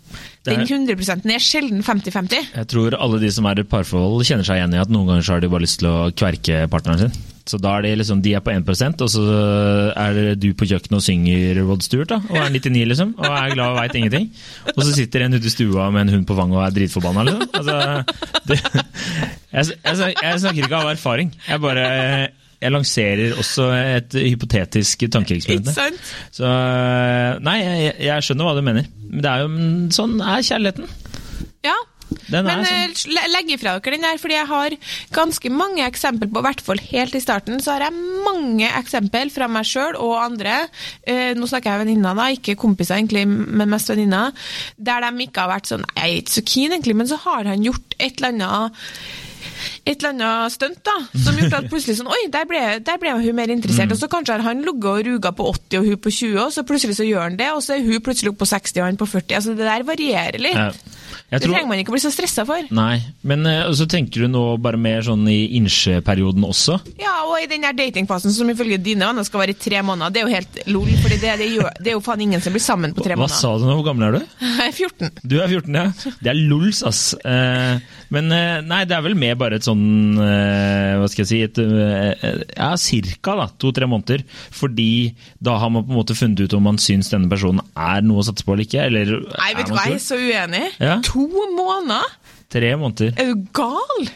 Den 0.45 0.61
er- 0.61 0.67
100 0.67 1.31
er 1.31 1.39
sjelden 1.39 1.85
50-50. 1.87 2.49
Jeg 2.57 2.67
tror 2.67 2.97
alle 2.99 3.21
de 3.23 3.31
som 3.31 3.47
er 3.47 3.61
i 3.61 3.63
parforhold, 3.63 4.25
kjenner 4.27 4.45
seg 4.45 4.59
igjen 4.59 4.75
i 4.75 4.81
at 4.83 4.91
noen 4.91 5.07
ganger 5.07 5.23
så 5.23 5.33
har 5.37 5.41
de 5.41 5.49
bare 5.49 5.63
lyst 5.63 5.79
til 5.79 5.89
å 5.89 6.11
kverke 6.11 6.67
partneren 6.69 6.99
sin. 6.99 7.13
Så 7.49 7.59
da 7.59 7.77
er 7.79 7.87
det 7.87 7.93
liksom, 7.99 8.21
De 8.23 8.35
er 8.37 8.43
på 8.45 8.53
1% 8.55 9.03
og 9.03 9.09
så 9.11 9.23
er 9.99 10.19
det 10.19 10.27
du 10.43 10.53
på 10.55 10.69
kjøkkenet 10.71 10.99
og 10.99 11.05
synger 11.05 11.63
Rod 11.67 11.83
Stewart, 11.85 12.13
da, 12.13 12.21
og 12.31 12.39
er 12.39 12.53
99, 12.55 12.85
liksom, 12.93 13.15
og 13.19 13.27
er 13.29 13.55
glad 13.57 13.73
og 13.73 13.81
veit 13.81 13.97
ingenting. 13.99 14.29
Og 14.77 14.83
så 14.85 14.93
sitter 14.95 15.27
en 15.27 15.35
ute 15.39 15.51
i 15.51 15.55
stua 15.55 15.89
med 15.95 16.07
en 16.07 16.15
hund 16.17 16.29
på 16.29 16.37
fanget 16.39 16.61
og 16.61 16.67
er 16.67 16.77
dritforbanna, 16.77 17.27
liksom. 17.29 17.49
Altså, 17.59 17.79
det, 18.49 18.61
jeg, 19.53 19.75
jeg, 19.75 20.15
jeg 20.23 20.41
snakker 20.45 20.69
ikke 20.69 20.81
av 20.85 20.93
erfaring. 20.95 21.35
Jeg 21.49 21.65
bare 21.67 21.89
jeg 22.63 22.71
lanserer 22.71 23.33
også 23.43 23.65
et 23.75 24.15
hypotetisk 24.23 25.03
tankeeksperiment. 25.11 26.03
Så 26.31 26.51
Nei, 27.43 27.57
jeg, 27.59 27.95
jeg 28.07 28.27
skjønner 28.27 28.47
hva 28.47 28.55
du 28.55 28.63
mener. 28.63 28.87
Men 29.09 29.25
det 29.25 29.33
er 29.33 29.43
jo 29.43 29.49
sånn 29.97 30.21
er 30.23 30.45
kjærligheten. 30.47 30.87
Ja. 31.67 31.75
Den 32.29 32.45
Men 32.47 32.65
sånn. 32.65 32.91
eh, 32.91 33.05
le- 33.17 33.29
legg 33.33 33.51
ifra 33.55 33.75
dere 33.81 33.97
den 33.97 34.07
der, 34.07 34.19
fordi 34.23 34.37
jeg 34.39 34.47
har 34.51 34.77
ganske 35.13 35.51
mange 35.51 35.85
eksempel 35.87 36.29
på, 36.33 36.39
i 36.43 36.47
hvert 36.49 36.61
fall 36.65 36.79
helt 36.91 37.15
i 37.15 37.21
starten, 37.21 37.61
så 37.63 37.73
har 37.77 37.87
jeg 37.87 37.93
mange 38.27 38.69
eksempel 38.79 39.31
fra 39.35 39.49
meg 39.49 39.65
sjøl 39.69 39.97
og 40.01 40.17
andre, 40.23 40.69
eh, 41.07 41.33
nå 41.35 41.49
snakker 41.49 41.73
jeg 41.77 41.87
venninna, 41.87 42.15
da, 42.15 42.29
ikke 42.35 42.57
kompiser 42.61 42.97
egentlig, 43.01 43.27
men 43.29 43.69
mest 43.69 43.89
venninna, 43.93 44.33
der 44.79 45.01
de 45.11 45.27
ikke 45.27 45.41
har 45.47 45.53
vært 45.59 45.67
sånn, 45.73 45.85
jeg 45.97 46.05
er 46.05 46.23
ikke 46.23 46.37
så 46.39 46.45
keen 46.47 46.73
egentlig, 46.73 46.97
men 46.97 47.07
så 47.09 47.19
har 47.25 47.45
han 47.45 47.63
gjort 47.65 47.95
et 47.99 48.21
eller 48.21 48.33
annet 48.33 48.73
et 49.85 49.99
eller 49.99 50.13
annet 50.15 50.53
stunt 50.55 50.79
da, 50.87 50.95
som 51.25 51.35
gjorde 51.41 51.59
at 51.59 51.69
plutselig 51.73 51.97
sånn, 51.99 52.11
oi, 52.15 52.21
der 52.31 52.45
ble, 52.47 52.61
der 52.87 52.99
ble 53.03 53.17
hun 53.19 53.35
mer 53.35 53.51
interessert, 53.51 53.89
Mm. 53.91 53.93
og 53.97 53.99
så 53.99 54.09
kanskje 54.13 54.37
har 54.37 54.45
han 54.47 54.63
ligget 54.63 54.85
og 54.93 55.07
ruga 55.09 55.33
på 55.35 55.49
80 55.53 55.79
og 55.81 55.87
hun 55.91 55.97
på 56.05 56.11
20, 56.15 56.39
og 56.45 56.53
så 56.55 56.63
plutselig 56.69 56.95
så 57.01 57.07
gjør 57.09 57.23
han 57.27 57.37
det, 57.41 57.51
og 57.51 57.63
så 57.67 57.75
er 57.75 57.83
hun 57.87 58.01
plutselig 58.01 58.31
opp 58.31 58.39
på 58.45 58.47
60 58.53 58.79
og 58.81 58.87
han 58.87 58.97
på 59.01 59.09
40, 59.11 59.35
altså 59.41 59.57
det 59.59 59.67
der 59.67 59.83
varierer 59.89 60.39
litt. 60.39 60.55
Ja. 60.55 60.71
Jeg 61.33 61.41
Det 61.41 61.47
tror, 61.47 61.55
trenger 61.57 61.69
man 61.69 61.79
ikke 61.81 61.93
å 61.93 61.95
bli 61.97 62.01
så 62.05 62.11
stressa 62.13 62.45
for. 62.45 62.67
nei, 62.77 63.01
men 63.25 63.47
eh, 63.49 63.71
så 63.73 63.87
tenker 63.89 64.21
du 64.21 64.29
nå 64.29 64.43
bare 64.61 64.77
mer 64.77 65.01
sånn 65.05 65.25
i 65.33 65.57
innsjøperioden 65.57 66.45
også? 66.45 66.77
Ja, 67.01 67.15
og 67.25 67.39
i 67.41 67.47
den 67.49 67.65
der 67.65 67.73
datingfasen 67.73 68.33
som 68.37 68.51
ifølge 68.53 68.77
dine 68.85 69.09
venner 69.09 69.25
skal 69.25 69.41
være 69.41 69.55
i 69.57 69.61
tre 69.61 69.81
måneder, 69.85 70.13
det 70.13 70.21
er 70.21 70.29
jo 70.29 70.35
helt 70.37 70.59
lol, 70.69 70.91
for 71.01 71.09
det, 71.09 71.21
det, 71.41 71.49
det 71.81 71.89
er 71.93 71.97
jo 71.97 72.03
faen 72.05 72.21
ingen 72.27 72.45
som 72.45 72.53
blir 72.53 72.61
sammen 72.65 72.93
på 72.93 73.01
tre 73.07 73.17
Hva 73.17 73.25
måneder. 73.25 73.41
sa 73.41 73.55
du 73.57 73.65
nå? 73.65 73.79
Hvor 73.81 73.87
gammel 73.89 74.09
er 74.11 74.19
du? 74.19 74.27
Jeg 74.45 74.69
er 74.69 74.77
14. 74.77 75.11
Du 75.25 75.37
er 75.41 75.49
14, 75.49 75.75
ja. 75.81 76.13
Det 76.21 76.33
er 76.35 76.41
lols, 76.53 76.83
ass. 76.93 77.03
Eh, 77.25 77.81
men 78.13 78.29
eh, 78.37 78.61
nei, 78.69 78.83
det 78.85 78.97
er 78.99 79.05
vel 79.09 79.17
mer 79.17 79.39
bare 79.41 79.57
et 79.57 79.65
sånn 79.65 79.72
eh, 79.73 80.95
Hva 81.01 81.09
skal 81.11 81.23
jeg 81.25 81.29
si 81.31 81.41
et, 81.47 81.59
eh, 81.59 82.43
Ja, 82.57 82.71
cirka 82.77 83.35
to-tre 83.63 83.87
måneder. 83.91 84.25
Fordi 84.55 85.15
da 85.43 85.57
har 85.63 85.71
man 85.73 85.85
på 85.87 85.93
en 85.95 85.99
måte 86.01 86.17
funnet 86.19 86.41
ut 86.45 86.55
om 86.59 86.63
man 86.69 86.79
syns 86.83 87.11
denne 87.13 87.31
personen 87.33 87.63
er 87.77 88.03
noe 88.07 88.23
å 88.23 88.27
satse 88.27 88.45
på 88.47 88.55
eller 88.55 88.67
ikke. 88.69 88.85
Eller 88.87 89.13
Nei, 89.39 89.53
vet 89.59 89.69
du 89.71 89.75
hva, 89.77 89.87
jeg 89.89 89.99
er 90.01 90.05
så 90.05 90.19
uenig. 90.21 90.65
Ja. 90.83 90.99
To 91.13 91.27
måneder? 91.57 92.19
Tre 92.53 92.75
måneder. 92.77 93.15
Er 93.17 93.33
du 93.33 93.47
gal? 93.57 94.09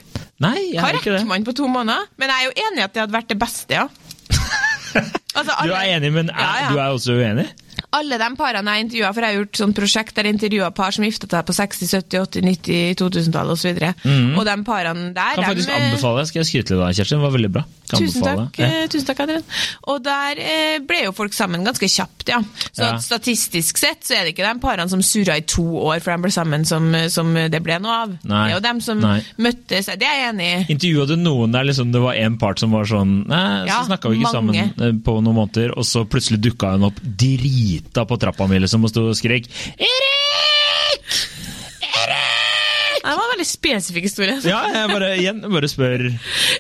Nei, 0.45 0.57
jeg 0.75 0.81
Hva 0.83 0.91
er 0.91 0.99
ikke 1.01 1.15
rekker 1.15 1.29
man 1.31 1.45
på 1.47 1.55
to 1.57 1.69
måneder? 1.73 2.09
Men 2.21 2.29
jeg 2.33 2.37
er 2.43 2.51
jo 2.51 2.57
enig 2.69 2.83
i 2.83 2.85
at 2.85 2.93
det 2.97 3.05
hadde 3.07 3.17
vært 3.17 3.31
det 3.33 3.39
beste, 3.41 3.79
ja. 3.83 3.87
Altså, 5.37 5.53
Du 5.65 5.73
er 5.77 5.97
enig, 5.97 6.11
men 6.13 6.31
er, 6.33 6.41
Ja, 6.41 6.53
ja. 6.67 6.69
du 6.73 6.79
er 6.81 6.93
også 6.97 7.17
uenig? 7.17 7.47
Alle 7.97 8.19
de 8.21 8.29
parene 8.37 8.75
jeg 8.77 8.85
intervjua, 8.87 9.13
for 9.15 9.25
jeg 9.25 9.33
har 9.35 9.39
gjort 9.43 9.61
sånn 9.61 9.75
prosjekt 9.77 10.15
der 10.17 10.29
jeg 10.29 10.35
intervjua 10.37 10.71
par 10.77 10.93
som 10.97 11.05
gifta 11.07 11.29
seg 11.31 11.47
på 11.49 11.55
60-, 11.57 11.91
70-, 11.93 12.21
80-, 12.27 12.45
90-, 12.47 12.97
2000-tallet 13.01 13.53
osv. 13.57 13.71
Og, 13.77 14.05
mm. 14.05 14.35
og 14.39 14.45
de 14.49 14.57
parene 14.67 15.07
der 15.17 15.35
Kan 15.39 15.45
faktisk 15.51 15.69
de, 15.71 15.79
anbefale. 15.81 16.27
Skal 16.29 16.41
jeg 16.43 16.49
skryte 16.51 16.75
litt 16.75 16.81
av 16.81 16.87
deg, 16.89 16.99
Kjerstin? 17.01 17.19
Det 17.21 17.27
var 17.27 17.35
veldig 17.37 17.53
bra. 17.57 17.65
Kan 17.87 18.03
Tusen 18.03 18.23
anbefale. 18.27 18.47
takk, 18.51 18.59
Ja. 18.59 18.67
eh, 18.83 18.89
tusen 18.91 19.07
takk, 19.07 19.21
Adrian. 19.27 19.45
Og 19.93 20.01
der 20.05 20.41
eh, 20.43 20.79
ble 20.83 21.03
jo 21.05 21.13
folk 21.17 21.33
sammen 21.37 21.65
ganske 21.67 21.89
kjapt, 21.89 22.29
ja. 22.33 22.41
Så 22.73 22.83
Ja. 22.87 22.97
statistisk 23.03 23.79
sett 23.79 24.03
så 24.07 24.17
er 24.19 24.25
det 24.27 24.35
ikke 24.35 24.47
de 24.47 24.61
parene 24.63 24.89
som 24.91 25.03
surra 25.03 25.37
i 25.39 25.45
to 25.47 25.65
år 25.87 26.01
for 26.03 26.13
de 26.17 26.23
ble 26.27 26.33
sammen, 26.35 26.65
som, 26.67 26.89
som 27.13 27.33
det 27.35 27.63
ble 27.63 27.79
noe 27.83 27.97
av. 28.05 28.17
Nei. 28.25 28.43
Det 28.49 28.53
er 28.53 28.57
jo 28.57 28.65
dem 28.67 28.81
som 28.81 29.01
Nei. 29.01 29.21
møttes, 29.39 29.87
det 29.87 30.03
er 30.07 30.19
jeg 30.21 30.29
enig 30.35 30.49
i. 30.51 30.67
Intervjua 30.75 31.07
du 31.07 31.17
noen 31.17 31.53
der 31.55 31.65
liksom, 31.69 31.93
det 31.95 32.03
var 32.03 32.15
en 32.19 32.37
part 32.39 32.59
som 32.63 32.75
var 32.75 32.85
sånn 32.91 33.15
Nei, 33.29 33.67
Ja, 33.69 33.81
så 33.83 33.91
snakka 33.93 34.11
vi 34.11 34.19
ikke 34.21 34.33
mange. 34.35 34.67
sammen 34.77 35.01
på 35.07 35.17
noen 35.23 35.37
måneder, 35.39 35.73
og 35.79 35.85
så 35.87 36.05
plutselig 36.09 36.41
dukka 36.43 36.73
hun 36.75 36.85
opp 36.91 36.99
drita 37.67 38.07
på 38.07 38.19
trappa 38.21 38.47
mi 38.51 38.59
liksom, 38.63 38.85
og 38.87 38.91
sto 38.93 39.09
og 39.11 39.17
skrek 39.19 39.47
'Erik!' 39.51 41.17
Erik!' 41.83 42.33
Det 43.07 43.13
var 43.15 43.23
en 43.23 43.31
veldig 43.37 43.47
spesifikk 43.47 44.03
historie. 44.09 44.35
Ja, 44.43 44.65
jeg 44.75 44.89
bare, 44.91 45.09
igjen, 45.15 45.37
bare 45.53 45.69
spør 45.71 46.03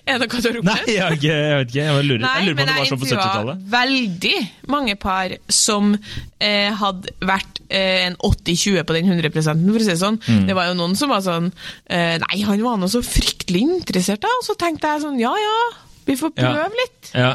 Er 0.06 0.20
det 0.22 0.28
noe 0.30 0.42
du 0.44 0.46
har 0.46 0.60
Nei, 0.68 0.94
jeg, 0.94 1.16
jeg 1.26 1.56
vet 1.58 1.72
ikke. 1.72 1.86
Jeg 1.88 2.04
lurer, 2.06 2.20
Nei, 2.22 2.34
jeg 2.38 2.46
lurer 2.46 2.54
på 2.54 2.62
om 2.62 2.68
det 2.70 2.76
var 2.76 2.90
sånn 2.90 3.00
på 3.02 3.08
70-tallet. 3.10 3.64
veldig 3.72 4.34
mange 4.70 4.94
par 5.02 5.34
som 5.50 5.96
eh, 6.38 6.70
hadde 6.78 7.16
vært 7.26 7.58
eh, 7.66 8.06
en 8.06 8.14
80-20 8.22 8.86
på 8.86 8.94
den 8.94 9.10
100 9.10 9.32
for 9.34 9.80
å 9.80 9.82
si 9.82 9.90
det 9.90 9.98
sånn. 10.04 10.20
Mm. 10.28 10.44
Det 10.46 10.54
var 10.60 10.70
jo 10.70 10.76
noen 10.78 10.94
som 11.00 11.10
var 11.10 11.24
sånn 11.26 11.50
eh, 11.90 12.14
Nei, 12.22 12.38
han 12.46 12.62
var 12.62 12.78
nå 12.78 12.86
så 12.94 13.02
fryktelig 13.02 13.64
interessert, 13.66 14.22
da. 14.22 14.30
Og 14.38 14.46
så 14.46 14.54
tenkte 14.60 14.86
jeg 14.94 15.02
sånn 15.02 15.18
Ja 15.18 15.34
ja, 15.34 15.58
vi 16.06 16.14
får 16.14 16.30
Ja. 16.38 16.52
prøve 16.54 16.78
litt. 16.78 17.10
Ja, 17.10 17.32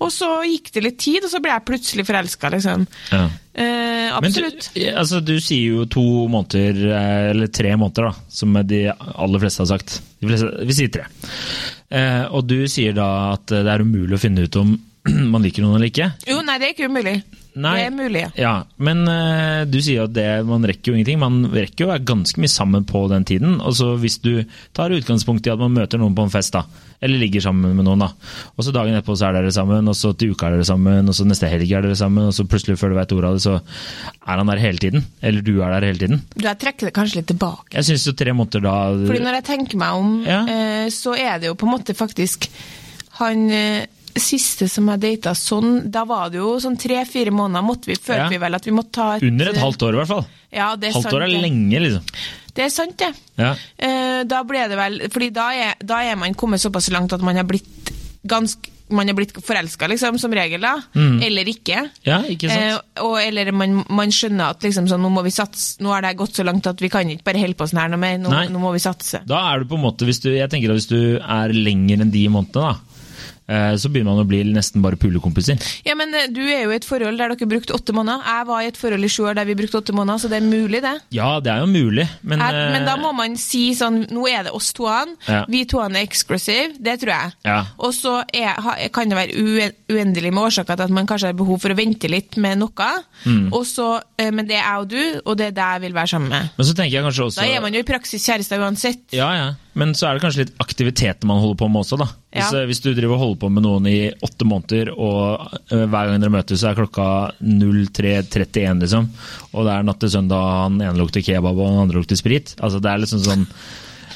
Og 0.00 0.08
så 0.14 0.28
gikk 0.48 0.70
det 0.72 0.82
litt 0.86 0.98
tid, 1.02 1.24
og 1.26 1.32
så 1.32 1.40
ble 1.44 1.52
jeg 1.52 1.66
plutselig 1.68 2.06
forelska, 2.08 2.50
liksom. 2.54 2.86
ja. 3.12 3.24
Eh, 3.60 3.64
Men 4.22 4.32
du, 4.32 4.38
absolutt. 4.40 4.68
altså, 4.96 5.18
du 5.26 5.34
sier 5.42 5.74
jo 5.74 5.84
to 5.90 6.04
måneder, 6.32 6.78
eh, 6.88 7.24
eller 7.34 7.50
tre 7.52 7.74
måneder, 7.76 8.08
da, 8.08 8.28
som 8.32 8.54
de 8.64 8.78
aller 8.94 9.42
fleste 9.42 9.60
har 9.64 9.68
sagt. 9.74 9.98
Fleste, 10.24 10.48
vi 10.70 10.76
sier 10.78 10.92
tre. 10.94 11.04
Eh, 11.90 12.24
og 12.30 12.46
du 12.48 12.62
sier 12.70 12.94
da 12.96 13.08
at 13.34 13.50
det 13.50 13.66
er 13.68 13.84
umulig 13.84 14.16
å 14.16 14.22
finne 14.22 14.46
ut 14.46 14.60
om 14.62 14.72
man 15.34 15.44
liker 15.44 15.66
noen 15.66 15.76
eller 15.80 15.90
ikke. 15.92 16.10
Jo, 16.30 16.40
nei, 16.46 16.56
det 16.62 16.70
er 16.70 16.76
ikke 16.78 16.88
umulig. 16.92 17.18
Nei. 17.58 17.76
Det 17.80 17.86
er 17.88 17.94
mulig. 17.96 18.22
Ja, 18.38 18.52
men 18.78 19.02
uh, 19.08 19.64
du 19.66 19.80
sier 19.82 20.06
at 20.06 20.14
det, 20.14 20.26
man 20.46 20.64
rekker 20.68 20.92
jo 20.92 20.98
ingenting. 20.98 21.18
Man 21.22 21.40
rekker 21.50 21.84
jo 21.84 21.88
å 21.88 21.92
være 21.94 22.06
ganske 22.06 22.40
mye 22.42 22.52
sammen 22.52 22.86
på 22.88 23.02
den 23.10 23.26
tiden. 23.26 23.56
Og 23.64 23.74
så 23.78 23.94
hvis 24.00 24.20
du 24.22 24.44
tar 24.76 24.94
utgangspunkt 24.94 25.48
i 25.48 25.52
at 25.52 25.60
man 25.60 25.74
møter 25.74 26.00
noen 26.00 26.14
på 26.16 26.26
en 26.26 26.32
fest, 26.32 26.54
da, 26.54 26.62
eller 27.00 27.20
ligger 27.22 27.42
sammen 27.42 27.74
med 27.76 27.86
noen, 27.88 28.04
da, 28.04 28.10
og 28.54 28.66
så 28.66 28.74
dagen 28.76 28.94
etterpå 28.94 29.16
så 29.18 29.30
er 29.30 29.38
dere 29.38 29.52
sammen, 29.56 29.88
og 29.90 29.96
så 29.98 30.12
til 30.14 30.34
uka 30.34 30.50
er 30.50 30.58
dere 30.58 30.68
sammen, 30.68 31.08
og 31.10 31.16
så 31.16 31.26
neste 31.26 31.48
helg 31.50 31.70
er 31.72 31.86
dere 31.86 31.98
sammen, 31.98 32.28
og 32.28 32.36
så 32.36 32.44
plutselig 32.48 32.78
før 32.80 32.92
du 32.92 32.98
vet 33.00 33.14
ordet 33.16 33.30
av 33.30 33.38
det, 33.38 33.44
så 33.46 33.54
er 33.58 34.42
han 34.42 34.52
der 34.52 34.62
hele 34.62 34.82
tiden. 34.84 35.06
Eller 35.24 35.46
du 35.46 35.54
er 35.58 35.74
der 35.74 35.88
hele 35.90 36.02
tiden. 36.04 36.20
Du, 36.36 36.44
jeg 36.46 36.60
trekker 36.60 36.90
det 36.90 36.96
kanskje 36.96 37.22
litt 37.22 37.30
tilbake. 37.32 37.72
Jeg 37.78 37.88
syns 37.88 38.06
jo 38.10 38.14
tre 38.20 38.36
måneder 38.36 38.66
da 38.68 38.76
Fordi 39.00 39.24
når 39.24 39.40
jeg 39.40 39.48
tenker 39.50 39.80
meg 39.80 40.02
om, 40.04 40.12
Ja. 40.28 40.42
uh, 40.44 40.86
så 40.92 41.16
er 41.18 41.40
det 41.40 41.50
jo 41.50 41.56
på 41.58 41.66
en 41.66 41.74
måte 41.78 41.96
faktisk 41.96 42.50
han 43.20 43.50
eh, 43.52 43.84
siste 44.18 44.68
som 44.68 44.88
jeg 44.88 45.00
data 45.00 45.34
sånn, 45.38 45.90
da 45.92 46.04
var 46.04 46.30
det 46.30 46.38
jo 46.40 46.56
sånn 46.62 46.78
tre-fire 46.80 47.30
måneder, 47.30 47.62
måtte 47.62 47.86
vi, 47.86 47.94
følte 47.94 48.24
Ja. 48.24 48.28
vi 48.28 48.38
vel 48.38 48.54
at 48.54 48.64
vi 48.66 48.72
måtte 48.72 48.92
ta 48.92 49.16
et 49.16 49.22
Under 49.22 49.48
et 49.48 49.56
halvt 49.56 49.82
år, 49.82 49.92
i 49.94 49.96
hvert 50.02 50.08
fall. 50.08 50.26
Ja, 50.50 50.74
det 50.76 50.88
er 50.88 50.92
Halvt 50.98 51.04
sant. 51.10 51.14
år 51.14 51.22
er 51.22 51.28
lenge, 51.28 51.80
liksom. 51.80 52.02
Det 52.54 52.64
er 52.64 52.68
sant, 52.74 52.96
det. 52.98 53.12
Ja. 53.38 53.54
Eh, 53.78 54.24
da 54.24 54.42
ble 54.42 54.66
det 54.68 54.76
vel 54.76 54.98
Fordi 55.08 55.30
da 55.32 55.52
er, 55.54 55.74
da 55.78 56.00
er 56.02 56.16
man 56.16 56.34
kommet 56.34 56.60
såpass 56.60 56.90
langt 56.90 57.12
at 57.12 57.20
man 57.22 57.36
har 57.36 57.44
blitt 57.44 57.92
ganske 58.26 58.68
man 58.90 59.08
er 59.08 59.14
blitt 59.14 59.30
forelska, 59.32 59.86
liksom, 59.86 60.18
som 60.18 60.32
regel, 60.34 60.60
da. 60.60 60.72
Eller 61.22 61.46
ikke. 61.46 61.76
Mm. 61.78 61.90
Ja, 62.02 62.16
ikke 62.26 62.48
sant? 62.50 62.82
Eh, 62.96 63.04
og, 63.06 63.20
eller 63.22 63.52
man, 63.54 63.84
man 63.88 64.10
skjønner 64.10 64.50
at 64.50 64.66
liksom, 64.66 64.88
sånn, 64.90 65.00
nå 65.00 65.12
må 65.14 65.22
vi 65.22 65.30
satse, 65.30 65.78
nå 65.78 65.92
har 65.94 66.02
det 66.02 66.16
gått 66.18 66.34
så 66.40 66.42
langt 66.42 66.66
at 66.66 66.80
vi 66.82 66.90
kan 66.90 67.06
ikke 67.08 67.22
bare 67.28 67.38
holde 67.38 67.54
på 67.54 67.68
sånn 67.70 67.78
her 67.84 67.92
noe 67.92 68.00
mer. 68.02 68.18
Nå, 68.18 68.32
nå 68.50 68.58
må 68.58 68.72
vi 68.74 68.82
satse. 68.82 69.22
Da 69.30 69.38
er 69.52 69.60
du 69.62 69.70
på 69.70 69.78
en 69.78 69.84
måte, 69.86 70.04
hvis 70.08 70.18
du, 70.24 70.32
jeg 70.34 70.50
tenker 70.50 70.74
at 70.74 70.80
hvis 70.80 70.90
du 70.90 71.20
er 71.22 71.54
lenger 71.54 72.02
enn 72.02 72.10
de 72.10 72.24
månedene, 72.34 72.50
da, 72.50 72.72
eh, 72.72 72.89
så 73.80 73.90
begynner 73.90 74.14
man 74.14 74.24
å 74.24 74.28
bli 74.28 74.42
nesten 74.46 74.82
bare 74.84 74.98
pulekompiser. 75.00 75.58
Ja, 75.86 75.96
men 75.98 76.14
eh, 76.14 76.28
du 76.30 76.42
er 76.44 76.64
jo 76.64 76.74
i 76.74 76.78
et 76.78 76.86
forhold 76.86 77.18
der 77.20 77.34
dere 77.34 77.48
brukte 77.50 77.74
åtte 77.76 77.94
måneder. 77.96 78.22
Jeg 78.26 78.48
var 78.50 78.62
i 78.62 78.70
et 78.70 78.80
forhold 78.80 79.06
i 79.06 79.10
sju 79.12 79.22
år 79.30 79.38
der 79.38 79.48
vi 79.48 79.56
brukte 79.58 79.80
åtte 79.80 79.94
måneder, 79.96 80.22
så 80.22 80.30
det 80.30 80.40
er 80.40 80.46
mulig, 80.46 80.82
det. 80.84 80.94
Ja, 81.16 81.30
det 81.42 81.52
er 81.52 81.64
jo 81.64 81.70
mulig, 81.70 82.06
men, 82.22 82.42
Jeg, 82.42 82.66
men 82.74 82.86
da 82.88 82.96
eh, 82.96 83.02
må 83.02 83.12
man 83.16 83.36
si 83.40 83.70
sånn 83.76 84.02
Nå 84.10 84.24
er 84.30 84.46
det 84.46 84.54
oss 84.56 84.70
toene. 84.76 85.16
Ja. 85.28 85.42
Vi 85.50 85.64
toene 85.68 86.00
er 86.00 86.06
exclusive. 86.08 86.74
Det 86.80 86.96
tror 87.02 87.12
jeg. 87.12 87.34
Ja. 87.46 87.58
Og 87.82 87.92
så 87.96 88.20
kan 88.94 89.10
det 89.10 89.18
være 89.18 89.74
uendelig 89.90 90.32
med 90.32 90.42
årsaker 90.48 90.78
til 90.78 90.88
at 90.88 90.94
man 90.94 91.08
kanskje 91.08 91.30
har 91.30 91.38
behov 91.38 91.60
for 91.62 91.74
å 91.74 91.78
vente 91.78 92.10
litt 92.10 92.38
med 92.40 92.60
noe. 92.62 92.90
Mm. 93.24 93.50
Og 93.56 93.64
så, 93.68 93.88
eh, 94.18 94.30
men 94.34 94.48
det 94.48 94.58
er 94.58 94.64
jeg 94.64 94.84
og 94.84 94.90
du, 94.90 95.02
og 95.24 95.38
det 95.40 95.50
er 95.50 95.56
det 95.56 95.68
jeg 95.74 95.84
vil 95.86 95.96
være 95.98 96.12
sammen 96.14 96.32
med. 96.32 96.52
Men 96.56 96.68
så 96.68 96.76
tenker 96.76 96.96
jeg 96.96 97.06
kanskje 97.08 97.26
også 97.26 97.42
Da 97.42 97.48
er 97.50 97.64
man 97.64 97.76
jo 97.76 97.82
i 97.82 97.88
praksis 97.88 98.26
kjærester 98.26 98.62
uansett. 98.62 99.04
Ja, 99.16 99.30
ja. 99.36 99.50
Men 99.78 99.94
så 99.94 100.08
er 100.08 100.16
det 100.16 100.24
kanskje 100.24 100.44
litt 100.44 100.56
aktiviteter 100.62 101.28
man 101.30 101.40
holder 101.42 101.60
på 101.60 101.68
med 101.70 101.84
også, 101.84 101.98
da. 102.00 102.08
Hvis, 102.30 102.52
Ja. 102.52 102.60
eh, 102.60 102.66
hvis 102.70 102.80
du 102.80 102.92
driver 102.94 103.14
og 103.16 103.18
holder 103.24 103.38
på 103.42 103.48
med 103.50 103.62
noen 103.64 103.86
i 103.90 104.12
åtte 104.22 104.46
måneder, 104.46 104.92
og 104.96 105.48
eh, 105.72 105.86
hver 105.90 106.06
gang 106.12 106.20
dere 106.22 106.30
møtes, 106.30 106.60
så 106.62 106.70
er 106.70 106.78
klokka 106.78 107.06
03.31, 107.42 108.80
liksom, 108.84 109.08
og 109.52 109.66
det 109.66 109.72
er 109.74 109.82
natt 109.88 109.98
til 110.02 110.12
søndag, 110.14 110.44
han 110.62 110.78
ene 110.80 110.96
lukter 111.00 111.24
kebab, 111.26 111.58
og 111.58 111.66
han 111.72 111.82
andre 111.88 111.98
lukter 111.98 112.16
sprit. 112.20 112.54
Altså, 112.62 112.78
det 112.80 112.90
er 112.92 113.02
liksom 113.02 113.24
sånn 113.24 113.46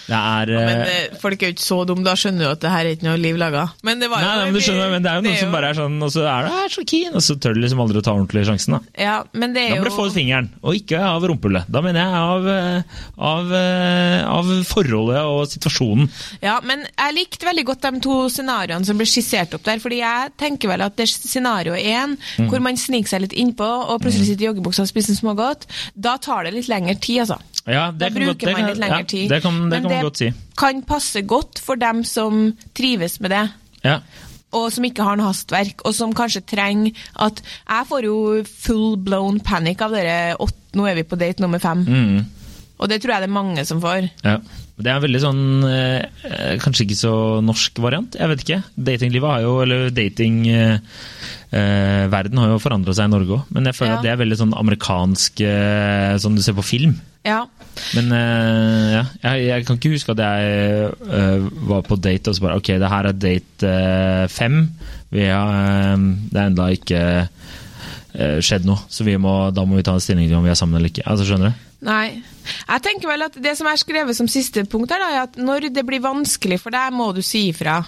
Er 0.08 0.46
Men 0.52 0.80
eh, 0.84 0.88
eh, 1.08 1.16
folk 1.20 1.40
er 1.42 1.48
jo 1.50 1.54
ikke 1.54 1.64
så 1.64 1.78
dumme, 1.88 2.04
da 2.04 2.12
skjønner 2.18 2.44
du 2.44 2.50
at 2.50 2.60
det 2.60 2.70
her 2.70 2.84
er 2.84 2.96
ikke 2.96 3.06
noe 3.08 3.20
liv 3.20 3.38
laga. 3.40 3.64
Men 3.86 4.00
det 4.02 4.10
var 4.12 4.20
jo 4.20 4.28
nei, 4.28 4.44
men 4.50 4.54
du 4.58 4.60
skjønner, 4.60 4.90
men 4.92 5.02
det 5.06 5.10
er 5.10 5.20
jo 5.20 5.24
noen 5.28 5.38
som 5.40 5.52
bare 5.54 5.70
er 5.72 5.78
sånn, 5.78 5.96
og 6.04 6.10
så 6.12 6.24
er 6.28 6.48
du 6.48 6.58
er 6.64 6.74
så 6.74 6.84
keen, 6.92 7.14
og 7.16 7.24
så 7.24 7.36
tør 7.40 7.54
du 7.56 7.60
liksom 7.64 7.80
aldri 7.84 8.00
å 8.02 8.04
ta 8.04 8.12
ordentlig 8.12 8.44
sjansen, 8.48 8.76
da. 8.76 8.80
Ja, 9.00 9.16
men 9.32 9.54
det 9.56 9.68
Da 9.70 9.76
er 9.78 9.80
må 9.80 9.88
du 9.88 9.94
få 9.96 10.06
ut 10.10 10.16
fingeren, 10.16 10.50
og 10.62 10.76
ikke 10.76 11.00
av 11.00 11.24
rumpehullet. 11.30 11.70
Da 11.72 11.80
mener 11.84 12.04
jeg 12.04 12.20
av, 12.20 12.48
eh, 12.52 13.00
av, 13.30 13.54
av 14.34 14.52
forholdet 14.68 15.22
og 15.24 15.44
situasjonen. 15.52 16.10
Ja, 16.44 16.58
men 16.64 16.84
jeg 16.90 17.16
likte 17.16 17.48
veldig 17.48 17.64
godt 17.70 17.86
de 17.88 18.00
to 18.04 18.18
scenarioene 18.32 18.84
som 18.88 18.98
ble 19.00 19.06
skissert 19.08 19.54
opp 19.56 19.64
der. 19.66 19.80
fordi 19.84 19.98
jeg 20.02 20.32
tenker 20.40 20.68
vel 20.70 20.82
at 20.84 20.96
det 20.96 21.08
er 21.08 21.12
scenario 21.14 21.72
én, 21.74 22.16
Mm. 22.34 22.48
hvor 22.50 22.60
man 22.60 22.76
sniker 22.76 23.08
seg 23.08 23.20
litt 23.24 23.32
innpå 23.38 23.64
og 23.64 24.00
plutselig 24.02 24.26
sitter 24.26 24.44
i 24.44 24.48
joggebuksa 24.48 24.82
og 24.82 24.88
spiser 24.90 25.14
smågodt, 25.14 25.66
da 25.98 26.16
tar 26.16 26.44
det 26.44 26.54
litt 26.54 26.68
lengre 26.68 26.94
tid, 27.00 27.20
altså. 27.24 27.38
Ja, 27.66 27.86
Da 27.90 28.08
det 28.08 28.12
bruker 28.14 28.46
det 28.50 28.52
man 28.58 28.66
litt 28.70 28.80
lengre 28.82 29.06
tid. 29.08 29.28
det 29.32 29.40
kan, 29.42 29.54
det 29.70 29.78
Men 29.80 29.82
kan 29.88 29.90
man 29.96 30.04
godt 30.04 30.20
si. 30.20 30.32
kan 30.60 30.82
passe 30.82 31.22
godt 31.24 31.58
for 31.64 31.76
dem 31.80 32.02
som 32.04 32.52
trives 32.76 33.18
med 33.24 33.30
det. 33.32 33.44
Ja. 33.84 33.98
Og 34.54 34.68
som 34.70 34.84
ikke 34.86 35.02
har 35.02 35.16
noe 35.18 35.30
hastverk, 35.32 35.80
og 35.84 35.94
som 35.96 36.12
kanskje 36.14 36.44
trenger 36.46 36.92
at 37.16 37.40
Jeg 37.42 37.86
får 37.88 38.04
jo 38.06 38.18
full 38.46 38.96
blown 38.96 39.40
panic 39.40 39.80
av 39.82 39.90
dere 39.96 40.36
åtte 40.38 40.60
Nå 40.74 40.86
er 40.90 40.94
vi 40.98 41.02
på 41.06 41.16
date 41.16 41.40
nummer 41.42 41.58
fem. 41.62 41.84
Mm. 41.86 42.24
Og 42.82 42.88
det 42.90 43.00
tror 43.02 43.12
jeg 43.14 43.22
det 43.22 43.28
er 43.28 43.32
mange 43.40 43.64
som 43.64 43.80
får. 43.80 44.08
Ja. 44.24 44.38
Det 44.76 44.90
er 44.90 44.96
en 44.98 45.02
veldig 45.04 45.20
sånn 45.22 45.42
eh, 45.68 46.56
Kanskje 46.58 46.82
ikke 46.88 46.96
så 46.98 47.12
norsk 47.46 47.78
variant, 47.78 48.16
jeg 48.18 48.28
vet 48.32 48.42
ikke. 48.42 48.58
Datinglivet 48.74 49.30
har 49.30 49.44
jo, 49.44 49.52
eller 49.62 49.90
dating 49.94 50.40
eh, 50.50 50.78
eh, 51.54 52.04
Verden 52.12 52.40
har 52.42 52.50
jo 52.52 52.60
forandra 52.62 52.94
seg 52.96 53.06
i 53.08 53.12
Norge 53.14 53.36
òg, 53.38 53.48
men 53.54 53.68
jeg 53.70 53.76
føler 53.78 53.92
Ja. 53.94 53.98
at 54.00 54.06
det 54.06 54.12
er 54.14 54.20
veldig 54.22 54.38
sånn 54.42 54.54
amerikansk 54.58 55.40
eh, 55.46 56.16
Som 56.22 56.34
du 56.36 56.42
ser 56.44 56.56
på 56.58 56.64
film. 56.66 56.96
Ja. 57.24 57.44
Men 57.96 58.10
eh, 58.12 58.90
ja, 58.98 59.04
jeg, 59.24 59.46
jeg 59.48 59.64
kan 59.66 59.78
ikke 59.78 59.94
huske 59.94 60.12
at 60.12 60.20
jeg 60.20 60.90
eh, 61.08 61.46
var 61.70 61.86
på 61.86 61.96
date 61.96 62.28
og 62.30 62.36
så 62.36 62.44
bare 62.44 62.58
Ok, 62.60 62.68
det 62.82 62.90
her 62.92 63.08
er 63.08 63.16
date 63.16 63.70
eh, 63.70 64.26
fem. 64.28 64.58
Vi 65.14 65.24
har, 65.30 65.54
eh, 65.94 66.04
det 66.30 66.40
er 66.42 66.50
enda 66.52 66.68
ikke 66.74 67.00
eh, 68.14 68.38
skjedd 68.44 68.66
noe, 68.68 68.84
så 68.92 69.06
vi 69.08 69.16
må, 69.18 69.32
da 69.56 69.64
må 69.66 69.78
vi 69.80 69.86
ta 69.86 69.94
en 69.96 70.04
stilling 70.04 70.28
til 70.28 70.36
om 70.38 70.44
vi 70.46 70.52
er 70.52 70.58
sammen 70.60 70.78
eller 70.78 70.92
ikke. 70.92 71.06
Altså, 71.08 71.26
skjønner 71.26 71.54
du? 71.54 71.64
Nei. 71.88 72.06
Jeg 72.44 72.84
tenker 72.84 73.10
vel 73.10 73.26
at 73.26 73.36
Det 73.44 73.54
som 73.58 73.68
er 73.70 73.80
skrevet 73.80 74.16
som 74.16 74.28
siste 74.30 74.64
punkt, 74.70 74.92
her 74.92 75.02
da, 75.02 75.10
er 75.10 75.22
at 75.28 75.38
når 75.40 75.68
det 75.74 75.84
blir 75.86 76.02
vanskelig 76.04 76.60
for 76.62 76.74
deg, 76.74 76.92
må 76.94 77.10
du 77.16 77.22
si 77.24 77.48
ifra. 77.50 77.80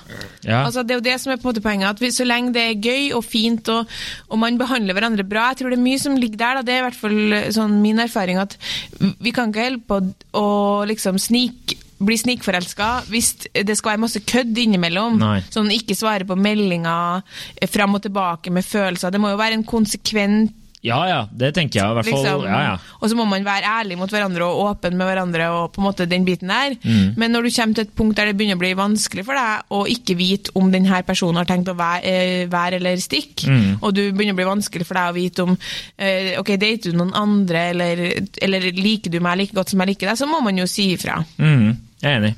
Ja. 0.45 0.65
Altså, 0.65 0.83
det 0.83 0.97
er 0.97 1.01
jo 1.01 1.07
det 1.09 1.17
som 1.23 1.33
er 1.33 1.41
på 1.41 1.49
en 1.49 1.53
måte 1.53 1.65
poenget. 1.65 1.89
at 1.89 2.01
vi, 2.03 2.11
Så 2.11 2.25
lenge 2.27 2.53
det 2.57 2.63
er 2.63 2.83
gøy 2.83 3.15
og 3.17 3.25
fint 3.25 3.69
og, 3.73 3.89
og 4.29 4.39
man 4.39 4.59
behandler 4.59 4.97
hverandre 4.97 5.25
bra 5.27 5.49
Jeg 5.51 5.63
tror 5.63 5.71
det 5.73 5.79
er 5.79 5.87
mye 5.87 6.03
som 6.03 6.17
ligger 6.17 6.39
der. 6.43 6.61
Da. 6.61 6.67
Det 6.67 6.75
er 6.75 6.85
i 6.85 6.87
hvert 6.89 7.01
fall 7.01 7.41
sånn 7.57 7.81
min 7.83 7.99
erfaring 8.03 8.39
at 8.43 8.57
vi 9.01 9.33
kan 9.35 9.51
ikke 9.51 9.67
holde 9.67 9.85
på 9.89 10.01
å 10.41 10.47
liksom 10.89 11.19
snike 11.21 11.83
bli 11.97 12.17
snikforelska 12.21 12.89
hvis 13.09 13.31
det 13.55 13.77
skal 13.79 13.95
være 13.95 14.03
masse 14.05 14.21
kødd 14.29 14.59
innimellom. 14.61 15.17
Nei. 15.21 15.39
Sånn 15.53 15.73
ikke 15.73 15.97
svare 15.97 16.27
på 16.29 16.37
meldinger 16.37 17.23
eh, 17.57 17.69
fram 17.71 17.97
og 17.97 18.05
tilbake 18.05 18.53
med 18.53 18.67
følelser. 18.67 19.15
Det 19.15 19.21
må 19.23 19.33
jo 19.33 19.41
være 19.41 19.57
en 19.61 19.67
konsekvent 19.67 20.53
ja 20.85 20.99
ja, 21.09 21.21
det 21.33 21.49
tenker 21.57 21.81
jeg 21.81 21.91
i 21.91 21.95
hvert 21.97 22.07
fall. 22.07 22.21
Liksom. 22.23 22.43
Ja, 22.47 22.59
ja. 22.63 22.75
Og 23.01 23.11
så 23.11 23.17
må 23.19 23.25
man 23.27 23.43
være 23.47 23.67
ærlig 23.81 23.97
mot 23.99 24.11
hverandre 24.13 24.45
og 24.47 24.61
åpen 24.69 24.95
med 24.99 25.09
hverandre 25.09 25.49
og 25.51 25.73
på 25.75 25.81
en 25.81 25.87
måte 25.89 26.07
den 26.07 26.25
biten 26.29 26.53
der. 26.53 26.77
Mm. 26.85 27.15
Men 27.19 27.33
når 27.35 27.43
du 27.49 27.51
kommer 27.57 27.75
til 27.75 27.87
et 27.89 27.95
punkt 27.97 28.17
der 28.21 28.31
det 28.31 28.37
begynner 28.39 28.59
å 28.59 28.63
bli 28.63 28.71
vanskelig 28.79 29.25
for 29.27 29.35
deg 29.41 29.73
å 29.75 29.81
ikke 29.91 30.17
vite 30.21 30.55
om 30.55 30.71
denne 30.71 31.01
personen 31.09 31.41
har 31.41 31.49
tenkt 31.49 31.73
å 31.73 31.77
være, 31.79 32.05
eh, 32.05 32.47
være 32.53 32.77
eller 32.81 32.97
stikke, 33.03 33.47
Mm. 33.47 33.79
og 33.83 33.95
du 33.95 34.13
begynner 34.13 34.35
å 34.37 34.41
bli 34.43 34.49
vanskelig 34.53 34.87
for 34.87 34.95
deg 34.95 35.11
å 35.11 35.17
vite 35.17 35.43
om 35.43 35.57
eh, 35.99 36.35
ok, 36.39 36.57
dater 36.57 36.93
du 36.93 36.99
noen 36.99 37.15
andre, 37.15 37.71
eller, 37.73 38.05
eller 38.43 38.71
liker 38.73 39.11
du 39.11 39.21
meg 39.21 39.39
like 39.39 39.55
godt 39.55 39.71
som 39.71 39.81
jeg 39.81 39.89
liker 39.95 40.09
deg, 40.13 40.19
så 40.19 40.27
må 40.31 40.43
man 40.43 40.57
jo 40.59 40.67
si 40.71 40.93
ifra. 40.95 41.19
Mm. 41.39 41.77
jeg 42.03 42.11
er 42.13 42.21
enig. 42.21 42.35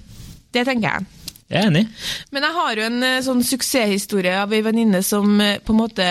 Det 0.53 0.64
tenker 0.64 0.88
jeg. 0.88 1.07
Jeg 1.48 1.62
er 1.62 1.70
enig. 1.70 1.87
Men 2.28 2.44
jeg 2.44 2.52
har 2.58 2.76
jo 2.76 2.82
en 2.84 3.04
eh, 3.06 3.20
sånn 3.24 3.38
suksesshistorie 3.46 4.34
av 4.37 4.50
ei 4.52 4.61
venninne 4.64 4.98
som 5.04 5.38
eh, 5.40 5.54
på 5.64 5.72
en 5.72 5.78
måte 5.80 6.08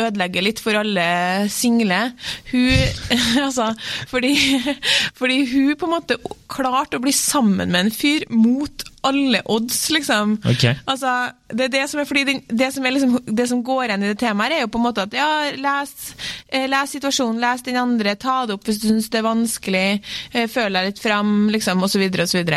ødelegger 0.00 0.46
litt 0.46 0.62
for 0.64 0.78
alle 0.80 1.04
single. 1.52 1.98
Hun 2.48 2.70
Altså, 3.42 3.68
fordi, 4.08 4.32
fordi 5.18 5.42
hun 5.50 5.76
på 5.76 5.90
en 5.90 5.92
måte 5.92 6.16
klarte 6.48 6.96
å 6.96 7.04
bli 7.04 7.12
sammen 7.12 7.68
med 7.68 7.84
en 7.84 7.92
fyr 7.92 8.24
mot 8.32 8.86
alle 9.04 9.42
odds, 9.50 9.82
liksom. 9.92 10.38
Ok. 10.46 10.64
Altså, 10.88 11.12
det 11.52 11.66
er 11.66 11.72
det 11.76 11.84
som 11.90 12.00
er 12.00 12.08
fordi 12.08 12.24
den, 12.30 12.42
det, 12.48 12.70
som 12.72 12.86
er 12.86 12.96
liksom, 12.96 13.16
det 13.28 13.48
som 13.50 13.62
går 13.66 13.90
igjen 13.90 14.06
i 14.06 14.10
det 14.14 14.18
temaet, 14.24 14.56
er 14.56 14.64
jo 14.64 14.72
på 14.72 14.80
en 14.80 14.86
måte 14.86 15.04
at 15.04 15.16
ja, 15.18 15.30
les, 15.52 15.94
eh, 16.48 16.68
les 16.70 16.96
situasjonen, 16.96 17.42
les 17.44 17.68
den 17.68 17.80
andre, 17.82 18.16
ta 18.16 18.40
det 18.48 18.56
opp 18.56 18.68
hvis 18.70 18.80
du 18.80 18.88
syns 18.88 19.12
det 19.12 19.20
er 19.20 19.28
vanskelig, 19.28 19.86
føl 20.54 20.78
deg 20.78 20.92
litt 20.92 21.02
fram, 21.02 21.34
liksom, 21.52 21.84
osv., 21.84 22.08
osv. 22.24 22.54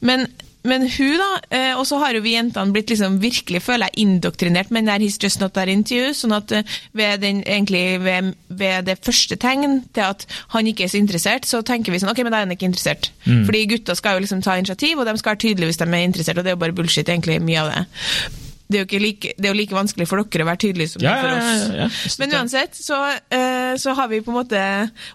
Men 0.00 0.30
men 0.66 0.88
hun, 0.90 1.20
da, 1.20 1.28
eh, 1.54 1.78
og 1.78 1.86
så 1.86 2.00
har 2.02 2.16
jo 2.16 2.22
vi 2.24 2.34
jentene 2.34 2.74
blitt 2.74 2.90
liksom 2.90 3.20
virkelig, 3.22 3.62
føler 3.62 3.88
jeg, 3.88 4.06
indoktrinert 4.06 4.70
med 4.70 4.82
den 4.82 4.90
der 4.90 5.04
'He's 5.04 5.18
just 5.22 5.40
not 5.40 5.54
that 5.54 5.68
interview', 5.68 6.12
sånn 6.12 6.34
at 6.34 6.52
eh, 6.52 6.62
ved, 6.92 7.18
den, 7.22 7.42
egentlig, 7.46 8.00
ved, 8.04 8.34
ved 8.48 8.82
det 8.86 8.98
første 9.04 9.36
tegn 9.36 9.84
til 9.94 10.00
at 10.00 10.26
han 10.48 10.66
ikke 10.66 10.84
er 10.84 10.88
så 10.88 10.98
interessert, 10.98 11.46
så 11.46 11.62
tenker 11.62 11.92
vi 11.92 11.98
sånn 11.98 12.10
OK, 12.10 12.22
men 12.22 12.32
da 12.32 12.38
er 12.38 12.46
han 12.46 12.56
ikke 12.56 12.66
interessert. 12.66 13.12
Fordi 13.24 13.66
gutter 13.66 13.94
skal 13.94 14.16
jo 14.16 14.24
liksom 14.24 14.42
ta 14.42 14.56
initiativ, 14.56 14.98
og 14.98 15.06
de 15.06 15.18
skal 15.18 15.36
hvis 15.38 15.76
de 15.76 15.84
er 15.84 16.04
interessert, 16.04 16.38
og 16.38 16.44
det 16.44 16.50
er 16.50 16.56
jo 16.56 16.64
bare 16.64 16.72
bullshit, 16.72 17.08
egentlig, 17.08 17.40
mye 17.42 17.60
av 17.60 17.72
det. 17.72 18.47
Det 18.68 18.80
er 18.82 18.84
jo, 18.84 18.98
like, 19.00 19.32
det 19.38 19.48
er 19.48 19.54
jo 19.54 19.56
like 19.56 19.72
vanskelig 19.72 20.06
for 20.10 20.20
dere 20.20 20.44
å 20.44 20.48
være 20.50 20.60
tydelige 20.60 20.90
som 20.92 21.02
Ja, 21.04 21.14
for 21.22 21.30
oss. 21.32 21.62
ja, 21.72 21.76
ja. 21.82 21.88
Men 22.20 22.34
uansett, 22.36 22.76
så, 22.76 22.98
uh, 23.32 23.72
så 23.80 23.94
har 23.96 24.10
vi 24.12 24.20
på 24.20 24.28
en 24.32 24.36
måte 24.36 24.60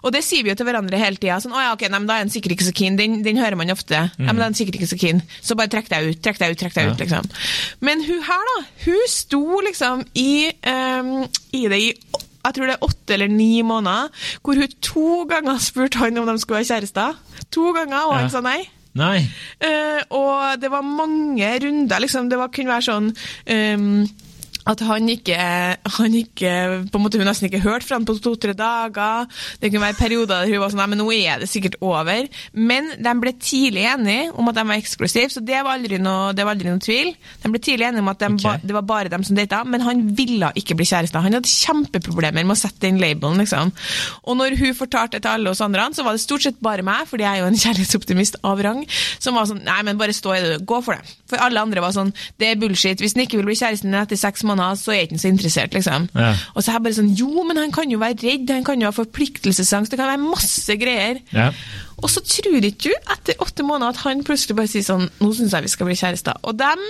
Og 0.02 0.10
det 0.12 0.24
sier 0.26 0.42
vi 0.42 0.50
jo 0.50 0.56
til 0.58 0.66
hverandre 0.66 0.98
hele 0.98 1.16
tida. 1.16 1.38
Sånn, 1.40 1.54
'Å 1.54 1.62
ja, 1.62 1.72
ok, 1.76 1.86
nei, 1.88 1.98
men 2.00 2.08
da 2.10 2.16
er 2.18 2.24
han 2.26 2.34
sikkert 2.34 2.56
ikke 2.56 2.66
så 2.66 2.74
keen.' 2.74 2.98
Den, 2.98 3.22
den 3.22 3.38
hører 3.38 3.56
man 3.56 3.70
ofte. 3.70 3.94
Ja, 3.94 4.10
men 4.18 4.36
da 4.36 4.42
er 4.42 4.50
han 4.50 4.58
sikkert 4.58 4.80
ikke 4.80 4.90
så 4.90 4.98
keen. 4.98 5.22
Så 5.40 5.54
bare 5.54 5.70
trekk 5.70 5.88
deg 5.88 6.10
ut, 6.10 6.20
trekk 6.22 6.38
deg 6.42 6.50
ut, 6.50 6.58
trekk 6.58 6.74
deg 6.74 6.90
ut, 6.92 6.98
liksom. 6.98 7.30
Men 7.80 8.02
hun 8.04 8.22
her, 8.26 8.44
da, 8.50 8.58
hun 8.84 9.02
sto 9.08 9.60
liksom 9.64 10.04
i, 10.14 10.50
um, 10.66 11.28
i 11.54 11.66
det 11.70 11.80
i 11.80 11.94
jeg 12.44 12.54
tror 12.58 12.66
det 12.68 12.74
er 12.76 12.84
åtte 12.84 13.14
eller 13.14 13.28
ni 13.32 13.62
måneder, 13.64 14.10
hvor 14.44 14.58
hun 14.60 14.72
to 14.84 15.24
ganger 15.30 15.58
spurte 15.64 16.02
han 16.02 16.18
om 16.18 16.26
de 16.28 16.38
skulle 16.42 16.60
være 16.60 16.72
kjærester. 16.74 17.14
To 17.56 17.72
ganger, 17.72 18.02
og 18.04 18.18
han 18.18 18.30
sa 18.30 18.42
nei. 18.44 18.66
Nei. 18.94 19.24
Uh, 19.58 20.02
og 20.14 20.60
det 20.62 20.70
var 20.70 20.86
mange 20.86 21.48
runder, 21.64 22.02
liksom. 22.04 22.28
Det 22.30 22.38
var, 22.38 22.52
kunne 22.54 22.76
være 22.76 22.86
sånn 22.86 23.08
ehm, 23.50 24.04
at 24.70 24.80
han 24.88 25.08
ikke, 25.12 25.36
han 25.98 26.14
ikke 26.16 26.52
på 26.88 26.98
en 26.98 27.04
måte 27.04 27.20
Hun 27.20 27.28
nesten 27.28 27.48
ikke 27.50 27.62
hørte 27.64 27.86
fra 27.86 27.98
han 27.98 28.06
på 28.08 28.16
to-tre 28.22 28.54
dager. 28.56 29.28
Det 29.60 29.70
kunne 29.70 29.84
være 29.84 29.98
perioder 29.98 30.44
der 30.44 30.52
hun 30.52 30.62
var 30.62 30.72
sånn 30.72 30.82
Nei, 30.84 30.88
men 30.92 31.00
nå 31.00 31.08
er 31.14 31.42
det 31.42 31.48
sikkert 31.50 31.76
over. 31.84 32.28
Men 32.52 32.90
de 33.00 33.14
ble 33.20 33.34
tidlig 33.40 33.84
enige 33.88 34.32
om 34.34 34.48
at 34.50 34.58
de 34.58 34.64
var 34.68 34.80
eksklusive, 34.80 35.30
så 35.32 35.42
det 35.44 35.60
var 35.64 35.78
aldri 35.78 36.00
noe, 36.02 36.32
det 36.36 36.44
var 36.46 36.56
aldri 36.56 36.72
noe 36.72 36.82
tvil. 36.82 37.12
De 37.42 37.52
ble 37.52 37.60
tidlig 37.62 37.88
enige 37.88 38.04
om 38.04 38.10
at 38.12 38.24
de 38.24 38.30
okay. 38.34 38.64
det 38.64 38.76
var 38.76 38.86
bare 38.88 39.12
dem 39.12 39.24
som 39.26 39.38
data, 39.38 39.62
men 39.68 39.84
han 39.84 40.02
ville 40.16 40.50
ikke 40.60 40.76
bli 40.78 40.88
kjæreste. 40.88 41.22
Han 41.24 41.38
hadde 41.38 41.50
kjempeproblemer 41.50 42.44
med 42.44 42.56
å 42.56 42.58
sette 42.58 42.84
den 42.86 43.00
labelen, 43.02 43.40
liksom. 43.40 43.72
Og 44.24 44.38
når 44.40 44.58
hun 44.60 44.76
fortalte 44.76 45.18
det 45.18 45.24
til 45.24 45.36
alle 45.36 45.52
oss 45.52 45.62
andre, 45.64 45.86
så 45.96 46.04
var 46.06 46.16
det 46.16 46.24
stort 46.24 46.46
sett 46.46 46.60
bare 46.64 46.84
meg, 46.86 47.08
fordi 47.10 47.26
jeg 47.26 47.40
er 47.40 47.44
jo 47.44 47.50
en 47.52 47.60
kjærlighetsoptimist 47.64 48.40
av 48.44 48.64
rang, 48.64 48.84
som 49.18 49.36
var 49.38 49.48
sånn 49.50 49.62
Nei, 49.64 49.80
men 49.86 49.96
bare 49.96 50.12
stå 50.12 50.34
i 50.34 50.42
det, 50.44 50.56
gå 50.68 50.80
for 50.84 50.98
det. 50.98 51.14
For 51.34 51.42
alle 51.44 51.62
andre 51.66 51.82
var 51.84 51.94
sånn 51.96 52.12
Det 52.40 52.50
er 52.52 52.60
bullshit. 52.60 53.02
Hvis 53.02 53.16
han 53.16 53.24
ikke 53.24 53.40
vil 53.40 53.48
bli 53.50 53.58
kjæresten 53.58 53.90
din 53.90 54.00
etter 54.00 54.20
seks 54.20 54.44
måneder, 54.46 54.78
så 54.80 54.94
er 54.94 55.04
ikke 55.04 55.18
han 55.18 55.24
så 55.24 55.32
interessert, 55.32 55.74
liksom. 55.76 56.08
Ja. 56.14 56.34
Og 56.54 56.62
så 56.62 56.70
er 56.70 56.78
jeg 56.78 56.86
bare 56.86 56.98
sånn 57.00 57.14
Jo, 57.18 57.32
men 57.48 57.60
han 57.60 57.74
kan 57.74 57.90
jo 57.90 58.00
være 58.02 58.20
redd, 58.22 58.52
han 58.54 58.66
kan 58.66 58.82
jo 58.82 58.90
ha 58.90 58.94
forpliktelsesangst, 58.94 59.92
det 59.92 60.00
kan 60.00 60.12
være 60.14 60.22
masse 60.22 60.78
greier. 60.80 61.20
Ja. 61.34 61.50
Og 62.02 62.10
så 62.10 62.20
tror 62.26 62.64
ikke 62.66 62.90
du 62.90 63.12
etter 63.14 63.38
åtte 63.42 63.64
måneder 63.66 63.94
at 63.94 64.02
han 64.04 64.24
plutselig 64.26 64.56
bare 64.58 64.70
sier 64.70 64.84
sånn 64.84 65.06
Nå 65.22 65.30
syns 65.36 65.54
jeg 65.54 65.64
vi 65.64 65.70
skal 65.72 65.88
bli 65.88 65.96
kjærester. 65.98 66.40
Og 66.42 66.56
dem 66.58 66.82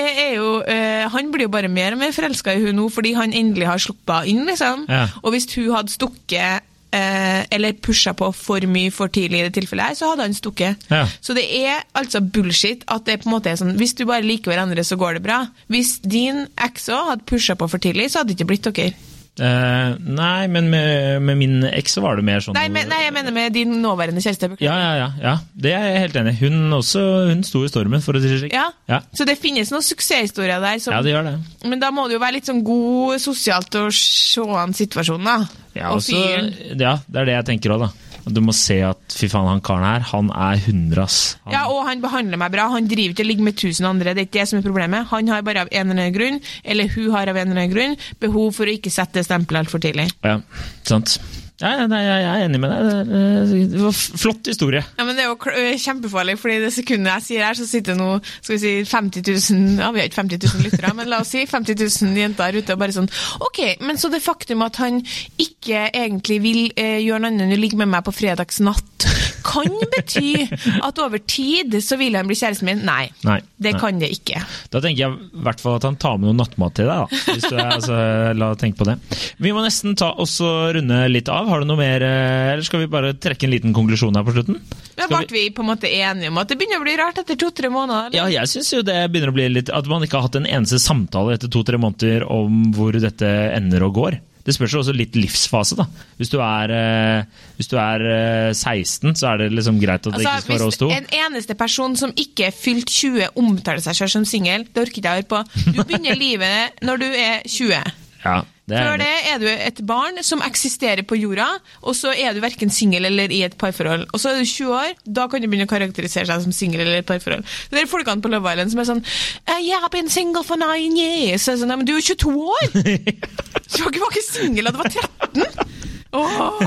er 0.00 0.10
er 0.20 0.32
jo 0.36 0.48
øh, 0.60 1.04
Han 1.14 1.30
blir 1.32 1.46
jo 1.46 1.52
bare 1.52 1.70
mer 1.70 1.94
og 1.94 2.02
mer 2.02 2.12
forelska 2.14 2.54
i 2.54 2.64
hun 2.64 2.76
nå 2.76 2.88
fordi 2.92 3.14
han 3.16 3.32
endelig 3.36 3.68
har 3.70 3.82
sluppa 3.82 4.22
inn, 4.28 4.44
liksom. 4.48 4.86
Ja. 4.90 5.06
Og 5.22 5.34
hvis 5.34 5.48
hun 5.54 5.70
hadde 5.74 5.94
stukket 5.94 6.66
eh, 6.96 7.42
eller 7.50 7.76
pusha 7.82 8.14
på 8.16 8.30
for 8.36 8.66
mye 8.70 8.92
for 8.94 9.12
tidlig 9.12 9.40
i 9.40 9.46
det 9.48 9.54
tilfellet 9.58 9.90
her, 9.90 9.98
så 9.98 10.12
hadde 10.12 10.26
han 10.28 10.36
stukket. 10.36 10.88
Ja. 10.90 11.04
Så 11.20 11.36
det 11.36 11.46
er 11.62 11.84
altså 11.98 12.22
bullshit 12.22 12.84
at 12.90 13.06
det 13.08 13.20
på 13.22 13.30
en 13.30 13.36
måte 13.36 13.52
er 13.52 13.60
sånn 13.60 13.76
Hvis 13.80 13.96
du 13.98 14.04
bare 14.08 14.26
liker 14.26 14.52
hverandre, 14.52 14.84
så 14.86 14.98
går 15.00 15.18
det 15.18 15.24
bra. 15.26 15.44
Hvis 15.72 15.98
din 16.02 16.46
eks 16.60 16.90
òg 16.92 17.14
hadde 17.14 17.28
pusha 17.30 17.56
på 17.58 17.70
for 17.70 17.82
tidlig, 17.82 18.10
så 18.10 18.20
hadde 18.20 18.34
det 18.34 18.40
ikke 18.40 18.50
blitt 18.52 18.70
dere. 18.70 19.09
Eh, 19.40 19.92
nei, 20.04 20.48
men 20.52 20.66
med, 20.68 21.22
med 21.24 21.38
min 21.38 21.62
eks 21.68 21.94
så 21.96 22.02
var 22.04 22.18
det 22.18 22.24
mer 22.26 22.42
sånn 22.44 22.56
Nei, 22.58 22.66
men, 22.72 22.90
nei, 22.90 22.98
jeg 23.06 23.14
mener 23.14 23.32
med 23.32 23.54
din 23.54 23.76
nåværende 23.80 24.20
kjæreste. 24.20 24.50
Ja, 24.60 24.74
ja, 24.76 24.90
ja, 24.98 25.06
ja. 25.22 25.34
Det 25.54 25.72
er 25.76 25.86
jeg 25.86 26.02
helt 26.04 26.18
enig 26.20 26.34
i. 26.34 26.40
Hun 26.42 26.74
også, 26.76 27.04
hun 27.30 27.44
sto 27.46 27.62
i 27.64 27.70
stormen, 27.70 28.02
for 28.04 28.18
å 28.18 28.20
si 28.20 28.28
det 28.28 28.40
slik. 28.42 28.56
Ja. 28.56 28.66
Ja. 28.90 29.00
Så 29.16 29.24
det 29.28 29.38
finnes 29.40 29.72
noen 29.72 29.86
suksesshistorier 29.86 30.60
der. 30.60 30.82
Som, 30.82 30.96
ja, 30.96 31.00
det 31.06 31.14
gjør 31.14 31.30
det. 31.30 31.36
Men 31.70 31.80
da 31.80 31.92
må 31.94 32.08
det 32.10 32.18
jo 32.18 32.22
være 32.24 32.36
litt 32.40 32.50
sånn 32.50 32.60
god 32.66 33.22
sosialt 33.22 33.80
å 33.80 33.86
se 33.94 34.44
an 34.60 34.76
situasjonen, 34.76 35.30
da. 35.30 35.64
Ja, 35.78 35.94
og 35.94 36.02
fyren. 36.04 36.50
ja, 36.74 36.98
det 37.06 37.22
er 37.22 37.30
det 37.30 37.36
jeg 37.38 37.50
tenker 37.54 37.76
òg, 37.78 37.86
da. 37.86 38.09
Du 38.30 38.40
må 38.44 38.54
se 38.56 38.78
at 38.86 39.16
fy 39.16 39.28
faen, 39.30 39.48
han 39.50 39.62
karen 39.64 39.86
her, 39.86 40.06
han 40.12 40.30
er 40.30 40.60
100, 40.60 41.02
ass. 41.02 41.18
Han, 41.44 41.54
Ja, 41.56 41.64
og 41.72 41.82
han 41.88 42.02
behandler 42.04 42.40
meg 42.40 42.54
bra. 42.54 42.68
Han 42.72 42.88
driver 42.90 43.14
ikke 43.14 43.26
og 43.26 43.30
ligger 43.30 43.48
med 43.50 43.58
tusen 43.60 43.88
andre. 43.90 44.14
Det 44.14 44.24
er 44.24 44.28
ikke 44.28 44.40
det 44.40 44.48
som 44.52 44.60
er 44.60 44.66
problemet. 44.66 45.10
Han 45.10 45.28
har 45.32 45.44
bare 45.46 45.66
av 45.66 45.72
en 45.72 45.90
eller 45.90 46.06
annen 46.06 46.16
grunn, 46.16 46.40
eller 46.64 46.90
hun 46.94 47.10
har 47.16 47.30
av 47.30 47.36
en 47.40 47.50
eller 47.50 47.64
annen 47.64 47.74
grunn, 47.74 47.98
behov 48.22 48.52
for 48.56 48.70
å 48.70 48.76
ikke 48.78 48.92
sette 48.94 49.24
stempelet 49.26 49.66
altfor 49.66 49.82
tidlig. 49.82 50.10
ja, 50.26 50.38
sant. 50.86 51.18
Ja, 51.60 51.84
nei, 51.90 51.98
jeg 52.06 52.24
er 52.24 52.42
enig 52.46 52.58
med 52.62 52.70
deg. 52.72 53.10
Det, 53.10 53.58
det 53.74 53.80
var 53.82 53.92
flott 53.92 54.48
historie. 54.48 54.80
Ja, 54.96 55.04
men 55.04 55.18
Det 55.18 55.26
er 55.26 55.28
jo 55.28 55.36
øh, 55.36 55.74
kjempefarlig, 55.82 56.38
fordi 56.40 56.56
det 56.62 56.70
sekundet 56.72 57.12
jeg 57.12 57.26
sier 57.26 57.44
her, 57.44 57.58
så 57.58 57.66
sitter 57.68 57.98
nå 57.98 58.06
skal 58.40 58.54
vi 58.54 58.60
si 58.62 58.72
50 58.88 59.26
000 59.52 59.82
Ja, 59.82 59.90
vi 59.92 60.00
har 60.00 60.08
ikke 60.08 60.20
50 60.22 60.40
000 60.54 60.64
lyttere, 60.64 60.94
men 60.96 61.10
la 61.12 61.20
oss 61.20 61.34
si 61.34 61.44
50 61.48 61.76
000 61.84 62.16
jenter 62.22 62.48
her 62.48 62.60
ute 62.62 62.76
og 62.76 62.80
bare 62.80 62.96
sånn 62.96 63.10
Ok, 63.44 63.60
men 63.84 64.00
så 64.00 64.08
det 64.12 64.22
faktum 64.24 64.64
at 64.64 64.80
han 64.80 65.02
ikke 65.40 65.84
egentlig 65.90 66.40
vil 66.44 66.62
eh, 66.80 66.98
gjøre 67.04 67.26
noe 67.26 67.32
annet 67.34 67.46
enn 67.50 67.56
å 67.58 67.60
ligge 67.60 67.80
med 67.80 67.92
meg 67.92 68.06
på 68.08 68.14
fredagsnatt, 68.16 69.08
kan 69.46 69.68
bety 69.94 70.46
at 70.82 70.98
over 71.02 71.18
tid 71.30 71.76
så 71.84 71.98
vil 72.00 72.16
han 72.18 72.28
bli 72.30 72.36
kjæresten 72.38 72.68
min? 72.68 72.82
Nei. 72.86 73.08
Nei, 73.26 73.38
Det 73.60 73.72
nei. 73.74 73.80
kan 73.82 73.98
det 74.02 74.10
ikke. 74.14 74.42
Da 74.72 74.80
tenker 74.84 75.02
jeg 75.04 75.16
i 75.16 75.42
hvert 75.46 75.60
fall 75.62 75.78
at 75.80 75.86
han 75.88 75.98
tar 76.00 76.18
med 76.20 76.30
noe 76.30 76.38
nattmat 76.42 76.76
til 76.78 76.88
deg. 76.90 77.02
da. 77.04 77.34
Hvis 77.34 77.48
du 77.48 77.56
er, 77.56 77.70
altså, 77.76 77.98
la 78.36 78.50
tenke 78.60 78.80
på 78.80 78.88
det. 78.88 78.96
Vi 79.40 79.52
må 79.56 79.64
nesten 79.64 79.96
ta 79.98 80.12
oss 80.20 80.38
og 80.44 80.74
runde 80.78 81.00
litt 81.12 81.28
av. 81.32 81.48
Har 81.50 81.60
du 81.64 81.68
noe 81.70 81.80
mer, 81.80 82.02
eh, 82.06 82.52
eller 82.54 82.66
skal 82.66 82.84
vi 82.84 82.90
bare 82.92 83.12
trekke 83.16 83.48
en 83.48 83.54
liten 83.54 83.76
konklusjon 83.76 84.16
her 84.16 84.26
på 84.26 84.34
slutten? 84.36 84.60
Da 85.00 85.06
ble 85.08 85.24
vi 85.32 85.46
på 85.56 85.62
en 85.64 85.70
måte 85.72 85.88
enige 85.88 86.28
om 86.28 86.38
at 86.42 86.50
det 86.50 86.58
begynner 86.60 86.80
å 86.82 86.84
bli 86.84 86.96
rart 87.00 87.18
etter 87.22 87.38
to-tre 87.40 87.70
måneder. 87.72 88.12
Ja, 88.18 88.26
jeg 88.28 88.50
syns 88.52 88.72
jo 88.74 88.82
det 88.84 88.98
begynner 89.10 89.32
å 89.32 89.36
bli 89.36 89.46
litt 89.48 89.70
At 89.72 89.86
man 89.88 90.02
ikke 90.04 90.18
har 90.18 90.26
hatt 90.28 90.36
en 90.36 90.48
eneste 90.48 90.78
samtale 90.82 91.34
etter 91.38 91.48
to-tre 91.52 91.78
måneder 91.80 92.26
om 92.30 92.66
hvor 92.76 92.92
dette 93.00 93.28
ender 93.56 93.86
og 93.86 93.94
går. 93.96 94.18
Det 94.46 94.54
spørs 94.56 94.72
jo 94.72 94.80
også 94.80 94.94
litt 94.96 95.16
livsfase, 95.18 95.76
da. 95.76 95.84
Hvis 96.16 96.30
du 96.32 96.38
er, 96.40 96.72
eh, 96.72 97.48
hvis 97.58 97.68
du 97.68 97.76
er 97.80 98.04
eh, 98.08 98.52
16, 98.56 99.14
så 99.20 99.32
er 99.34 99.42
det 99.42 99.50
liksom 99.52 99.80
greit 99.82 100.06
at 100.06 100.16
det 100.16 100.22
ikke 100.24 100.36
skal 100.46 100.54
være 100.56 100.68
oss 100.70 100.78
Altså, 100.78 100.84
to. 100.84 100.88
hvis 100.88 101.02
en 101.02 101.26
eneste 101.26 101.56
person 101.60 101.96
som 102.00 102.14
ikke 102.16 102.46
er 102.48 102.56
fylt 102.56 102.88
20, 102.88 103.28
omtaler 103.40 103.84
seg 103.84 103.98
selv 104.00 104.14
som 104.14 104.24
singel, 104.28 104.64
det 104.64 104.86
orker 104.86 105.00
ikke 105.02 105.04
jeg 105.04 105.12
å 105.12 105.20
høre 105.20 105.30
på. 105.34 105.72
Du 105.74 105.82
begynner 105.82 106.16
livet 106.16 106.80
når 106.86 107.02
du 107.04 107.08
er 107.10 107.44
20. 107.46 107.92
Ja, 108.24 108.38
det 108.70 108.78
er 108.78 108.86
Før 108.88 109.00
det 109.02 109.10
er 109.32 109.40
du 109.42 109.46
et 109.50 109.80
barn 109.86 110.20
som 110.26 110.42
eksisterer 110.46 111.02
på 111.06 111.18
jorda, 111.18 111.48
og 111.82 111.96
så 111.98 112.12
er 112.14 112.34
du 112.36 112.40
verken 112.44 112.70
singel 112.72 113.08
eller 113.10 113.32
i 113.34 113.42
et 113.46 113.56
parforhold. 113.60 114.06
Og 114.14 114.22
så 114.22 114.30
er 114.32 114.40
du 114.40 114.46
20 114.48 114.74
år, 114.78 114.94
da 115.06 115.26
kan 115.30 115.42
du 115.42 115.48
begynne 115.50 115.66
å 115.68 115.72
karakterisere 115.72 116.28
seg 116.30 116.44
som 116.46 116.54
singel 116.54 116.84
eller 116.84 117.00
i 117.00 117.02
et 117.04 117.08
parforhold. 117.10 117.44
Det 117.72 117.82
er 117.82 117.90
folkene 117.90 118.22
på 118.24 118.30
Love 118.32 118.52
Island 118.54 118.72
som 118.74 118.82
er 118.84 118.88
sånn 118.92 119.02
«Eh, 119.50 119.60
Jeg 119.66 119.82
har 119.82 119.90
been 119.92 120.08
single 120.12 120.44
for 120.46 120.60
nine 120.60 120.96
years. 120.96 121.44
Så 121.44 121.54
er 121.56 121.60
sånn, 121.64 121.74
men 121.76 121.88
du 121.88 121.96
er 121.96 122.04
22 122.04 122.36
år! 122.38 122.70
Du 123.70 123.84
var 123.84 123.92
ikke, 123.92 124.00
var 124.02 124.10
ikke 124.10 124.26
singel 124.26 124.66
da 124.66 124.72
du 124.74 124.78
var 124.80 124.88
13! 124.90 125.68
Åh, 126.12 126.62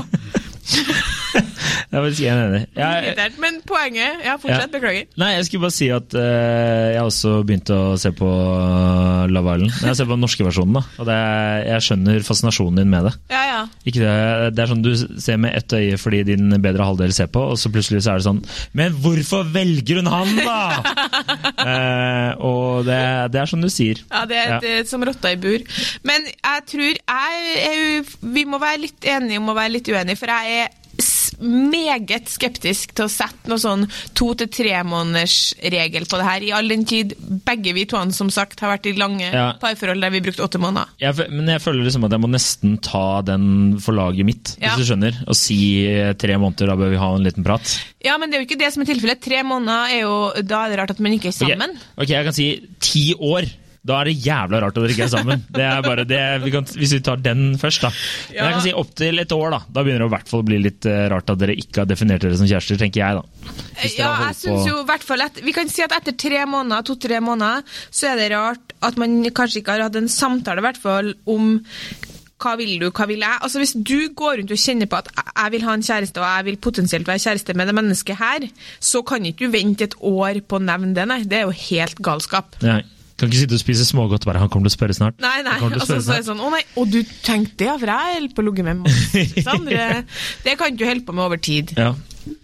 Jeg 1.94 1.98
er 1.98 2.04
faktisk 2.04 2.24
enig. 2.26 3.38
Men 3.42 3.56
poenget 3.66 4.22
Ja, 4.24 4.34
fortsett. 4.40 4.70
Beklager. 4.74 5.06
Nei, 5.20 5.28
jeg 5.36 5.46
skulle 5.48 5.64
bare 5.66 5.74
si 5.74 5.88
at 5.94 6.14
uh, 6.16 6.92
jeg 6.94 7.02
også 7.04 7.32
begynt 7.46 7.70
å 7.74 7.78
se 8.00 8.10
på 8.16 8.26
uh, 8.28 9.24
Love 9.30 9.54
Island. 9.56 9.74
Men 9.80 9.90
Jeg 9.92 9.98
ser 9.98 10.08
på 10.08 10.14
den 10.16 10.22
norske 10.24 10.46
versjonen, 10.46 10.78
da. 10.78 10.82
Og 11.02 11.08
det, 11.08 11.16
er- 11.18 11.64
jeg 11.74 11.84
skjønner 11.88 12.24
fascinasjonen 12.26 12.80
din 12.82 12.90
med 12.92 13.08
det. 13.08 13.12
Ja, 13.34 13.42
ja. 13.50 13.60
Ikke 13.86 14.02
det, 14.02 14.14
det 14.56 14.64
er 14.64 14.70
sånn 14.72 14.82
du 14.84 14.90
ser 15.22 15.38
med 15.42 15.54
ett 15.58 15.74
øye 15.76 15.98
fordi 16.00 16.22
din 16.32 16.54
bedre 16.64 16.86
halvdel 16.88 17.14
ser 17.16 17.28
på, 17.34 17.42
og 17.54 17.58
så 17.60 17.70
plutselig 17.74 18.02
så 18.04 18.14
er 18.14 18.20
det 18.22 18.26
sånn 18.26 18.40
Men 18.76 18.96
hvorfor 19.04 19.46
velger 19.54 20.00
hun 20.02 20.10
han, 20.10 20.32
da?! 20.40 20.58
uh, 21.62 22.30
og 22.50 22.84
det, 22.88 22.98
det 23.34 23.40
er 23.42 23.50
sånn 23.50 23.64
du 23.64 23.70
sier. 23.72 24.02
Ja, 24.10 24.24
det 24.30 24.38
er, 24.40 24.52
Ja. 24.54 24.58
det 24.62 24.74
som 24.90 25.02
rotta 25.06 25.32
i 25.34 25.38
bur. 25.40 25.62
Men 26.06 26.26
jeg 26.30 26.66
tror 26.70 26.90
jeg 26.90 27.00
jeg, 27.54 28.04
Vi 28.34 28.44
må 28.48 28.58
være 28.62 28.82
litt 28.84 29.06
enige 29.08 29.40
om 29.40 29.48
å 29.52 29.56
være 29.56 29.72
litt 29.76 29.88
uenige, 29.90 30.18
for 30.20 30.30
jeg 30.30 30.58
er 30.63 30.63
meget 31.40 32.28
skeptisk 32.30 32.94
til 32.96 33.06
å 33.06 33.10
sette 33.12 33.48
noe 33.50 33.60
sånn 33.60 33.86
to 34.16 34.30
til 34.38 34.48
tre 34.52 34.76
måneders 34.86 35.54
regel 35.62 36.06
på 36.10 36.20
det 36.20 36.26
her. 36.28 36.46
I 36.46 36.52
all 36.56 36.68
den 36.70 36.84
tid 36.88 37.14
begge 37.46 37.74
vi 37.76 37.84
to 37.90 38.00
som 38.14 38.30
sagt 38.32 38.60
har 38.60 38.74
vært 38.76 38.86
i 38.90 38.96
lange 38.98 39.30
Ja. 39.32 39.52
parforhold 39.60 40.00
der 40.00 40.10
vi 40.10 40.20
brukte 40.20 40.42
åtte 40.44 40.58
måneder. 40.60 40.86
Jeg, 41.00 41.14
men 41.30 41.46
jeg 41.46 41.60
føler 41.62 41.84
liksom 41.84 42.04
at 42.04 42.12
jeg 42.12 42.20
må 42.20 42.30
nesten 42.30 42.78
ta 42.82 43.22
den 43.22 43.78
for 43.80 43.92
laget 43.94 44.24
mitt, 44.26 44.56
Ja. 44.60 44.74
hvis 44.74 44.84
du 44.86 44.92
skjønner. 44.92 45.14
Og 45.28 45.34
si 45.34 45.86
eh, 45.86 46.12
tre 46.14 46.36
måneder, 46.36 46.66
da 46.66 46.76
bør 46.76 46.90
vi 46.90 46.96
ha 46.96 47.14
en 47.14 47.24
liten 47.24 47.44
prat. 47.44 47.78
Ja, 48.04 48.18
men 48.18 48.30
det 48.30 48.36
er 48.38 48.44
jo 48.44 48.48
ikke 48.50 48.58
det 48.60 48.72
som 48.72 48.82
er 48.82 48.86
tilfellet. 48.92 49.20
Tre 49.24 49.42
måneder 49.42 49.90
er 49.90 50.00
jo 50.02 50.14
Da 50.44 50.64
er 50.66 50.70
det 50.70 50.78
rart 50.78 50.90
at 50.90 51.00
man 51.00 51.12
ikke 51.12 51.28
er 51.28 51.32
sammen. 51.32 51.78
Ok, 51.96 52.08
jeg 52.08 52.24
kan 52.24 52.32
si 52.36 52.48
ti 52.80 53.14
år. 53.14 53.44
Da 53.84 53.98
er 54.00 54.08
det 54.08 54.14
jævla 54.24 54.62
rart 54.64 54.78
at 54.78 54.84
dere 54.84 54.94
ikke 54.94 55.04
er 55.04 55.12
sammen. 55.12 55.42
Det 55.52 55.64
er 55.64 55.82
bare 55.84 56.06
det, 56.08 56.20
vi 56.44 56.52
kan, 56.54 56.64
hvis 56.64 56.94
vi 56.96 57.00
tar 57.04 57.20
den 57.20 57.58
først, 57.60 57.84
da. 57.84 57.90
Men 58.32 58.38
jeg 58.40 58.56
kan 58.56 58.64
si 58.64 58.72
opptil 58.80 59.20
et 59.20 59.34
år, 59.36 59.50
da. 59.52 59.60
Da 59.68 59.84
begynner 59.84 60.06
det 60.06 60.08
i 60.08 60.14
hvert 60.14 60.30
fall 60.32 60.44
å 60.44 60.46
bli 60.48 60.60
litt 60.64 60.88
eh, 60.88 61.02
rart 61.12 61.32
at 61.34 61.42
dere 61.42 61.56
ikke 61.60 61.82
har 61.82 61.90
definert 61.90 62.24
dere 62.24 62.38
som 62.40 62.48
kjærester, 62.48 62.80
tenker 62.80 63.02
jeg, 63.02 63.20
da. 63.20 63.52
Hvis 63.82 63.98
Ja, 64.00 64.14
jeg 64.30 64.38
synes 64.40 64.70
jo 64.70 64.80
hvert 64.88 65.04
fall 65.04 65.24
at 65.26 65.38
Vi 65.44 65.52
kan 65.52 65.68
si 65.68 65.84
at 65.84 65.92
etter 65.96 66.16
tre 66.16 66.40
måneder, 66.48 66.86
to-tre 66.88 67.20
måneder, 67.24 67.76
så 67.92 68.12
er 68.12 68.22
det 68.22 68.32
rart 68.32 68.74
at 68.84 68.98
man 69.00 69.20
kanskje 69.36 69.60
ikke 69.60 69.76
har 69.76 69.86
hatt 69.88 70.00
en 70.00 70.10
samtale 70.12 70.64
i 70.64 70.68
hvert 70.68 70.80
fall 70.80 71.14
om 71.30 71.54
hva 72.44 72.54
vil 72.58 72.74
du, 72.82 72.88
hva 72.90 73.06
vil 73.08 73.22
jeg? 73.22 73.40
Altså 73.46 73.60
Hvis 73.62 73.74
du 73.78 74.10
går 74.16 74.40
rundt 74.40 74.52
og 74.52 74.60
kjenner 74.60 74.90
på 74.90 74.98
at 74.98 75.10
jeg 75.14 75.52
vil 75.54 75.64
ha 75.64 75.76
en 75.76 75.84
kjæreste, 75.86 76.20
og 76.20 76.26
jeg 76.26 76.46
vil 76.48 76.58
potensielt 76.66 77.08
være 77.08 77.22
kjæreste 77.22 77.56
med 77.56 77.70
det 77.70 77.76
mennesket 77.78 78.20
her, 78.20 78.48
så 78.82 79.04
kan 79.06 79.24
ikke 79.28 79.46
du 79.46 79.54
vente 79.54 79.88
et 79.88 79.96
år 80.00 80.42
på 80.44 80.58
å 80.58 80.64
nevne 80.64 80.92
det, 80.96 81.06
nei. 81.08 81.22
Det 81.28 81.40
er 81.40 81.46
jo 81.46 81.54
helt 81.70 82.02
galskap. 82.04 82.58
Nei. 82.64 82.82
Kan 83.14 83.30
ikke 83.30 83.44
sitte 83.44 83.54
og 83.54 83.62
spise 83.62 83.84
smågodt 83.86 84.24
og 84.26 84.32
bare 84.32 84.40
'han 84.42 84.48
kommer 84.50 84.68
til 84.68 84.74
å 84.74 84.78
spørre 84.78 84.94
snart'. 84.96 85.20
Nei, 85.22 85.42
nei, 85.46 85.58
og 85.62 85.86
så 85.86 85.94
er 85.94 86.18
det 86.18 86.26
sånn, 86.26 86.40
å 86.42 86.50
nei, 86.50 86.62
og 86.76 86.90
du 86.90 87.02
tenkte 87.22 87.56
det, 87.62 87.66
ja, 87.68 87.76
for 87.78 87.86
jeg 87.86 88.14
holder 88.18 88.34
på 88.34 88.42
å 88.42 88.46
ligge 88.48 88.64
med 88.66 88.80
masse 88.82 89.44
andre. 89.56 90.04
Det 90.42 90.58
kan 90.58 90.76
du 90.76 90.84
holde 90.84 91.04
på 91.06 91.14
med 91.14 91.24
over 91.24 91.36
tid. 91.38 91.74
Ja. 91.78 91.92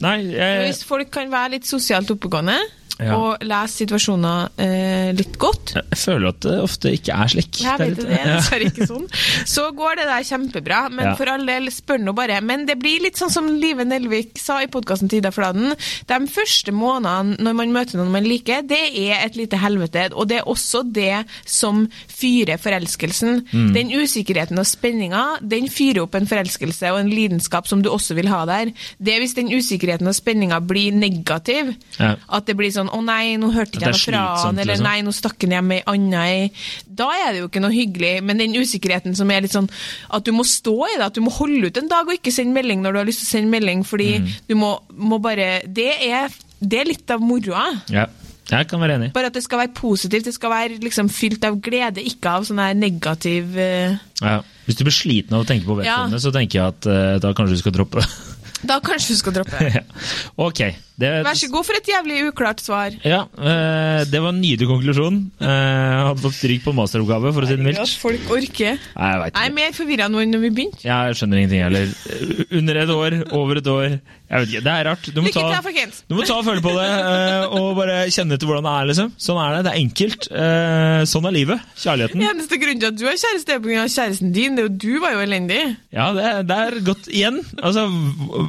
Nei, 0.01 0.19
jeg, 0.31 0.67
Hvis 0.69 0.85
folk 0.85 1.11
kan 1.11 1.31
være 1.33 1.57
litt 1.57 1.67
sosialt 1.67 2.11
oppegående, 2.15 2.59
Ja. 3.01 3.17
og 3.17 3.43
lese 3.47 3.81
situasjoner 3.85 4.51
eh, 4.61 5.11
litt 5.17 5.39
godt, 5.41 5.75
jeg 5.79 5.99
føler 5.99 6.29
at 6.35 6.41
det 6.45 6.57
ofte 6.61 6.93
ikke 6.97 7.15
er 7.17 7.31
slik. 7.33 7.61
Jeg 7.65 7.79
vet 7.81 7.97
det, 7.97 8.07
det 8.11 8.19
er 8.21 8.31
dessverre 8.37 8.69
ikke 8.71 8.87
sånn. 8.91 9.07
Så 9.49 9.65
går 9.77 9.97
det 10.01 10.07
der 10.11 10.27
kjempebra, 10.29 10.81
men 10.93 11.07
Ja. 11.11 11.15
for 11.17 11.31
all 11.33 11.47
del, 11.49 11.71
spør 11.73 11.99
nå 12.05 12.13
bare. 12.15 12.41
Men 12.45 12.67
det 12.69 12.79
blir 12.83 13.01
litt 13.03 13.17
sånn 13.17 13.31
som 13.33 13.49
Live 13.61 13.85
Nelvik 13.89 14.39
sa 14.39 14.59
i 14.63 14.67
podkasten 14.71 15.09
Tida 15.09 15.31
Fladen. 15.33 15.73
De 16.11 16.19
første 16.31 16.73
månedene 16.77 17.39
når 17.41 17.57
man 17.57 17.73
møter 17.73 17.97
noen 18.01 18.13
man 18.13 18.25
liker, 18.29 18.63
det 18.69 18.83
er 19.01 19.25
et 19.25 19.37
lite 19.39 19.57
helvete. 19.61 20.09
Og 20.15 20.29
det 20.29 20.41
er 20.43 20.49
også 20.51 20.83
det 20.93 21.25
som 21.49 21.87
fyrer 22.11 22.59
forelskelsen. 22.61 23.41
Mm. 23.53 23.73
Den 23.75 23.91
usikkerheten 23.97 24.59
og 24.61 24.67
spenninga, 24.69 25.23
den 25.43 25.69
fyrer 25.73 26.03
opp 26.05 26.15
en 26.19 26.29
forelskelse 26.31 26.91
og 26.93 27.01
en 27.01 27.11
lidenskap 27.13 27.67
som 27.71 27.83
du 27.83 27.89
også 27.91 28.15
vil 28.19 28.29
ha 28.29 28.43
der. 28.51 28.73
Det 29.01 29.15
er 29.15 29.23
hvis 29.25 29.35
den 29.39 29.49
usikkerheten 29.55 30.11
og 30.11 30.15
spenninga 30.19 30.61
blir 30.61 30.93
negativ. 30.93 31.75
Ja. 31.99 32.17
At 32.29 32.47
det 32.51 32.57
blir 32.59 32.73
sånn 32.75 32.90
'Å 32.91 33.01
nei, 33.05 33.37
nå 33.41 33.51
hørte 33.55 33.79
ikke 33.79 33.87
jeg 33.89 33.97
noe 33.97 34.05
fra 34.05 34.23
han', 34.45 34.59
eller 34.59 34.75
liksom. 34.75 34.85
'Nei, 34.85 35.03
nå 35.07 35.13
stakk 35.15 35.43
han 35.47 35.51
hjem 35.57 35.73
ei 35.77 35.83
anna 35.87 36.25
ei'. 36.27 36.51
Da 36.87 37.09
er 37.15 37.33
det 37.33 37.41
jo 37.41 37.49
ikke 37.49 37.63
noe 37.65 37.73
hyggelig. 37.75 38.13
Men 38.23 38.39
den 38.43 38.55
usikkerheten 38.59 39.17
som 39.17 39.31
er 39.31 39.41
litt 39.47 39.53
sånn 39.57 39.71
at 40.11 40.25
du 40.25 40.33
må 40.33 40.45
stå 40.45 40.77
i 40.91 40.97
det, 40.99 41.07
at 41.07 41.15
du 41.15 41.21
må 41.25 41.31
holde 41.31 41.67
ut 41.71 41.77
en 41.79 41.89
dag 41.89 42.07
og 42.09 42.15
ikke 42.19 42.33
sende 42.35 42.53
melding 42.55 42.83
når 42.83 42.93
du 42.93 42.99
har 42.99 43.07
lyst 43.09 43.23
til 43.25 43.29
å 43.31 43.35
sende 43.39 43.51
melding, 43.55 43.85
fordi 43.87 44.11
Mm. 44.21 44.29
du 44.49 44.55
må, 44.57 44.81
må 44.97 45.19
bare 45.23 45.63
det 45.67 45.93
er, 46.11 46.29
det 46.61 46.81
er 46.81 46.85
litt 46.91 47.11
av 47.11 47.21
moroa. 47.21 47.69
Ja. 47.89 48.07
Jeg 48.51 48.67
kan 48.67 48.81
være 48.83 48.97
enig. 48.99 49.13
Bare 49.15 49.27
at 49.31 49.35
det 49.35 49.45
skal 49.45 49.61
være 49.61 49.71
positivt. 49.75 50.25
Det 50.27 50.35
skal 50.35 50.51
være 50.51 50.81
liksom 50.83 51.09
fylt 51.09 51.45
av 51.47 51.61
glede, 51.63 52.03
ikke 52.03 52.27
av 52.35 52.43
sånn 52.49 52.59
negativ 52.81 53.55
uh... 53.55 53.95
Ja. 54.21 54.41
Hvis 54.67 54.75
du 54.77 54.83
blir 54.83 54.93
sliten 54.97 55.35
av 55.37 55.45
å 55.45 55.47
tenke 55.47 55.67
på 55.69 55.77
vedkommende, 55.79 56.19
så 56.19 56.33
tenker 56.35 56.59
jeg 56.59 56.67
at 56.67 56.87
uh, 56.91 57.19
da 57.23 57.31
kanskje 57.33 57.55
du 57.55 57.63
skal 57.63 57.73
droppe 57.73 58.03
det. 58.03 58.09
Da 58.67 58.81
kanskje 58.85 59.15
du 59.15 59.21
skal 59.23 59.33
droppe. 59.39 59.57
Ja. 59.79 59.83
ok. 60.37 60.61
Det, 61.01 61.11
Vær 61.25 61.39
så 61.39 61.49
god 61.53 61.65
for 61.65 61.79
et 61.79 61.89
jævlig 61.89 62.19
uklart 62.29 62.61
svar. 62.61 62.97
Ja, 63.09 63.23
eh, 63.41 64.03
det 64.11 64.21
var 64.21 64.35
en 64.35 64.41
nydelig 64.43 64.69
konklusjon. 64.69 65.19
Eh, 65.41 65.49
Jeg 65.49 66.07
hadde 66.11 66.25
fått 66.27 66.37
stryk 66.37 66.65
på 66.67 66.75
masteroppgave, 66.77 67.33
for 67.33 67.47
å 67.47 67.49
si 67.49 67.57
det 67.57 67.77
At 67.81 67.95
folk 68.03 68.29
orker. 68.37 68.77
Nei, 68.97 69.11
jeg 69.17 69.33
Jeg 69.35 69.51
er 69.51 69.55
mer 69.57 69.73
forvirra 69.77 70.09
nå 70.13 70.21
enn 70.23 70.35
når 70.35 70.45
vi 70.45 70.51
begynte. 70.59 70.85
Jeg 70.85 71.17
skjønner 71.17 71.41
ingenting 71.41 71.63
heller. 71.65 71.87
Under 72.61 72.77
et 72.85 72.93
år, 72.93 73.19
over 73.33 73.57
et 73.63 73.71
år. 73.73 74.01
Jeg 74.31 74.39
vet 74.45 74.49
ikke, 74.53 74.63
Det 74.63 74.73
er 74.77 74.85
rart. 74.87 75.09
Du 75.15 75.21
må 75.23 75.33
ta, 75.35 75.41
du 76.07 76.15
må 76.15 76.23
ta 76.27 76.35
og 76.39 76.45
føle 76.47 76.63
på 76.63 76.75
det, 76.77 76.87
eh, 76.87 77.47
og 77.59 77.77
bare 77.81 77.97
kjenne 78.15 78.37
etter 78.37 78.47
hvordan 78.47 78.69
det 78.69 78.75
er. 78.77 78.87
liksom. 78.93 79.13
Sånn 79.19 79.41
er 79.43 79.57
det. 79.57 79.63
Det 79.67 79.73
er 79.73 79.81
enkelt. 79.81 80.29
Eh, 80.31 81.03
Sånn 81.11 81.27
er 81.27 81.33
livet. 81.35 81.61
Kjærligheten. 81.81 82.23
Eneste 82.29 82.59
grunnen 82.61 82.79
til 82.85 82.93
at 82.93 82.99
du 83.01 83.07
har 83.09 83.17
kjæreste, 83.17 83.57
er 83.57 83.65
pga. 83.65 83.89
kjæresten 83.89 84.33
din. 84.37 84.55
Det 84.55 84.63
er 84.65 84.69
jo 84.69 84.77
du 84.85 85.01
var 85.01 85.17
jo 85.17 85.25
elendig. 85.25 85.63
Ja, 85.97 86.13
det, 86.13 86.47
det 86.47 86.59
er 86.61 86.79
godt 86.87 87.09
igjen. 87.09 87.41
Altså, 87.63 87.89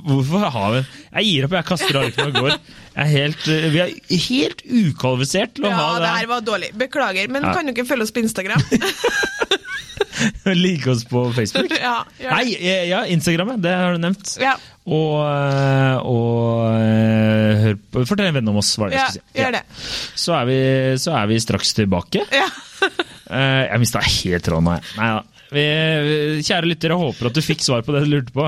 hvorfor 0.05 0.49
har 0.51 0.71
vi 0.75 0.83
Jeg 1.11 1.25
gir 1.27 1.45
opp, 1.47 1.51
jeg 1.57 1.65
kaster 1.67 1.97
Arken 1.99 2.29
og 2.29 2.37
går. 2.39 2.53
Jeg 2.91 3.01
er 3.03 3.09
helt, 3.11 3.47
eh, 3.51 3.65
vi 3.73 3.79
er 3.83 3.89
helt 4.29 4.61
ukvalifisert 4.63 5.53
til 5.57 5.65
å 5.67 5.71
Ja, 5.73 5.75
ha 5.81 5.89
det 5.97 6.05
det. 6.05 6.11
her 6.19 6.27
var 6.31 6.41
dårlig. 6.47 6.69
Beklager, 6.79 7.27
men 7.29 7.43
Ja. 7.43 7.53
kan 7.53 7.65
du 7.67 7.73
ikke 7.73 7.87
følge 7.87 8.03
oss 8.07 8.11
på 8.15 8.23
Instagram? 8.23 8.61
Like 10.45 10.87
oss 10.91 11.03
på 11.05 11.33
Facebook. 11.33 11.71
ja. 11.81 12.03
Nei, 12.21 12.55
eh, 12.59 12.83
ja, 12.89 13.05
Instagram, 13.09 13.55
det 13.61 13.71
har 13.73 13.95
du 13.95 14.01
nevnt. 14.03 14.35
Ja, 14.41 14.55
Og, 14.85 15.17
eh, 15.25 15.97
og 16.09 16.67
hør 17.63 17.75
på, 17.93 18.03
fortell 18.09 18.29
en 18.31 18.37
venn 18.39 18.49
om 18.51 18.57
oss, 18.61 18.71
var 18.81 18.89
det 18.91 18.97
ja, 18.99 19.05
jeg 19.07 19.19
skulle 19.21 19.31
si. 19.33 19.41
gjør 19.41 19.51
det. 19.57 19.63
Så, 20.23 20.35
er 20.37 20.45
vi, 20.49 20.59
så 21.01 21.15
er 21.21 21.27
vi 21.31 21.39
straks 21.43 21.73
tilbake. 21.77 22.25
Ja. 22.33 22.47
Jeg 23.31 23.79
mista 23.79 24.01
helt 24.03 24.43
tråden 24.43 24.65
nå, 24.67 24.71
jeg. 24.75 24.83
Nei 24.97 25.05
da. 25.15 25.21
Vi, 25.51 25.65
vi- 26.07 26.41
kjære 26.47 26.69
lyttere, 26.71 26.97
håper 26.99 27.31
at 27.31 27.37
du 27.37 27.43
fikk 27.43 27.63
svar 27.65 27.83
på 27.85 27.95
det 27.95 28.05
du 28.05 28.13
lurte 28.15 28.33
på. 28.35 28.47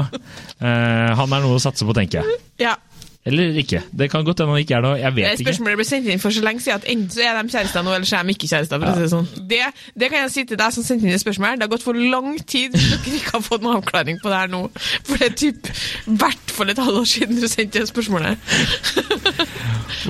Uh, 0.63 1.11
han 1.19 1.27
er 1.35 1.43
noe 1.43 1.59
å 1.59 1.61
satse 1.63 1.85
på, 1.87 1.95
tenker 1.97 2.23
jeg. 2.23 2.41
ja. 2.69 2.75
Eller 3.23 3.55
ikke. 3.55 3.79
Det 3.95 4.09
kan 4.11 4.25
godt 4.27 4.41
hende 4.43 4.51
han 4.51 4.59
ikke 4.59 4.75
er 4.75 4.81
noe. 4.83 4.97
Jeg 4.99 5.15
vet 5.15 5.39
ikke. 5.39 5.45
spørsmålet 5.53 5.79
ble 5.79 5.85
sendt 5.87 6.09
inn 6.11 6.19
for 6.19 6.35
så 6.35 6.41
lenge 6.43 6.59
siden 6.59 6.81
at 6.81 6.87
enten 6.91 7.13
så 7.13 7.21
er 7.23 7.37
de 7.37 7.53
kjærester 7.53 7.85
nå, 7.87 7.93
eller 7.95 8.09
så 8.09 8.17
er 8.17 8.27
de 8.27 8.35
ikke 8.35 8.49
kjærester. 8.51 8.81
For 8.83 8.89
å 8.89 8.95
si 8.97 9.05
det, 9.05 9.11
sånn. 9.13 9.47
det, 9.47 9.59
det 10.03 10.09
kan 10.11 10.25
jeg 10.25 10.33
si 10.33 10.43
til 10.49 10.59
deg 10.59 10.75
som 10.75 10.83
sendte 10.83 11.07
inn 11.07 11.15
det 11.15 11.21
spørsmålet. 11.23 11.61
Det 11.61 11.67
har 11.69 11.71
gått 11.71 11.87
for 11.87 12.01
lang 12.15 12.35
tid 12.43 12.75
hvis 12.75 12.89
dere 12.91 13.15
ikke 13.21 13.35
har 13.37 13.45
fått 13.47 13.63
noen 13.63 13.79
avklaring 13.79 14.19
på 14.19 14.27
det 14.27 14.41
her 14.41 14.51
nå. 14.51 14.61
For 15.07 15.23
det 15.23 15.31
er 15.31 15.39
typ 15.39 15.71
i 15.71 16.19
hvert 16.19 16.55
fall 16.59 16.75
et 16.75 16.83
halvår 16.83 17.09
siden 17.15 17.39
du 17.39 17.47
sendte 17.47 17.79
det 17.79 17.87
spørsmålet. 17.93 18.55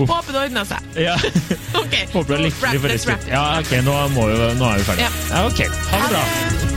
Håper 0.02 0.34
det 0.34 0.46
ordner 0.48 0.70
seg. 0.74 0.94
Ja. 1.06 1.18
okay. 1.84 2.08
Håper 2.18 2.34
du 2.34 2.38
er 2.40 2.48
lykkelig 2.50 2.82
for 2.82 2.98
det. 2.98 3.20
Ja, 3.30 3.46
ok, 3.62 3.76
nå, 3.86 4.00
nå 4.18 4.72
er 4.74 4.82
vi 4.82 4.90
ferdige. 4.90 5.06
Ja. 5.06 5.12
Ja, 5.38 5.50
ok. 5.54 5.68
Ha 5.94 6.08
det 6.08 6.16
bra. 6.18 6.73